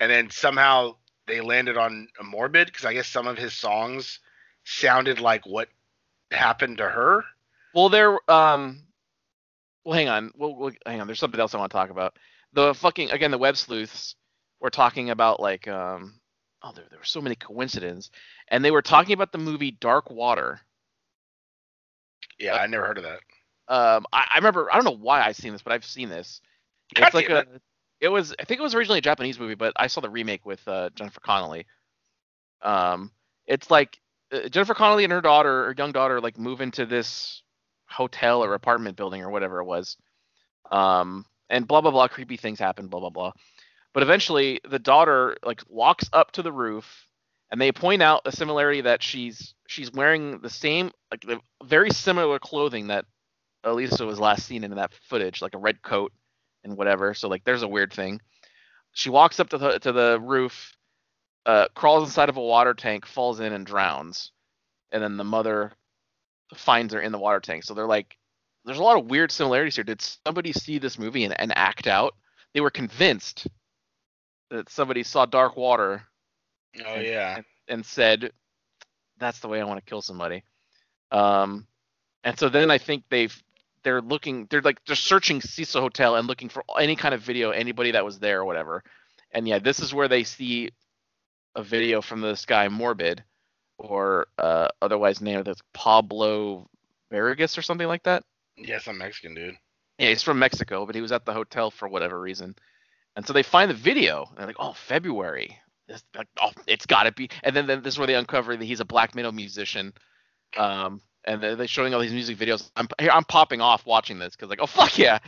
And 0.00 0.10
then 0.10 0.30
somehow 0.30 0.96
they 1.26 1.40
landed 1.40 1.76
on 1.76 2.08
a 2.20 2.24
Morbid 2.24 2.66
because 2.66 2.84
I 2.84 2.92
guess 2.92 3.08
some 3.08 3.26
of 3.26 3.38
his 3.38 3.54
songs 3.54 4.20
sounded 4.64 5.20
like 5.20 5.46
what 5.46 5.68
happened 6.30 6.78
to 6.78 6.88
her. 6.88 7.24
Well, 7.74 7.88
there. 7.88 8.18
Um. 8.30 8.82
Well, 9.84 9.94
hang 9.94 10.08
on. 10.08 10.32
Well, 10.36 10.54
well, 10.54 10.72
hang 10.84 11.00
on. 11.00 11.06
There's 11.06 11.20
something 11.20 11.40
else 11.40 11.54
I 11.54 11.58
want 11.58 11.70
to 11.70 11.76
talk 11.76 11.90
about. 11.90 12.18
The 12.52 12.74
fucking 12.74 13.10
again, 13.10 13.30
the 13.30 13.38
web 13.38 13.56
sleuths 13.56 14.16
were 14.60 14.70
talking 14.70 15.10
about 15.10 15.40
like 15.40 15.68
um. 15.68 16.20
Oh, 16.62 16.72
there, 16.74 16.84
there 16.90 16.98
were 16.98 17.04
so 17.04 17.20
many 17.20 17.36
coincidences, 17.36 18.10
and 18.48 18.64
they 18.64 18.70
were 18.70 18.82
talking 18.82 19.12
about 19.12 19.32
the 19.32 19.38
movie 19.38 19.70
Dark 19.72 20.10
Water. 20.10 20.60
Yeah, 22.38 22.54
Uh, 22.54 22.58
I 22.58 22.66
never 22.66 22.86
heard 22.86 22.98
of 22.98 23.04
that. 23.04 23.20
Um, 23.68 24.06
I, 24.12 24.26
I 24.34 24.38
remember. 24.38 24.70
I 24.72 24.76
don't 24.76 24.84
know 24.84 24.96
why 25.02 25.22
I've 25.22 25.36
seen 25.36 25.52
this, 25.52 25.62
but 25.62 25.72
I've 25.72 25.84
seen 25.84 26.08
this. 26.08 26.40
God 26.94 27.06
It's 27.06 27.14
like 27.14 27.28
damn 27.28 27.36
a. 27.38 27.44
It 28.00 28.08
was. 28.08 28.34
I 28.38 28.44
think 28.44 28.60
it 28.60 28.62
was 28.62 28.74
originally 28.74 28.98
a 28.98 29.02
Japanese 29.02 29.38
movie, 29.38 29.54
but 29.54 29.72
I 29.76 29.86
saw 29.88 30.00
the 30.00 30.10
remake 30.10 30.44
with 30.46 30.66
uh, 30.68 30.90
Jennifer 30.94 31.20
Connelly. 31.20 31.66
Um, 32.62 33.10
it's 33.46 33.70
like 33.70 33.98
uh, 34.32 34.48
Jennifer 34.48 34.74
Connelly 34.74 35.04
and 35.04 35.12
her 35.12 35.20
daughter, 35.20 35.66
her 35.66 35.74
young 35.76 35.92
daughter, 35.92 36.20
like 36.20 36.38
move 36.38 36.60
into 36.60 36.86
this 36.86 37.42
hotel 37.88 38.42
or 38.44 38.54
apartment 38.54 38.96
building 38.96 39.22
or 39.22 39.30
whatever 39.30 39.60
it 39.60 39.64
was. 39.66 39.96
Um, 40.70 41.24
and 41.48 41.66
blah 41.66 41.80
blah 41.80 41.90
blah, 41.90 42.08
creepy 42.08 42.36
things 42.36 42.58
happen, 42.58 42.88
blah 42.88 43.00
blah 43.00 43.10
blah. 43.10 43.32
But 43.96 44.02
eventually, 44.02 44.60
the 44.68 44.78
daughter 44.78 45.38
like 45.42 45.62
walks 45.70 46.10
up 46.12 46.32
to 46.32 46.42
the 46.42 46.52
roof, 46.52 47.08
and 47.50 47.58
they 47.58 47.72
point 47.72 48.02
out 48.02 48.20
a 48.26 48.30
similarity 48.30 48.82
that 48.82 49.02
she's 49.02 49.54
she's 49.68 49.90
wearing 49.90 50.40
the 50.40 50.50
same 50.50 50.90
like 51.10 51.22
the 51.22 51.40
very 51.64 51.90
similar 51.90 52.38
clothing 52.38 52.88
that 52.88 53.06
Elisa 53.64 54.04
was 54.04 54.20
last 54.20 54.44
seen 54.44 54.64
in 54.64 54.74
that 54.74 54.92
footage, 55.08 55.40
like 55.40 55.54
a 55.54 55.58
red 55.58 55.80
coat 55.80 56.12
and 56.62 56.76
whatever. 56.76 57.14
So 57.14 57.28
like, 57.28 57.44
there's 57.44 57.62
a 57.62 57.68
weird 57.68 57.90
thing. 57.90 58.20
She 58.92 59.08
walks 59.08 59.40
up 59.40 59.48
to 59.48 59.56
the 59.56 59.78
to 59.78 59.92
the 59.92 60.20
roof, 60.20 60.76
uh, 61.46 61.68
crawls 61.74 62.06
inside 62.06 62.28
of 62.28 62.36
a 62.36 62.42
water 62.42 62.74
tank, 62.74 63.06
falls 63.06 63.40
in 63.40 63.54
and 63.54 63.64
drowns, 63.64 64.30
and 64.92 65.02
then 65.02 65.16
the 65.16 65.24
mother 65.24 65.72
finds 66.54 66.92
her 66.92 67.00
in 67.00 67.12
the 67.12 67.18
water 67.18 67.40
tank. 67.40 67.64
So 67.64 67.72
they're 67.72 67.86
like, 67.86 68.18
there's 68.66 68.76
a 68.76 68.82
lot 68.82 68.98
of 68.98 69.06
weird 69.06 69.32
similarities 69.32 69.76
here. 69.76 69.84
Did 69.84 70.02
somebody 70.02 70.52
see 70.52 70.76
this 70.76 70.98
movie 70.98 71.24
and, 71.24 71.40
and 71.40 71.56
act 71.56 71.86
out? 71.86 72.14
They 72.52 72.60
were 72.60 72.70
convinced 72.70 73.46
that 74.50 74.68
somebody 74.70 75.02
saw 75.02 75.26
Dark 75.26 75.56
Water 75.56 76.02
Oh 76.84 76.94
and- 76.94 77.06
yeah. 77.06 77.36
and, 77.36 77.44
and 77.68 77.86
said, 77.86 78.30
"That's 79.18 79.40
the 79.40 79.48
way 79.48 79.60
I 79.60 79.64
want 79.64 79.78
to 79.84 79.88
kill 79.88 80.02
somebody." 80.02 80.44
Um, 81.10 81.66
and 82.24 82.38
so 82.38 82.48
then 82.48 82.70
I 82.70 82.78
think 82.78 83.04
they've 83.08 83.34
they're 83.82 84.02
looking, 84.02 84.46
they're 84.50 84.62
like 84.62 84.84
they're 84.84 84.96
searching 84.96 85.40
Cecil 85.40 85.80
Hotel 85.80 86.16
and 86.16 86.26
looking 86.26 86.48
for 86.48 86.64
any 86.78 86.96
kind 86.96 87.14
of 87.14 87.22
video, 87.22 87.50
anybody 87.50 87.92
that 87.92 88.04
was 88.04 88.18
there 88.18 88.40
or 88.40 88.44
whatever. 88.44 88.82
And 89.32 89.46
yeah, 89.46 89.58
this 89.60 89.78
is 89.80 89.94
where 89.94 90.08
they 90.08 90.24
see 90.24 90.70
a 91.54 91.62
video 91.62 92.02
from 92.02 92.20
this 92.20 92.44
guy 92.44 92.68
Morbid, 92.68 93.22
or 93.78 94.26
uh, 94.38 94.68
otherwise 94.82 95.20
named 95.20 95.48
as 95.48 95.58
Pablo 95.72 96.68
Vargas 97.12 97.56
or 97.56 97.62
something 97.62 97.86
like 97.86 98.02
that. 98.02 98.24
Yeah, 98.56 98.78
some 98.80 98.98
Mexican 98.98 99.34
dude. 99.34 99.54
Yeah, 99.98 100.08
he's 100.08 100.22
from 100.22 100.38
Mexico, 100.38 100.84
but 100.84 100.94
he 100.94 101.00
was 101.00 101.12
at 101.12 101.24
the 101.24 101.32
hotel 101.32 101.70
for 101.70 101.88
whatever 101.88 102.20
reason. 102.20 102.54
And 103.16 103.26
so 103.26 103.32
they 103.32 103.42
find 103.42 103.70
the 103.70 103.74
video, 103.74 104.26
and 104.28 104.38
they're 104.38 104.46
like, 104.46 104.56
"Oh, 104.58 104.74
February. 104.74 105.58
This, 105.88 106.04
like, 106.14 106.28
oh, 106.40 106.50
it's 106.66 106.86
got 106.86 107.04
to 107.04 107.12
be." 107.12 107.30
And 107.42 107.56
then, 107.56 107.66
then 107.66 107.82
this 107.82 107.94
is 107.94 107.98
where 107.98 108.06
they 108.06 108.14
uncover 108.14 108.56
that 108.56 108.64
he's 108.64 108.80
a 108.80 108.84
black 108.84 109.14
metal 109.14 109.32
musician. 109.32 109.92
Um, 110.56 111.00
and 111.24 111.42
they're, 111.42 111.56
they're 111.56 111.66
showing 111.66 111.94
all 111.94 112.00
these 112.00 112.12
music 112.12 112.38
videos. 112.38 112.70
I'm 112.76 112.88
here, 113.00 113.10
I'm 113.10 113.24
popping 113.24 113.60
off 113.60 113.86
watching 113.86 114.18
this 114.18 114.36
because 114.36 114.50
like, 114.50 114.60
oh 114.62 114.66
fuck 114.66 114.98
yeah, 114.98 115.18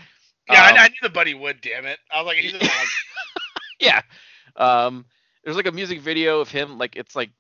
Yeah, 0.49 0.67
Um, 0.67 0.75
I, 0.75 0.85
I 0.85 0.89
knew 0.89 0.95
the 1.03 1.09
buddy 1.09 1.35
would. 1.35 1.61
Damn 1.61 1.87
it! 1.87 1.99
I 2.13 2.21
was 2.21 2.27
like, 2.27 2.37
he's 2.37 2.53
like, 2.53 2.71
yeah. 3.81 4.03
Um, 4.57 5.07
there's 5.45 5.57
like 5.57 5.67
a 5.67 5.73
music 5.73 6.01
video 6.01 6.41
of 6.41 6.51
him, 6.51 6.79
like 6.79 6.97
it's 6.97 7.17
like 7.17 7.31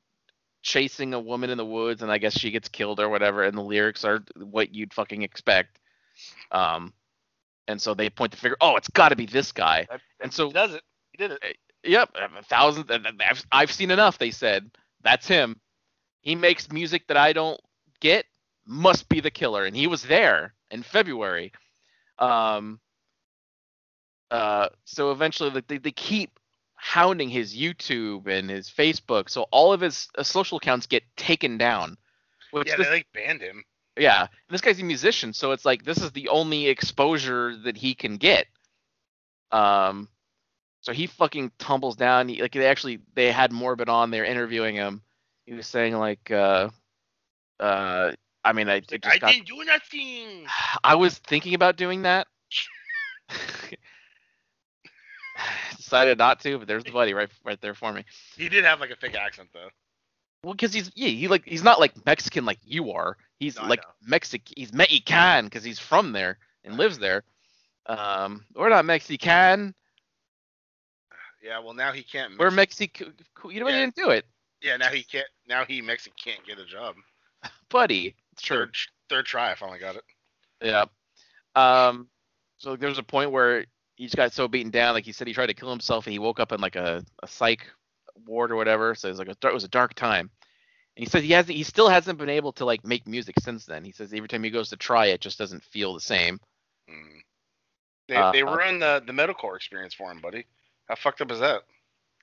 chasing 0.62 1.14
a 1.14 1.20
woman 1.20 1.50
in 1.50 1.58
the 1.58 1.64
woods, 1.64 2.02
and 2.02 2.11
I 2.11 2.18
guess 2.18 2.38
she 2.38 2.50
gets 2.50 2.68
killed 2.68 3.00
or 3.00 3.08
whatever, 3.08 3.42
and 3.44 3.56
the 3.56 3.62
lyrics 3.62 4.04
are 4.04 4.24
what 4.37 4.74
you'd 4.74 4.94
fucking 4.94 5.22
expect. 5.22 5.78
Um, 6.50 6.92
and 7.68 7.81
so 7.81 7.94
they 7.94 8.11
point 8.11 8.33
the 8.33 8.38
finger. 8.38 8.57
Oh, 8.61 8.76
it's 8.76 8.88
got 8.88 9.11
to 9.11 9.16
be 9.16 9.26
this 9.26 9.52
guy. 9.52 9.87
And 10.20 10.33
so 10.33 10.48
he 10.48 10.52
does 10.52 10.74
it. 10.74 10.83
He 11.12 11.18
did 11.18 11.33
it. 11.33 11.57
Yep, 11.85 12.16
a 12.16 12.42
thousand. 12.42 12.90
I've, 12.90 13.44
I've 13.52 13.70
seen 13.70 13.92
enough. 13.92 14.18
They 14.18 14.33
said 14.33 14.70
that's 15.02 15.28
him. 15.28 15.61
He 16.22 16.35
makes 16.35 16.72
music 16.72 17.07
that 17.07 17.16
I 17.16 17.33
don't 17.33 17.61
get. 18.00 18.24
Must 18.66 19.09
be 19.09 19.20
the 19.20 19.31
killer, 19.31 19.64
and 19.64 19.74
he 19.74 19.87
was 19.87 20.02
there 20.02 20.54
in 20.70 20.83
February. 20.83 21.52
Um. 22.18 22.81
Uh. 24.31 24.68
So 24.85 25.12
eventually, 25.12 25.62
they 25.68 25.78
they 25.78 25.92
keep 25.92 26.38
hounding 26.74 27.28
his 27.28 27.57
YouTube 27.57 28.26
and 28.28 28.50
his 28.50 28.68
Facebook, 28.68 29.31
so 29.31 29.42
all 29.50 29.72
of 29.72 29.81
his 29.81 30.09
uh, 30.16 30.22
social 30.22 30.59
accounts 30.59 30.87
get 30.87 31.02
taken 31.16 31.59
down. 31.59 31.96
Which 32.50 32.68
Yeah, 32.68 32.76
this- 32.76 32.87
they 32.87 32.92
like 32.92 33.07
banned 33.14 33.40
him. 33.40 33.64
Yeah, 33.98 34.20
and 34.22 34.30
this 34.48 34.61
guy's 34.61 34.80
a 34.80 34.84
musician, 34.84 35.32
so 35.32 35.52
it's 35.52 35.64
like 35.64 35.84
this 35.84 35.98
is 35.98 36.12
the 36.12 36.28
only 36.28 36.68
exposure 36.68 37.56
that 37.64 37.76
he 37.76 37.94
can 37.94 38.16
get. 38.16 38.46
Um, 39.52 40.08
so 40.80 40.92
he 40.92 41.06
fucking 41.06 41.52
tumbles 41.58 41.96
down. 41.96 42.28
He, 42.28 42.40
like 42.40 42.52
they 42.52 42.66
actually 42.66 43.00
they 43.14 43.32
had 43.32 43.52
Morbid 43.52 43.88
on 43.88 44.11
there 44.11 44.24
interviewing 44.24 44.76
him. 44.76 45.02
He 45.46 45.54
was 45.54 45.66
saying 45.66 45.96
like, 45.96 46.30
uh, 46.30 46.68
uh, 47.58 48.12
I 48.44 48.52
mean, 48.52 48.68
I, 48.68 48.74
Like, 48.74 49.00
just 49.02 49.06
I 49.06 49.18
got, 49.18 49.32
didn't 49.32 49.46
do 49.48 49.64
nothing. 49.64 50.46
I 50.84 50.94
was 50.94 51.18
thinking 51.18 51.54
about 51.54 51.76
doing 51.76 52.02
that. 52.02 52.26
Decided 55.76 56.18
not 56.18 56.40
to, 56.40 56.58
but 56.58 56.68
there's 56.68 56.84
the 56.84 56.90
buddy 56.90 57.14
right 57.14 57.30
right 57.44 57.61
there 57.61 57.74
for 57.74 57.92
me. 57.92 58.04
He 58.37 58.48
did 58.48 58.64
have 58.64 58.80
like 58.80 58.90
a 58.90 58.96
fake 58.96 59.16
accent 59.16 59.50
though. 59.52 59.68
Well, 60.44 60.55
because 60.55 60.72
he's 60.72 60.90
yeah, 60.94 61.09
he 61.09 61.29
like 61.29 61.44
he's 61.44 61.64
not 61.64 61.81
like 61.81 62.07
Mexican 62.07 62.44
like 62.44 62.59
you 62.64 62.92
are. 62.92 63.16
He's 63.38 63.57
No, 63.57 63.66
like. 63.66 63.83
Mexican. 64.07 64.55
He's 64.57 64.72
Mexican 64.72 65.44
because 65.46 65.64
he's 65.64 65.79
from 65.79 66.12
there 66.12 66.38
and 66.64 66.77
lives 66.77 66.98
there. 66.98 67.24
Um, 67.87 68.44
we're 68.55 68.68
not 68.68 68.85
Mexican. 68.85 69.74
Yeah, 71.42 71.61
well 71.61 71.74
now 71.74 71.92
he 71.92 72.03
can't. 72.03 72.38
We're 72.38 72.51
Mex- 72.51 72.79
Mexico. 72.81 73.12
You 73.48 73.61
know 73.61 73.66
what? 73.66 73.74
Yeah. 73.74 73.81
You 73.81 73.87
didn't 73.87 73.96
do 73.96 74.11
it, 74.11 74.27
yeah, 74.61 74.77
now 74.77 74.88
he 74.88 75.03
can't. 75.03 75.27
Now 75.48 75.64
he 75.64 75.81
Mexican 75.81 76.16
can't 76.22 76.44
get 76.46 76.59
a 76.59 76.64
job. 76.66 76.96
buddy. 77.70 78.14
True. 78.40 78.59
Third, 78.66 78.77
third 79.09 79.27
try, 79.27 79.53
I 79.53 79.55
finally 79.55 79.79
got 79.79 79.96
it. 79.96 80.05
Yeah. 80.62 80.85
Um. 81.55 82.09
So 82.59 82.77
there's 82.77 82.98
a 82.98 83.05
point 83.05 83.31
where 83.31 83.64
he 83.96 84.05
just 84.05 84.16
got 84.16 84.33
so 84.33 84.48
beaten 84.48 84.70
down, 84.70 84.94
like 84.94 85.05
he 85.05 85.12
said, 85.12 85.27
he 85.29 85.33
tried 85.33 85.46
to 85.46 85.55
kill 85.55 85.70
himself, 85.70 86.07
and 86.07 86.12
he 86.12 86.18
woke 86.18 86.40
up 86.40 86.53
in 86.53 86.61
like 86.61 86.77
a, 86.77 87.05
a 87.22 87.29
psych 87.29 87.66
ward 88.26 88.50
or 88.52 88.57
whatever. 88.57 88.94
So 88.94 89.09
it's 89.09 89.18
like 89.18 89.28
a, 89.28 89.37
it 89.48 89.54
was 89.54 89.64
a 89.64 89.68
dark 89.68 89.94
time. 89.94 90.31
And 90.96 91.04
he 91.04 91.07
says 91.11 91.22
he 91.22 91.33
has 91.33 91.46
he 91.48 91.62
still 91.62 91.88
hasn't 91.88 92.18
been 92.18 92.28
able 92.28 92.52
to 92.54 92.64
like 92.64 92.85
make 92.85 93.07
music 93.07 93.37
since 93.40 93.64
then. 93.64 93.85
He 93.85 93.92
says 93.92 94.12
every 94.12 94.28
time 94.28 94.42
he 94.42 94.50
goes 94.50 94.70
to 94.70 94.76
try 94.76 95.07
it, 95.07 95.20
just 95.20 95.38
doesn't 95.38 95.62
feel 95.64 95.94
the 95.94 96.00
same. 96.00 96.40
Mm. 96.90 97.20
They 98.09 98.16
Uh, 98.16 98.33
they 98.33 98.42
uh, 98.42 98.57
ruined 98.57 98.83
the 98.83 99.02
the 99.07 99.12
metalcore 99.12 99.57
experience 99.57 99.94
for 99.94 100.11
him, 100.11 100.20
buddy. 100.20 100.46
How 100.88 100.94
fucked 100.96 101.20
up 101.20 101.31
is 101.31 101.40
that? 101.40 101.62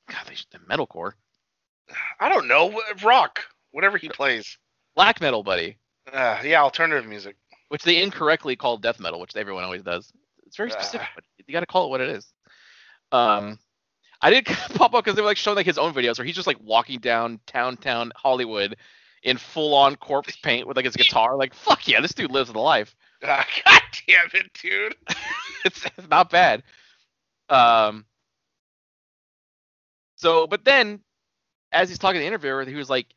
God, 0.10 0.25
they 0.27 0.36
the 0.51 0.60
metalcore, 0.65 1.13
I 2.19 2.29
don't 2.29 2.47
know. 2.47 2.81
Rock, 3.03 3.41
whatever 3.71 3.97
he 3.97 4.10
plays. 4.10 4.58
black 4.95 5.21
metal, 5.21 5.41
buddy, 5.43 5.77
Uh, 6.12 6.39
yeah, 6.43 6.62
alternative 6.62 7.08
music. 7.10 7.36
which 7.69 7.84
they 7.84 8.01
incorrectly 8.01 8.55
call 8.55 8.77
death 8.77 8.99
metal, 8.99 9.19
which 9.19 9.36
everyone 9.36 9.63
always 9.63 9.84
does. 9.84 10.12
It's 10.45 10.58
very 10.58 10.69
specific, 10.71 11.08
Ah. 11.10 11.13
but 11.15 11.23
you 11.47 11.53
got 11.53 11.62
to 11.62 11.65
call 11.65 11.86
it 11.86 11.89
what 11.89 12.01
it 12.01 12.10
is. 12.10 12.31
Um, 13.12 13.58
I 14.21 14.30
did 14.30 14.45
pop 14.75 14.93
up 14.93 15.04
because 15.04 15.15
they 15.15 15.21
were 15.21 15.28
like 15.28 15.38
showing 15.38 15.56
like 15.56 15.65
his 15.65 15.78
own 15.78 15.93
videos 15.93 16.17
where 16.17 16.25
he's 16.25 16.36
just 16.36 16.47
like 16.47 16.58
walking 16.62 16.99
down 16.99 17.39
downtown 17.51 18.12
Hollywood 18.15 18.75
in 19.23 19.38
full 19.38 19.73
on 19.73 19.95
corpse 19.95 20.38
paint 20.38 20.67
with 20.67 20.78
like 20.78 20.86
his 20.86 20.95
guitar. 20.95 21.36
Like, 21.36 21.54
fuck 21.54 21.88
yeah, 21.88 21.99
this 21.99 22.13
dude 22.13 22.32
lives 22.32 22.51
the 22.51 22.60
life. 22.60 22.95
Ah, 23.28 23.47
God 23.65 23.82
damn 24.08 24.30
it, 24.36 24.54
dude. 24.54 24.95
it's, 25.65 25.84
it's 25.97 26.10
not 26.10 26.30
bad. 26.30 26.62
Um. 27.49 28.05
So, 30.18 30.45
but 30.45 30.63
then, 30.63 30.99
as 31.72 31.89
he's 31.89 31.97
talking 31.97 32.16
to 32.16 32.20
the 32.20 32.28
interviewer, 32.28 32.63
he 32.66 32.76
was 32.76 32.89
like, 32.89 33.07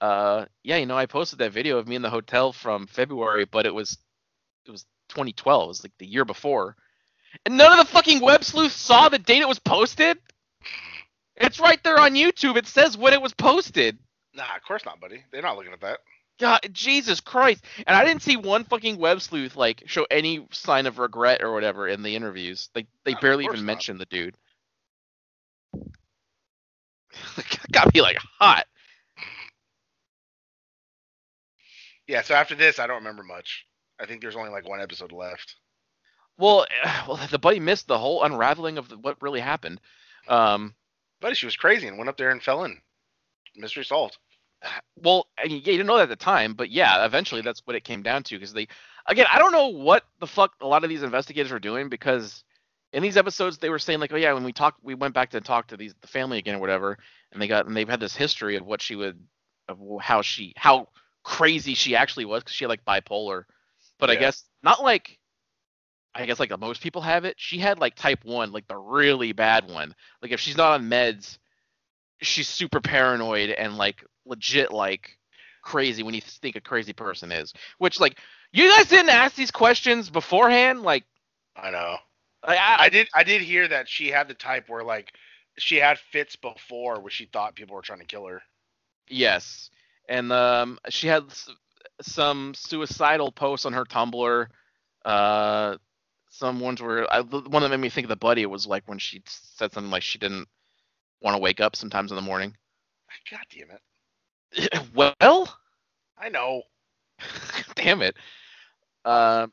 "Uh, 0.00 0.46
yeah, 0.62 0.76
you 0.76 0.86
know, 0.86 0.96
I 0.96 1.04
posted 1.04 1.40
that 1.40 1.52
video 1.52 1.76
of 1.76 1.86
me 1.86 1.96
in 1.96 2.02
the 2.02 2.08
hotel 2.08 2.52
from 2.52 2.86
February, 2.86 3.44
but 3.44 3.66
it 3.66 3.74
was, 3.74 3.98
it 4.64 4.70
was 4.70 4.86
2012. 5.10 5.64
It 5.64 5.68
was 5.68 5.84
like 5.84 5.92
the 5.98 6.06
year 6.06 6.24
before, 6.24 6.74
and 7.44 7.58
none 7.58 7.78
of 7.78 7.84
the 7.84 7.92
fucking 7.92 8.20
web 8.20 8.44
sleuths 8.44 8.74
saw 8.74 9.10
the 9.10 9.18
date 9.18 9.42
it 9.42 9.48
was 9.48 9.58
posted. 9.58 10.18
It's 11.40 11.60
right 11.60 11.82
there 11.82 11.98
on 11.98 12.14
YouTube. 12.14 12.56
It 12.56 12.66
says 12.66 12.96
when 12.96 13.12
it 13.12 13.22
was 13.22 13.34
posted. 13.34 13.98
Nah, 14.34 14.56
of 14.56 14.62
course 14.66 14.84
not, 14.84 15.00
buddy. 15.00 15.22
They're 15.32 15.42
not 15.42 15.56
looking 15.56 15.72
at 15.72 15.80
that. 15.80 16.00
God, 16.38 16.60
Jesus 16.72 17.20
Christ! 17.20 17.64
And 17.86 17.96
I 17.96 18.04
didn't 18.04 18.22
see 18.22 18.36
one 18.36 18.62
fucking 18.64 18.98
web 18.98 19.20
sleuth 19.20 19.56
like 19.56 19.82
show 19.86 20.06
any 20.10 20.46
sign 20.52 20.86
of 20.86 20.98
regret 20.98 21.42
or 21.42 21.52
whatever 21.52 21.88
in 21.88 22.02
the 22.02 22.14
interviews. 22.14 22.70
Like 22.74 22.86
they 23.04 23.12
No, 23.12 23.16
of 23.16 23.22
barely 23.22 23.44
even 23.44 23.64
mentioned 23.64 24.00
the 24.00 24.06
dude. 24.06 24.36
Got 27.72 27.92
me 27.92 28.02
like 28.02 28.18
hot. 28.38 28.66
Yeah. 32.06 32.22
So 32.22 32.34
after 32.34 32.54
this, 32.54 32.78
I 32.78 32.86
don't 32.86 32.98
remember 32.98 33.24
much. 33.24 33.66
I 34.00 34.06
think 34.06 34.20
there's 34.20 34.36
only 34.36 34.50
like 34.50 34.68
one 34.68 34.80
episode 34.80 35.10
left. 35.12 35.56
Well, 36.38 36.66
well, 37.08 37.20
the 37.30 37.38
buddy 37.38 37.58
missed 37.60 37.88
the 37.88 37.98
whole 37.98 38.22
unraveling 38.22 38.78
of 38.78 38.88
the, 38.88 38.96
what 38.96 39.20
really 39.20 39.40
happened. 39.40 39.80
Um, 40.28 40.74
But 41.20 41.36
she 41.36 41.46
was 41.46 41.56
crazy 41.56 41.86
and 41.88 41.98
went 41.98 42.08
up 42.08 42.16
there 42.16 42.30
and 42.30 42.42
fell 42.42 42.64
in. 42.64 42.80
Mystery 43.56 43.84
solved. 43.84 44.18
well, 44.96 45.26
I 45.38 45.48
mean, 45.48 45.62
yeah, 45.64 45.72
you 45.72 45.78
didn't 45.78 45.86
know 45.86 45.96
that 45.96 46.04
at 46.04 46.08
the 46.08 46.16
time, 46.16 46.54
but 46.54 46.70
yeah, 46.70 47.04
eventually 47.04 47.40
that's 47.42 47.62
what 47.64 47.76
it 47.76 47.84
came 47.84 48.02
down 48.02 48.22
to. 48.24 48.36
Because 48.36 48.52
they, 48.52 48.68
again, 49.06 49.26
I 49.32 49.38
don't 49.38 49.52
know 49.52 49.68
what 49.68 50.04
the 50.20 50.26
fuck 50.26 50.52
a 50.60 50.66
lot 50.66 50.84
of 50.84 50.90
these 50.90 51.02
investigators 51.02 51.52
were 51.52 51.58
doing 51.58 51.88
because 51.88 52.44
in 52.92 53.02
these 53.02 53.16
episodes 53.16 53.58
they 53.58 53.70
were 53.70 53.78
saying 53.78 54.00
like, 54.00 54.12
oh 54.12 54.16
yeah, 54.16 54.32
when 54.32 54.44
we 54.44 54.52
talked, 54.52 54.82
we 54.82 54.94
went 54.94 55.14
back 55.14 55.30
to 55.30 55.40
talk 55.40 55.68
to 55.68 55.76
these 55.76 55.94
the 56.00 56.08
family 56.08 56.38
again 56.38 56.56
or 56.56 56.60
whatever, 56.60 56.98
and 57.32 57.40
they 57.40 57.48
got 57.48 57.66
and 57.66 57.76
they've 57.76 57.88
had 57.88 58.00
this 58.00 58.16
history 58.16 58.56
of 58.56 58.66
what 58.66 58.80
she 58.82 58.96
would, 58.96 59.18
of 59.68 59.78
how 60.00 60.22
she, 60.22 60.52
how 60.56 60.88
crazy 61.24 61.74
she 61.74 61.94
actually 61.94 62.24
was 62.24 62.42
because 62.42 62.54
she 62.54 62.64
had 62.64 62.70
like 62.70 62.84
bipolar, 62.84 63.44
but 63.98 64.10
I 64.10 64.16
guess 64.16 64.44
not 64.62 64.82
like. 64.82 65.17
I 66.14 66.26
guess 66.26 66.40
like 66.40 66.56
most 66.58 66.82
people 66.82 67.02
have 67.02 67.24
it. 67.24 67.34
She 67.38 67.58
had 67.58 67.78
like 67.78 67.94
type 67.94 68.24
one, 68.24 68.52
like 68.52 68.66
the 68.66 68.76
really 68.76 69.32
bad 69.32 69.68
one. 69.68 69.94
Like 70.22 70.32
if 70.32 70.40
she's 70.40 70.56
not 70.56 70.72
on 70.72 70.88
meds, 70.88 71.38
she's 72.22 72.48
super 72.48 72.80
paranoid 72.80 73.50
and 73.50 73.76
like 73.76 74.04
legit 74.24 74.72
like 74.72 75.18
crazy 75.62 76.02
when 76.02 76.14
you 76.14 76.20
think 76.20 76.56
a 76.56 76.60
crazy 76.60 76.92
person 76.92 77.30
is. 77.32 77.52
Which 77.78 78.00
like 78.00 78.18
you 78.52 78.68
guys 78.76 78.88
didn't 78.88 79.10
ask 79.10 79.34
these 79.36 79.50
questions 79.50 80.10
beforehand. 80.10 80.82
Like 80.82 81.04
I 81.56 81.70
know. 81.70 81.96
I, 82.42 82.56
I, 82.56 82.76
I 82.84 82.88
did. 82.88 83.08
I 83.14 83.24
did 83.24 83.42
hear 83.42 83.66
that 83.68 83.88
she 83.88 84.08
had 84.08 84.28
the 84.28 84.34
type 84.34 84.68
where 84.68 84.84
like 84.84 85.12
she 85.58 85.76
had 85.76 85.98
fits 85.98 86.36
before 86.36 87.00
where 87.00 87.10
she 87.10 87.26
thought 87.26 87.54
people 87.56 87.76
were 87.76 87.82
trying 87.82 88.00
to 88.00 88.06
kill 88.06 88.26
her. 88.26 88.42
yes, 89.08 89.70
and 90.08 90.32
um 90.32 90.78
she 90.88 91.06
had 91.08 91.24
s- 91.30 91.50
some 92.00 92.54
suicidal 92.54 93.32
posts 93.32 93.66
on 93.66 93.72
her 93.72 93.84
Tumblr. 93.84 94.46
Uh, 95.04 95.76
some 96.38 96.60
ones 96.60 96.80
where 96.80 97.12
I, 97.12 97.22
the 97.22 97.40
one 97.40 97.62
that 97.62 97.68
made 97.68 97.80
me 97.80 97.88
think 97.88 98.04
of 98.04 98.10
the 98.10 98.16
buddy 98.16 98.46
was 98.46 98.66
like 98.66 98.84
when 98.86 98.98
she 98.98 99.22
said 99.26 99.72
something 99.72 99.90
like 99.90 100.02
she 100.02 100.18
didn't 100.18 100.46
want 101.20 101.34
to 101.34 101.40
wake 101.40 101.60
up 101.60 101.74
sometimes 101.74 102.12
in 102.12 102.16
the 102.16 102.22
morning. 102.22 102.56
God 103.30 103.40
damn 103.50 103.70
it. 103.70 104.84
well, 104.94 105.58
I 106.16 106.28
know. 106.28 106.62
Damn 107.74 108.02
it. 108.02 108.16
Um, 109.04 109.52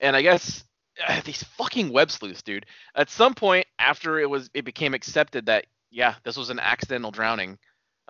and 0.00 0.16
I 0.16 0.22
guess 0.22 0.64
uh, 1.06 1.20
these 1.24 1.42
fucking 1.42 1.92
web 1.92 2.10
sleuths, 2.10 2.42
dude. 2.42 2.66
At 2.94 3.10
some 3.10 3.34
point 3.34 3.66
after 3.78 4.18
it 4.18 4.28
was, 4.28 4.50
it 4.54 4.64
became 4.64 4.94
accepted 4.94 5.46
that 5.46 5.66
yeah, 5.90 6.14
this 6.24 6.36
was 6.36 6.50
an 6.50 6.58
accidental 6.58 7.10
drowning. 7.10 7.58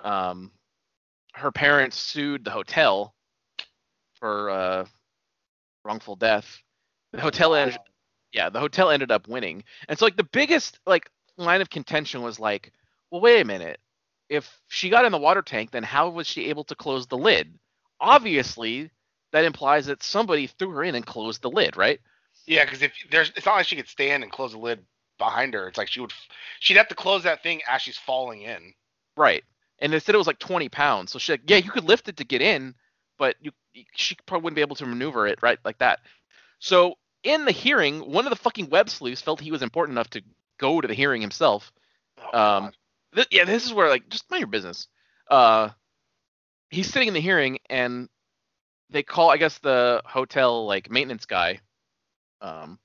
Um, 0.02 0.50
her 1.34 1.50
parents 1.50 1.98
sued 1.98 2.44
the 2.44 2.50
hotel 2.50 3.14
for 4.14 4.50
uh, 4.50 4.84
wrongful 5.84 6.16
death. 6.16 6.62
The 7.12 7.20
hotel 7.20 7.54
ended, 7.54 7.78
yeah, 8.32 8.48
the 8.48 8.60
hotel 8.60 8.90
ended 8.90 9.10
up 9.10 9.28
winning. 9.28 9.64
And 9.88 9.98
so 9.98 10.06
like 10.06 10.16
the 10.16 10.24
biggest 10.24 10.78
like 10.86 11.10
line 11.36 11.60
of 11.60 11.70
contention 11.70 12.22
was 12.22 12.40
like, 12.40 12.72
well, 13.10 13.20
wait 13.20 13.40
a 13.40 13.44
minute. 13.44 13.78
If 14.28 14.60
she 14.68 14.88
got 14.88 15.04
in 15.04 15.12
the 15.12 15.18
water 15.18 15.42
tank, 15.42 15.70
then 15.72 15.82
how 15.82 16.08
was 16.08 16.26
she 16.26 16.48
able 16.48 16.64
to 16.64 16.74
close 16.74 17.06
the 17.06 17.18
lid? 17.18 17.58
Obviously, 18.00 18.90
that 19.32 19.44
implies 19.44 19.86
that 19.86 20.02
somebody 20.02 20.46
threw 20.46 20.70
her 20.70 20.84
in 20.84 20.94
and 20.94 21.04
closed 21.04 21.42
the 21.42 21.50
lid, 21.50 21.76
right? 21.76 22.00
Yeah, 22.46 22.64
because 22.64 22.82
if 22.82 22.92
there's, 23.10 23.30
it's 23.36 23.46
not 23.46 23.56
like 23.56 23.66
she 23.66 23.76
could 23.76 23.88
stand 23.88 24.22
and 24.22 24.32
close 24.32 24.52
the 24.52 24.58
lid 24.58 24.84
behind 25.18 25.54
her. 25.54 25.68
It's 25.68 25.78
like 25.78 25.88
she 25.88 26.00
would, 26.00 26.12
she'd 26.60 26.76
have 26.78 26.88
to 26.88 26.94
close 26.94 27.24
that 27.24 27.42
thing 27.42 27.60
as 27.68 27.82
she's 27.82 27.98
falling 27.98 28.42
in. 28.42 28.72
Right. 29.16 29.44
And 29.78 29.92
they 29.92 30.00
said 30.00 30.14
it 30.14 30.18
was 30.18 30.26
like 30.26 30.38
20 30.38 30.68
pounds. 30.70 31.12
So 31.12 31.18
she, 31.18 31.32
like, 31.32 31.42
yeah, 31.46 31.58
you 31.58 31.70
could 31.70 31.84
lift 31.84 32.08
it 32.08 32.16
to 32.16 32.24
get 32.24 32.40
in, 32.40 32.74
but 33.18 33.36
you, 33.40 33.52
she 33.94 34.16
probably 34.26 34.44
wouldn't 34.44 34.56
be 34.56 34.62
able 34.62 34.76
to 34.76 34.86
maneuver 34.86 35.26
it 35.26 35.40
right 35.42 35.58
like 35.64 35.78
that. 35.78 36.00
So 36.58 36.96
in 37.22 37.44
the 37.44 37.52
hearing, 37.52 38.00
one 38.00 38.26
of 38.26 38.30
the 38.30 38.36
fucking 38.36 38.70
web 38.70 38.88
sleuths 38.90 39.22
felt 39.22 39.40
he 39.40 39.52
was 39.52 39.62
important 39.62 39.94
enough 39.96 40.10
to 40.10 40.22
go 40.58 40.80
to 40.80 40.88
the 40.88 40.94
hearing 40.94 41.20
himself. 41.20 41.72
Oh, 42.32 42.38
Um, 42.38 42.72
th- 43.14 43.28
yeah, 43.30 43.44
this 43.44 43.64
is 43.64 43.72
where 43.72 43.88
like 43.88 44.08
just 44.08 44.30
mind 44.30 44.40
your 44.40 44.48
business. 44.48 44.88
Uh, 45.30 45.70
he's 46.70 46.88
sitting 46.90 47.08
in 47.08 47.14
the 47.14 47.20
hearing, 47.20 47.58
and 47.70 48.08
they 48.90 49.02
call. 49.02 49.30
I 49.30 49.36
guess 49.36 49.58
the 49.58 50.02
hotel 50.04 50.66
like 50.66 50.90
maintenance 50.90 51.26
guy, 51.26 51.60
um, 52.40 52.78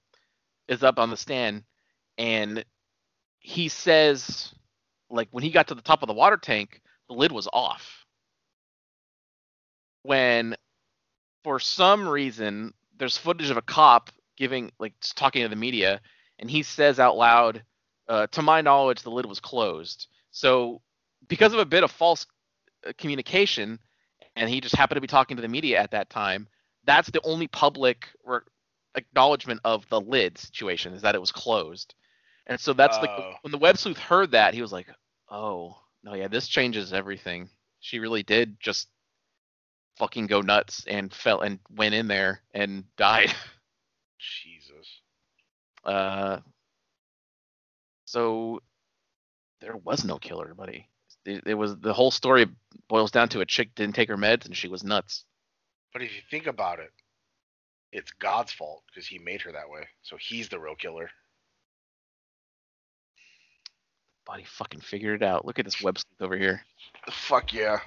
is 0.67 0.83
up 0.83 0.99
on 0.99 1.09
the 1.09 1.17
stand, 1.17 1.63
and 2.17 2.63
he 3.39 3.69
says, 3.69 4.53
like 5.09 5.29
when 5.31 5.43
he 5.43 5.51
got 5.51 5.67
to 5.69 5.75
the 5.75 5.81
top 5.81 6.03
of 6.03 6.07
the 6.07 6.13
water 6.13 6.38
tank, 6.38 6.81
the 7.07 7.15
lid 7.15 7.31
was 7.31 7.47
off. 7.51 8.05
When, 10.03 10.55
for 11.43 11.59
some 11.59 12.07
reason, 12.07 12.73
there's 12.97 13.17
footage 13.17 13.49
of 13.49 13.57
a 13.57 13.61
cop 13.61 14.09
giving 14.38 14.71
like 14.79 14.93
talking 15.15 15.43
to 15.43 15.49
the 15.49 15.55
media, 15.55 16.01
and 16.39 16.49
he 16.49 16.63
says 16.63 16.99
out 16.99 17.17
loud 17.17 17.63
uh, 18.09 18.27
to 18.27 18.41
my 18.41 18.61
knowledge, 18.61 19.03
the 19.03 19.11
lid 19.11 19.25
was 19.25 19.39
closed. 19.39 20.07
So, 20.31 20.81
because 21.27 21.53
of 21.53 21.59
a 21.59 21.65
bit 21.65 21.83
of 21.83 21.91
false 21.91 22.25
uh, 22.88 22.93
communication, 22.97 23.79
and 24.35 24.49
he 24.49 24.61
just 24.61 24.75
happened 24.75 24.97
to 24.97 25.01
be 25.01 25.07
talking 25.07 25.38
to 25.38 25.41
the 25.41 25.47
media 25.49 25.79
at 25.79 25.91
that 25.91 26.09
time, 26.09 26.47
that's 26.85 27.09
the 27.09 27.21
only 27.23 27.47
public 27.47 28.09
re- 28.25 28.39
acknowledgement 28.95 29.61
of 29.65 29.88
the 29.89 29.99
lid 30.01 30.38
situation 30.38 30.93
is 30.93 31.01
that 31.01 31.15
it 31.15 31.21
was 31.21 31.31
closed. 31.31 31.93
And 32.47 32.59
so 32.59 32.73
that's 32.73 33.01
like 33.01 33.11
Oh. 33.11 33.33
when 33.41 33.51
the 33.51 33.57
web 33.57 33.77
sleuth 33.77 33.97
heard 33.97 34.31
that, 34.31 34.53
he 34.53 34.61
was 34.61 34.71
like, 34.71 34.88
"Oh 35.29 35.77
no, 36.03 36.13
yeah, 36.15 36.27
this 36.27 36.47
changes 36.47 36.93
everything." 36.93 37.49
She 37.79 37.99
really 37.99 38.23
did 38.23 38.59
just 38.59 38.89
fucking 39.97 40.27
go 40.27 40.41
nuts 40.41 40.85
and 40.88 41.13
fell 41.13 41.41
and 41.41 41.59
went 41.69 41.95
in 41.95 42.07
there 42.07 42.41
and 42.53 42.83
died. 42.97 43.33
Jesus. 44.20 45.01
Uh, 45.84 46.39
so 48.05 48.61
there 49.61 49.78
was 49.78 50.03
no 50.03 50.18
killer, 50.18 50.53
buddy. 50.53 50.88
It, 51.26 51.43
it 51.45 51.53
was 51.55 51.78
the 51.78 51.93
whole 51.93 52.11
story 52.11 52.47
boils 52.88 53.11
down 53.11 53.30
to 53.30 53.41
a 53.41 53.45
chick 53.45 53.76
didn't 53.76 53.95
take 53.95 54.09
her 54.09 54.18
meds 54.18 54.45
and 54.45 54.55
she 54.55 54.68
was 54.68 54.84
nuts. 54.84 55.26
But 55.93 56.01
if 56.01 56.15
you 56.15 56.22
think 56.30 56.47
about 56.47 56.80
it, 56.80 56.91
it's 57.91 58.11
God's 58.11 58.51
fault 58.51 58.84
because 58.88 59.07
he 59.07 59.20
made 59.20 59.41
her 59.41 59.51
that 59.51 59.70
way. 59.70 59.88
So 60.03 60.18
he's 60.20 60.49
the 60.49 60.59
real 60.59 60.76
killer. 60.76 61.09
Buddy 64.26 64.43
fucking 64.45 64.82
figured 64.82 65.22
it 65.22 65.26
out. 65.26 65.45
Look 65.45 65.57
at 65.59 65.65
this 65.65 65.82
web 65.82 65.97
sleuth 65.97 66.22
over 66.22 66.38
here. 66.38 66.61
Fuck 67.09 67.53
yeah. 67.53 67.80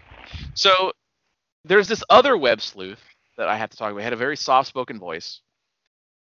So 0.55 0.93
there's 1.65 1.89
this 1.89 2.03
other 2.09 2.37
web 2.37 2.61
sleuth 2.61 3.03
that 3.37 3.49
I 3.49 3.57
have 3.57 3.71
to 3.71 3.77
talk 3.77 3.91
about. 3.91 4.01
He 4.01 4.05
had 4.05 4.13
a 4.13 4.17
very 4.17 4.37
soft 4.37 4.69
spoken 4.69 4.99
voice. 4.99 5.41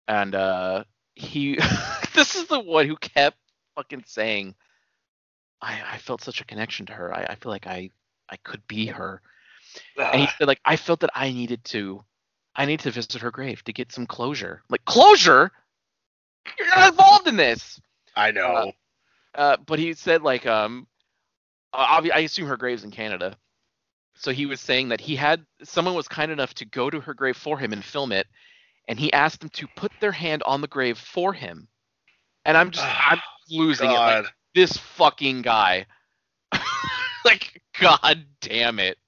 And 0.08 0.34
uh 0.34 0.84
he 1.14 1.56
this 2.14 2.34
is 2.34 2.46
the 2.46 2.60
one 2.60 2.86
who 2.86 2.96
kept 2.96 3.36
fucking 3.74 4.04
saying 4.06 4.54
I, 5.60 5.80
I 5.92 5.98
felt 5.98 6.22
such 6.22 6.40
a 6.40 6.44
connection 6.44 6.86
to 6.86 6.92
her. 6.92 7.14
I, 7.14 7.26
I 7.30 7.34
feel 7.36 7.50
like 7.50 7.66
I 7.66 7.90
I 8.28 8.36
could 8.36 8.66
be 8.66 8.86
her. 8.86 9.22
and 9.96 10.20
he 10.20 10.28
said 10.38 10.48
like 10.48 10.60
I 10.64 10.76
felt 10.76 11.00
that 11.00 11.10
I 11.14 11.32
needed 11.32 11.64
to 11.66 12.04
I 12.56 12.66
need 12.66 12.80
to 12.80 12.90
visit 12.90 13.20
her 13.22 13.30
grave 13.30 13.64
to 13.64 13.72
get 13.72 13.92
some 13.92 14.06
closure. 14.06 14.62
Like 14.68 14.84
closure? 14.84 15.50
You're 16.58 16.68
not 16.68 16.90
involved 16.90 17.26
in 17.26 17.36
this. 17.36 17.80
I 18.14 18.30
know. 18.30 18.72
Uh, 19.34 19.56
but 19.66 19.78
he 19.78 19.94
said 19.94 20.22
like 20.22 20.46
um 20.46 20.86
uh, 21.72 22.02
I 22.12 22.20
assume 22.20 22.46
her 22.48 22.56
grave's 22.56 22.84
in 22.84 22.90
Canada. 22.90 23.36
So 24.16 24.30
he 24.30 24.46
was 24.46 24.60
saying 24.60 24.90
that 24.90 25.00
he 25.00 25.16
had 25.16 25.44
someone 25.64 25.94
was 25.94 26.06
kind 26.06 26.30
enough 26.30 26.54
to 26.54 26.64
go 26.64 26.88
to 26.88 27.00
her 27.00 27.14
grave 27.14 27.36
for 27.36 27.58
him 27.58 27.72
and 27.72 27.84
film 27.84 28.12
it 28.12 28.28
and 28.88 28.98
he 28.98 29.12
asked 29.12 29.40
them 29.40 29.50
to 29.50 29.66
put 29.76 29.92
their 30.00 30.12
hand 30.12 30.42
on 30.44 30.60
the 30.60 30.68
grave 30.68 30.98
for 30.98 31.32
him. 31.32 31.68
And 32.44 32.56
I'm 32.56 32.70
just 32.70 32.86
I'm 32.86 33.20
losing 33.50 33.90
it. 33.90 33.94
Like, 33.94 34.26
this 34.54 34.76
fucking 34.76 35.42
guy. 35.42 35.86
like 37.24 37.62
god 37.80 38.24
damn 38.40 38.78
it. 38.78 38.98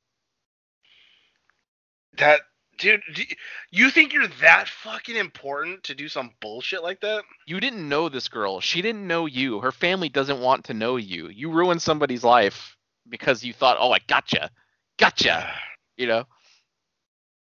That 2.19 2.41
dude, 2.79 3.03
do 3.15 3.23
you 3.71 3.91
think 3.91 4.13
you're 4.13 4.27
that 4.41 4.69
fucking 4.69 5.17
important 5.17 5.85
to 5.85 5.95
do 5.95 6.09
some 6.09 6.33
bullshit 6.41 6.83
like 6.83 7.01
that? 7.01 7.25
you 7.47 7.61
didn't 7.61 7.89
know 7.89 8.09
this 8.09 8.29
girl. 8.29 8.61
She 8.61 8.83
didn't 8.83 9.07
know 9.07 9.27
you. 9.27 9.61
Her 9.61 9.73
family 9.73 10.09
doesn't 10.09 10.41
want 10.41 10.65
to 10.65 10.75
know 10.75 10.97
you. 10.97 11.29
You 11.29 11.51
ruined 11.51 11.83
somebody's 11.83 12.25
life 12.25 12.77
because 13.09 13.45
you 13.45 13.53
thought, 13.53 13.77
"Oh, 13.79 13.93
I 13.93 13.99
gotcha, 14.07 14.51
gotcha." 14.99 15.51
You 15.97 16.07
know. 16.07 16.25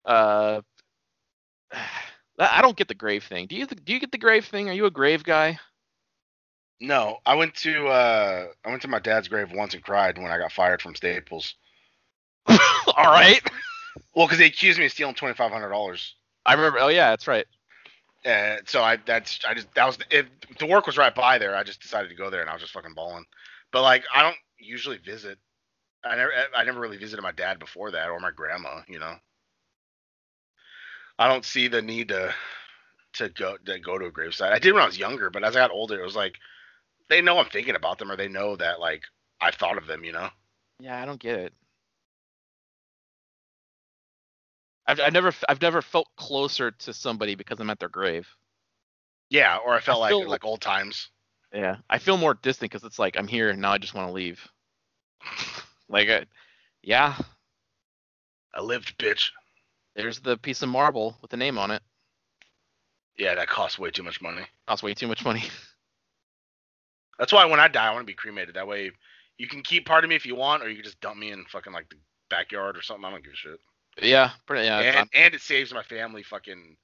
Uh, 0.04 0.60
I 2.40 2.62
don't 2.62 2.76
get 2.76 2.88
the 2.88 2.94
grave 2.94 3.24
thing. 3.24 3.46
Do 3.46 3.56
you? 3.56 3.66
Do 3.66 3.92
you 3.92 4.00
get 4.00 4.12
the 4.12 4.18
grave 4.18 4.46
thing? 4.46 4.68
Are 4.68 4.74
you 4.74 4.86
a 4.86 4.90
grave 4.90 5.24
guy? 5.24 5.58
No, 6.80 7.18
I 7.26 7.34
went 7.34 7.54
to 7.56 7.88
uh 7.88 8.46
I 8.64 8.70
went 8.70 8.82
to 8.82 8.88
my 8.88 8.98
dad's 8.98 9.28
grave 9.28 9.52
once 9.52 9.74
and 9.74 9.82
cried 9.82 10.16
when 10.16 10.30
I 10.32 10.38
got 10.38 10.52
fired 10.52 10.80
from 10.80 10.94
Staples. 10.94 11.54
All 12.48 12.58
right. 12.96 13.42
Well, 14.14 14.26
because 14.26 14.38
they 14.38 14.46
accused 14.46 14.78
me 14.78 14.86
of 14.86 14.92
stealing 14.92 15.16
twenty 15.16 15.34
five 15.34 15.50
hundred 15.50 15.70
dollars. 15.70 16.14
I 16.46 16.54
remember. 16.54 16.78
Oh 16.78 16.88
yeah, 16.88 17.10
that's 17.10 17.26
right. 17.26 17.46
Uh, 18.24 18.58
so 18.64 18.82
I 18.82 18.98
that's 19.04 19.40
I 19.46 19.52
just 19.52 19.72
that 19.74 19.84
was 19.84 19.98
if 20.10 20.26
the 20.58 20.66
work 20.66 20.86
was 20.86 20.96
right 20.96 21.14
by 21.14 21.38
there. 21.38 21.56
I 21.56 21.64
just 21.64 21.82
decided 21.82 22.08
to 22.08 22.14
go 22.14 22.30
there 22.30 22.40
and 22.40 22.48
I 22.48 22.52
was 22.52 22.62
just 22.62 22.72
fucking 22.72 22.94
bawling. 22.94 23.24
But 23.72 23.82
like 23.82 24.04
I 24.14 24.22
don't 24.22 24.36
usually 24.58 24.98
visit. 24.98 25.38
I 26.04 26.16
never 26.16 26.32
I 26.56 26.62
never 26.64 26.80
really 26.80 26.98
visited 26.98 27.20
my 27.22 27.32
dad 27.32 27.58
before 27.58 27.90
that 27.90 28.08
or 28.10 28.20
my 28.20 28.30
grandma. 28.30 28.80
You 28.88 29.00
know. 29.00 29.16
I 31.20 31.28
don't 31.28 31.44
see 31.44 31.68
the 31.68 31.82
need 31.82 32.08
to 32.08 32.34
to 33.12 33.28
go 33.28 33.58
to 33.66 33.78
go 33.78 33.98
to 33.98 34.06
a 34.06 34.10
gravesite. 34.10 34.52
I 34.52 34.58
did 34.58 34.72
when 34.72 34.82
I 34.82 34.86
was 34.86 34.98
younger, 34.98 35.28
but 35.28 35.44
as 35.44 35.54
I 35.54 35.60
got 35.60 35.70
older, 35.70 36.00
it 36.00 36.04
was 36.04 36.16
like 36.16 36.36
they 37.10 37.20
know 37.20 37.38
I'm 37.38 37.50
thinking 37.50 37.74
about 37.76 37.98
them, 37.98 38.10
or 38.10 38.16
they 38.16 38.26
know 38.28 38.56
that 38.56 38.80
like 38.80 39.02
I've 39.38 39.54
thought 39.54 39.76
of 39.76 39.86
them. 39.86 40.02
You 40.02 40.12
know? 40.12 40.30
Yeah, 40.80 41.00
I 41.00 41.04
don't 41.04 41.20
get 41.20 41.38
it. 41.38 41.52
I've, 44.86 44.98
I've 44.98 45.12
never 45.12 45.30
I've 45.46 45.60
never 45.60 45.82
felt 45.82 46.08
closer 46.16 46.70
to 46.70 46.94
somebody 46.94 47.34
because 47.34 47.60
I'm 47.60 47.68
at 47.68 47.78
their 47.78 47.90
grave. 47.90 48.26
Yeah. 49.28 49.58
Or 49.58 49.74
I 49.74 49.80
felt 49.80 50.00
like 50.00 50.10
feel- 50.10 50.26
like 50.26 50.44
old 50.46 50.62
times. 50.62 51.10
Yeah, 51.52 51.76
I 51.90 51.98
feel 51.98 52.16
more 52.16 52.34
distant 52.34 52.70
because 52.70 52.84
it's 52.84 52.98
like 52.98 53.18
I'm 53.18 53.26
here 53.26 53.52
now 53.52 53.72
I 53.72 53.78
just 53.78 53.92
want 53.92 54.08
to 54.08 54.12
leave. 54.12 54.48
like, 55.88 56.08
uh, 56.08 56.20
yeah, 56.80 57.16
I 58.54 58.62
lived, 58.62 58.96
bitch. 58.98 59.32
There's 59.96 60.20
the 60.20 60.36
piece 60.36 60.62
of 60.62 60.68
marble 60.68 61.16
with 61.20 61.30
the 61.30 61.36
name 61.36 61.58
on 61.58 61.70
it. 61.70 61.82
Yeah, 63.18 63.34
that 63.34 63.48
costs 63.48 63.78
way 63.78 63.90
too 63.90 64.02
much 64.02 64.22
money. 64.22 64.42
Costs 64.66 64.82
way 64.82 64.94
too 64.94 65.08
much 65.08 65.24
money. 65.24 65.44
That's 67.18 67.32
why 67.32 67.44
when 67.44 67.60
I 67.60 67.68
die, 67.68 67.86
I 67.86 67.90
want 67.90 68.02
to 68.02 68.06
be 68.10 68.14
cremated. 68.14 68.54
That 68.54 68.66
way, 68.66 68.90
you 69.36 69.46
can 69.46 69.62
keep 69.62 69.86
part 69.86 70.04
of 70.04 70.10
me 70.10 70.16
if 70.16 70.24
you 70.24 70.34
want, 70.34 70.62
or 70.62 70.70
you 70.70 70.76
can 70.76 70.84
just 70.84 71.00
dump 71.00 71.18
me 71.18 71.32
in 71.32 71.44
fucking 71.46 71.72
like 71.72 71.88
the 71.90 71.96
backyard 72.30 72.78
or 72.78 72.82
something. 72.82 73.04
I 73.04 73.10
don't 73.10 73.22
give 73.22 73.32
a 73.32 73.36
shit. 73.36 73.60
yeah, 74.00 74.30
pretty, 74.46 74.66
yeah. 74.66 74.78
and 74.78 75.08
and 75.12 75.34
it 75.34 75.42
saves 75.42 75.74
my 75.74 75.82
family 75.82 76.22
fucking 76.22 76.76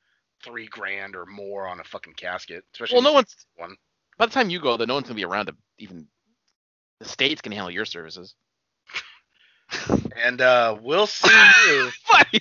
three 0.44 0.66
grand 0.66 1.16
or 1.16 1.24
more 1.24 1.66
on 1.66 1.80
a 1.80 1.84
fucking 1.84 2.14
casket. 2.14 2.64
Especially 2.74 2.96
well, 2.96 3.02
no 3.02 3.12
one's 3.12 3.34
one. 3.56 3.76
by 4.18 4.26
the 4.26 4.32
time 4.32 4.50
you 4.50 4.60
go, 4.60 4.76
though, 4.76 4.84
no 4.84 4.94
one's 4.94 5.06
gonna 5.06 5.16
be 5.16 5.24
around 5.24 5.46
to 5.46 5.54
even. 5.78 6.06
The 7.00 7.08
state's 7.08 7.40
gonna 7.40 7.56
handle 7.56 7.70
your 7.70 7.86
services. 7.86 8.34
And 10.24 10.40
uh, 10.40 10.78
we'll 10.80 11.06
see 11.06 11.28
you. 11.68 11.90
Funny. 12.04 12.40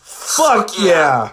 Fuck 0.00 0.78
yeah! 0.78 1.32